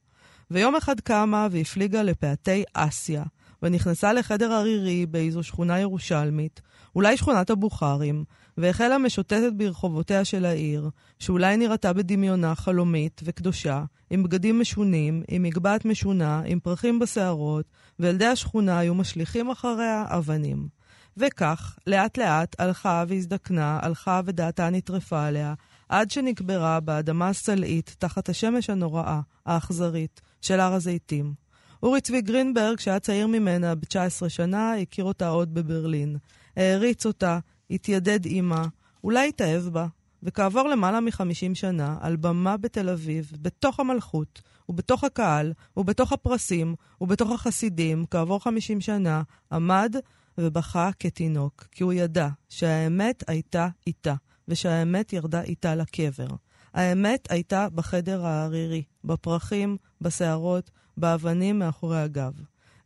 ויום 0.50 0.76
אחד 0.76 1.00
קמה 1.00 1.48
והפליגה 1.50 2.02
לפאתי 2.02 2.64
אסיה, 2.74 3.22
ונכנסה 3.62 4.12
לחדר 4.12 4.52
ערירי 4.52 5.06
באיזו 5.06 5.42
שכונה 5.42 5.80
ירושלמית, 5.80 6.60
אולי 6.96 7.16
שכונת 7.16 7.50
הבוכרים, 7.50 8.24
והחלה 8.58 8.98
משוטטת 8.98 9.52
ברחובותיה 9.56 10.24
של 10.24 10.44
העיר, 10.44 10.90
שאולי 11.18 11.56
נראתה 11.56 11.92
בדמיונה 11.92 12.54
חלומית 12.54 13.20
וקדושה, 13.24 13.84
עם 14.10 14.22
בגדים 14.22 14.60
משונים, 14.60 15.22
עם 15.28 15.42
מגבעת 15.42 15.84
משונה, 15.84 16.42
עם 16.46 16.60
פרחים 16.60 16.98
בשערות, 16.98 17.66
וילדי 17.98 18.26
השכונה 18.26 18.78
היו 18.78 18.94
משליכים 18.94 19.50
אחריה 19.50 20.04
אבנים. 20.08 20.68
וכך, 21.16 21.78
לאט 21.86 22.18
לאט 22.18 22.56
הלכה 22.60 23.04
והזדקנה, 23.08 23.78
הלכה 23.82 24.20
ודעתה 24.24 24.70
נטרפה 24.70 25.26
עליה, 25.26 25.54
עד 25.88 26.10
שנקברה 26.10 26.80
באדמה 26.80 27.28
הסלעית 27.28 27.96
תחת 27.98 28.28
השמש 28.28 28.70
הנוראה, 28.70 29.20
האכזרית, 29.46 30.20
של 30.44 30.60
הר 30.60 30.72
הזיתים. 30.72 31.34
אורי 31.82 32.00
צבי 32.00 32.22
גרינברג, 32.22 32.80
שהיה 32.80 33.00
צעיר 33.00 33.26
ממנה 33.26 33.74
ב-19 33.74 34.28
שנה, 34.28 34.74
הכיר 34.74 35.04
אותה 35.04 35.28
עוד 35.28 35.54
בברלין. 35.54 36.16
העריץ 36.56 37.06
אותה, 37.06 37.38
התיידד 37.70 38.24
עימה, 38.24 38.64
אולי 39.04 39.28
התאהב 39.28 39.62
בה, 39.62 39.86
וכעבור 40.22 40.68
למעלה 40.68 41.00
מ-50 41.00 41.54
שנה, 41.54 41.96
על 42.00 42.16
במה 42.16 42.56
בתל 42.56 42.88
אביב, 42.88 43.32
בתוך 43.42 43.80
המלכות, 43.80 44.42
ובתוך 44.68 45.04
הקהל, 45.04 45.52
ובתוך 45.76 46.12
הפרסים, 46.12 46.74
ובתוך 47.00 47.30
החסידים, 47.30 48.04
כעבור 48.10 48.38
50 48.38 48.80
שנה, 48.80 49.22
עמד 49.52 49.96
ובכה 50.38 50.90
כתינוק, 50.98 51.66
כי 51.72 51.84
הוא 51.84 51.92
ידע 51.92 52.28
שהאמת 52.48 53.24
הייתה 53.26 53.68
איתה, 53.86 54.14
ושהאמת 54.48 55.12
ירדה 55.12 55.42
איתה 55.42 55.74
לקבר. 55.74 56.26
האמת 56.74 57.30
הייתה 57.30 57.68
בחדר 57.74 58.26
הערירי, 58.26 58.82
בפרחים, 59.04 59.76
בסערות, 60.00 60.70
באבנים 60.96 61.58
מאחורי 61.58 62.00
הגב. 62.00 62.32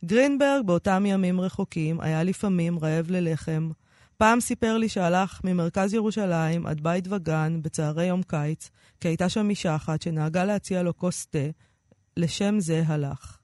גרינברג 0.05 0.67
באותם 0.67 1.07
ימים 1.07 1.41
רחוקים 1.41 2.01
היה 2.01 2.23
לפעמים 2.23 2.79
רעב 2.79 3.11
ללחם. 3.11 3.71
פעם 4.17 4.41
סיפר 4.41 4.77
לי 4.77 4.89
שהלך 4.89 5.41
ממרכז 5.45 5.95
ירושלים 5.95 6.67
עד 6.67 6.81
בית 6.81 7.05
וגן 7.11 7.59
בצהרי 7.63 8.07
יום 8.07 8.23
קיץ, 8.23 8.71
כי 9.01 9.09
הייתה 9.09 9.29
שם 9.29 9.51
אישה 9.51 9.77
אחת 9.77 10.03
שנהגה 10.03 10.45
להציע 10.45 10.83
לו 10.83 10.97
כוס 10.97 11.27
תה. 11.27 11.39
לשם 12.17 12.61
זה 12.61 12.83
הלך. 12.87 13.39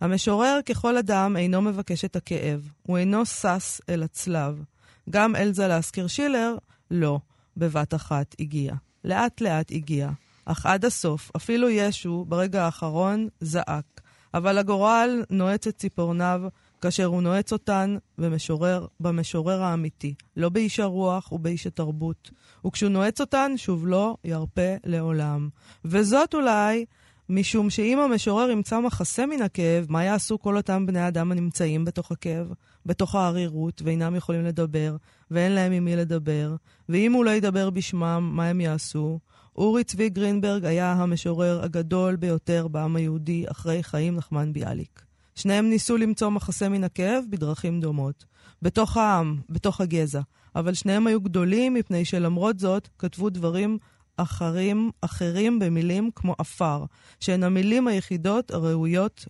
המשורר 0.00 0.60
ככל 0.66 0.96
אדם 0.96 1.36
אינו 1.36 1.62
מבקש 1.62 2.04
את 2.04 2.16
הכאב, 2.16 2.70
הוא 2.82 2.98
אינו 2.98 3.26
שש 3.26 3.80
אל 3.88 4.02
הצלב. 4.02 4.64
גם 5.10 5.36
אלזה 5.36 5.68
להזכיר 5.68 6.06
שילר, 6.06 6.56
לא, 6.90 7.18
בבת 7.56 7.94
אחת 7.94 8.34
הגיע. 8.40 8.74
לאט 9.04 9.40
לאט 9.40 9.72
הגיע. 9.72 10.10
אך 10.44 10.66
עד 10.66 10.84
הסוף, 10.84 11.30
אפילו 11.36 11.70
ישו, 11.70 12.24
ברגע 12.28 12.64
האחרון, 12.64 13.28
זעק. 13.40 14.00
אבל 14.34 14.58
הגורל 14.58 15.24
נועץ 15.30 15.66
את 15.66 15.76
ציפורניו 15.76 16.42
כאשר 16.80 17.04
הוא 17.04 17.22
נועץ 17.22 17.52
אותן 17.52 17.96
במשורר, 18.18 18.86
במשורר 19.00 19.62
האמיתי, 19.62 20.14
לא 20.36 20.48
באיש 20.48 20.80
הרוח 20.80 21.32
ובאיש 21.32 21.66
התרבות. 21.66 22.30
וכשהוא 22.66 22.90
נועץ 22.90 23.20
אותן, 23.20 23.52
שוב 23.56 23.86
לא 23.86 24.16
ירפה 24.24 24.74
לעולם. 24.84 25.48
וזאת 25.84 26.34
אולי 26.34 26.84
משום 27.28 27.70
שאם 27.70 27.98
המשורר 27.98 28.50
ימצא 28.50 28.80
מחסה 28.80 29.26
מן 29.26 29.42
הכאב, 29.42 29.86
מה 29.88 30.04
יעשו 30.04 30.38
כל 30.38 30.56
אותם 30.56 30.86
בני 30.86 31.08
אדם 31.08 31.32
הנמצאים 31.32 31.84
בתוך 31.84 32.12
הכאב, 32.12 32.52
בתוך 32.86 33.14
הערירות, 33.14 33.82
ואינם 33.84 34.14
יכולים 34.14 34.44
לדבר, 34.44 34.96
ואין 35.30 35.52
להם 35.52 35.72
עם 35.72 35.84
מי 35.84 35.96
לדבר? 35.96 36.56
ואם 36.88 37.12
הוא 37.12 37.24
לא 37.24 37.30
ידבר 37.30 37.70
בשמם, 37.70 38.30
מה 38.34 38.48
הם 38.48 38.60
יעשו? 38.60 39.18
אורי 39.56 39.84
צבי 39.84 40.08
גרינברג 40.08 40.64
היה 40.64 40.92
המשורר 40.92 41.64
הגדול 41.64 42.16
ביותר 42.16 42.68
בעם 42.68 42.96
היהודי 42.96 43.44
אחרי 43.50 43.82
חיים 43.82 44.16
נחמן 44.16 44.52
ביאליק. 44.52 45.04
שניהם 45.34 45.70
ניסו 45.70 45.96
למצוא 45.96 46.28
מחסה 46.28 46.68
מן 46.68 46.84
הכאב 46.84 47.24
בדרכים 47.30 47.80
דומות. 47.80 48.24
בתוך 48.62 48.96
העם, 48.96 49.40
בתוך 49.50 49.80
הגזע. 49.80 50.20
אבל 50.56 50.74
שניהם 50.74 51.06
היו 51.06 51.20
גדולים 51.20 51.74
מפני 51.74 52.04
שלמרות 52.04 52.58
זאת 52.58 52.88
כתבו 52.98 53.30
דברים 53.30 53.78
אחרים, 54.16 54.90
אחרים 55.00 55.58
במילים 55.58 56.10
כמו 56.14 56.34
עפר, 56.38 56.84
שהן 57.20 57.42
המילים 57.42 57.88
היחידות 57.88 58.50
הראויות 58.50 59.26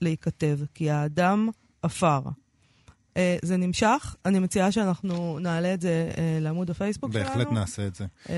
להיכתב, 0.00 0.58
כי 0.74 0.90
האדם 0.90 1.48
עפר. 1.82 2.20
Uh, 3.12 3.16
זה 3.42 3.56
נמשך, 3.56 4.16
אני 4.26 4.38
מציעה 4.38 4.72
שאנחנו 4.72 5.38
נעלה 5.38 5.74
את 5.74 5.80
זה 5.80 6.10
uh, 6.12 6.18
לעמוד 6.40 6.70
הפייסבוק 6.70 7.10
בהחלט 7.10 7.32
שלנו. 7.32 7.38
בהחלט 7.38 7.58
נעשה 7.58 7.86
את 7.86 7.94
זה. 7.94 8.04
Um, 8.26 8.30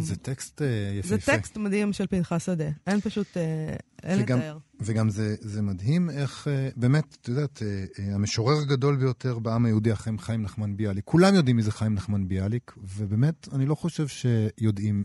זה 0.00 0.16
טקסט 0.16 0.62
uh, 0.62 0.64
יפהפה. 0.98 1.16
זה 1.16 1.18
טקסט 1.32 1.56
מדהים 1.56 1.92
של 1.92 2.06
פנחס 2.06 2.46
שדה. 2.46 2.68
אין 2.86 3.00
פשוט, 3.00 3.26
uh, 3.26 3.38
אין 4.02 4.18
לתאר. 4.18 4.58
וגם 4.80 5.10
זה, 5.10 5.36
זה 5.40 5.62
מדהים 5.62 6.10
איך, 6.10 6.46
uh, 6.46 6.72
באמת, 6.76 7.16
את 7.20 7.28
יודעת, 7.28 7.58
uh, 7.58 7.98
uh, 7.98 8.02
המשורר 8.14 8.58
הגדול 8.58 8.96
ביותר 8.96 9.38
בעם 9.38 9.64
היהודי, 9.64 9.92
אחרי 9.92 10.12
חיים 10.18 10.42
נחמן 10.42 10.76
ביאליק. 10.76 11.04
כולם 11.04 11.34
יודעים 11.34 11.56
מי 11.56 11.62
זה 11.62 11.72
חיים 11.72 11.94
נחמן 11.94 12.28
ביאליק, 12.28 12.72
ובאמת, 12.96 13.48
אני 13.52 13.66
לא 13.66 13.74
חושב 13.74 14.06
שיודעים 14.08 15.04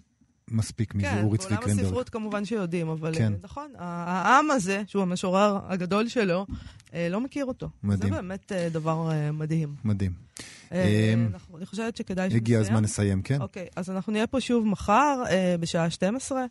מספיק 0.51 0.95
מזה, 0.95 1.07
כן, 1.07 1.23
אורי 1.23 1.37
צבי 1.37 1.47
קרנברג. 1.49 1.65
כן, 1.69 1.75
בעולם 1.75 1.85
הספרות 1.85 2.09
כמובן 2.09 2.45
שיודעים, 2.45 2.87
אבל 2.89 3.15
כן. 3.17 3.33
נכון, 3.43 3.71
העם 3.77 4.51
הזה, 4.51 4.83
שהוא 4.87 5.01
המשורר 5.03 5.59
הגדול 5.67 6.07
שלו, 6.07 6.45
אה, 6.93 7.07
לא 7.09 7.21
מכיר 7.21 7.45
אותו. 7.45 7.69
מדהים. 7.83 8.13
זה 8.13 8.21
באמת 8.21 8.51
אה, 8.51 8.69
דבר 8.69 9.11
אה, 9.11 9.31
מדהים. 9.31 9.75
מדהים. 9.83 10.11
אה, 10.71 11.11
אמ, 11.13 11.27
אנחנו- 11.33 11.57
אני 11.57 11.65
חושבת 11.65 11.97
שכדאי 11.97 12.25
שנסיים. 12.25 12.41
הגיע 12.41 12.59
הזמן 12.59 12.83
לסיים, 12.83 13.21
כן? 13.21 13.41
אוקיי, 13.41 13.67
אז 13.75 13.89
אנחנו 13.89 14.11
נהיה 14.13 14.27
פה 14.27 14.41
שוב 14.41 14.67
מחר 14.67 15.23
אה, 15.29 15.55
בשעה 15.59 15.89
12 15.89 16.45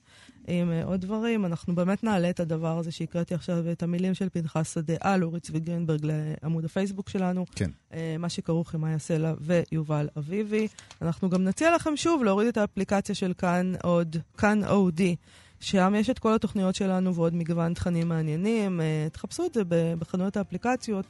עם 0.51 0.73
אה, 0.73 0.85
עוד 0.85 1.01
דברים. 1.01 1.47
אנחנו 1.47 1.75
באמת 1.75 2.05
נעלה 2.05 2.31
את 2.31 2.41
הדבר 2.41 2.79
הזה 2.79 2.93
שהקראתי 2.93 3.35
עכשיו, 3.35 3.73
את 3.73 3.83
המילים 3.83 4.15
של 4.15 4.29
פנחס 4.29 4.75
שדה 4.75 4.95
על 5.01 5.25
אורי 5.25 5.41
צבי 5.41 5.61
גרינברג 5.61 6.01
לעמוד 6.03 6.65
הפייסבוק 6.65 7.09
שלנו. 7.09 7.47
כן. 7.55 7.71
אה, 7.95 8.17
מה 8.19 8.29
שכרוך 8.29 8.75
עם 8.75 8.81
מאיה 8.81 8.99
סלע 8.99 9.35
ויובל 9.41 10.09
אביבי. 10.19 10.69
אנחנו 11.03 11.31
גם 11.31 11.45
נציע 11.45 11.75
לכם 11.75 11.97
שוב 11.97 12.25
להוריד 12.25 12.49
את 12.49 12.57
האפליקציה 12.57 13.15
של 13.15 13.33
כאן 13.39 13.73
עוד, 13.83 14.17
כאן 14.39 14.65
אודי. 14.65 15.17
שם 15.61 15.95
יש 15.97 16.11
את 16.11 16.19
כל 16.19 16.35
התוכניות 16.35 16.75
שלנו 16.75 17.15
ועוד 17.15 17.35
מגוון 17.35 17.75
תכנים 17.75 18.09
מעניינים. 18.09 18.81
אה, 18.81 19.07
תחפשו 19.13 19.47
את 19.47 19.55
זה 19.55 19.63
בחנויות 19.99 20.37
האפליקציות. 20.37 21.07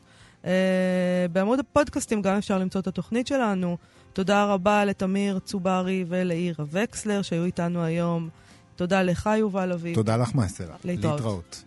בעמוד 1.32 1.59
הפודקאסטים 1.59 2.22
גם 2.22 2.36
אפשר 2.36 2.59
למצוא 2.59 2.80
את 2.80 2.86
התוכנית 2.86 3.26
שלנו. 3.26 3.76
תודה 4.12 4.45
רבה 4.45 4.84
לתמיר 4.84 5.38
צוברי 5.38 6.05
ולעירה 6.09 6.64
וקסלר 6.70 7.22
שהיו 7.22 7.45
איתנו 7.45 7.82
היום. 7.82 8.28
תודה 8.80 9.02
לך, 9.02 9.30
יובל 9.38 9.72
אביב. 9.72 9.94
תודה 9.94 10.16
לך, 10.16 10.34
מאסלה. 10.34 10.74
להתראות. 10.84 11.14
להתראות. 11.14 11.62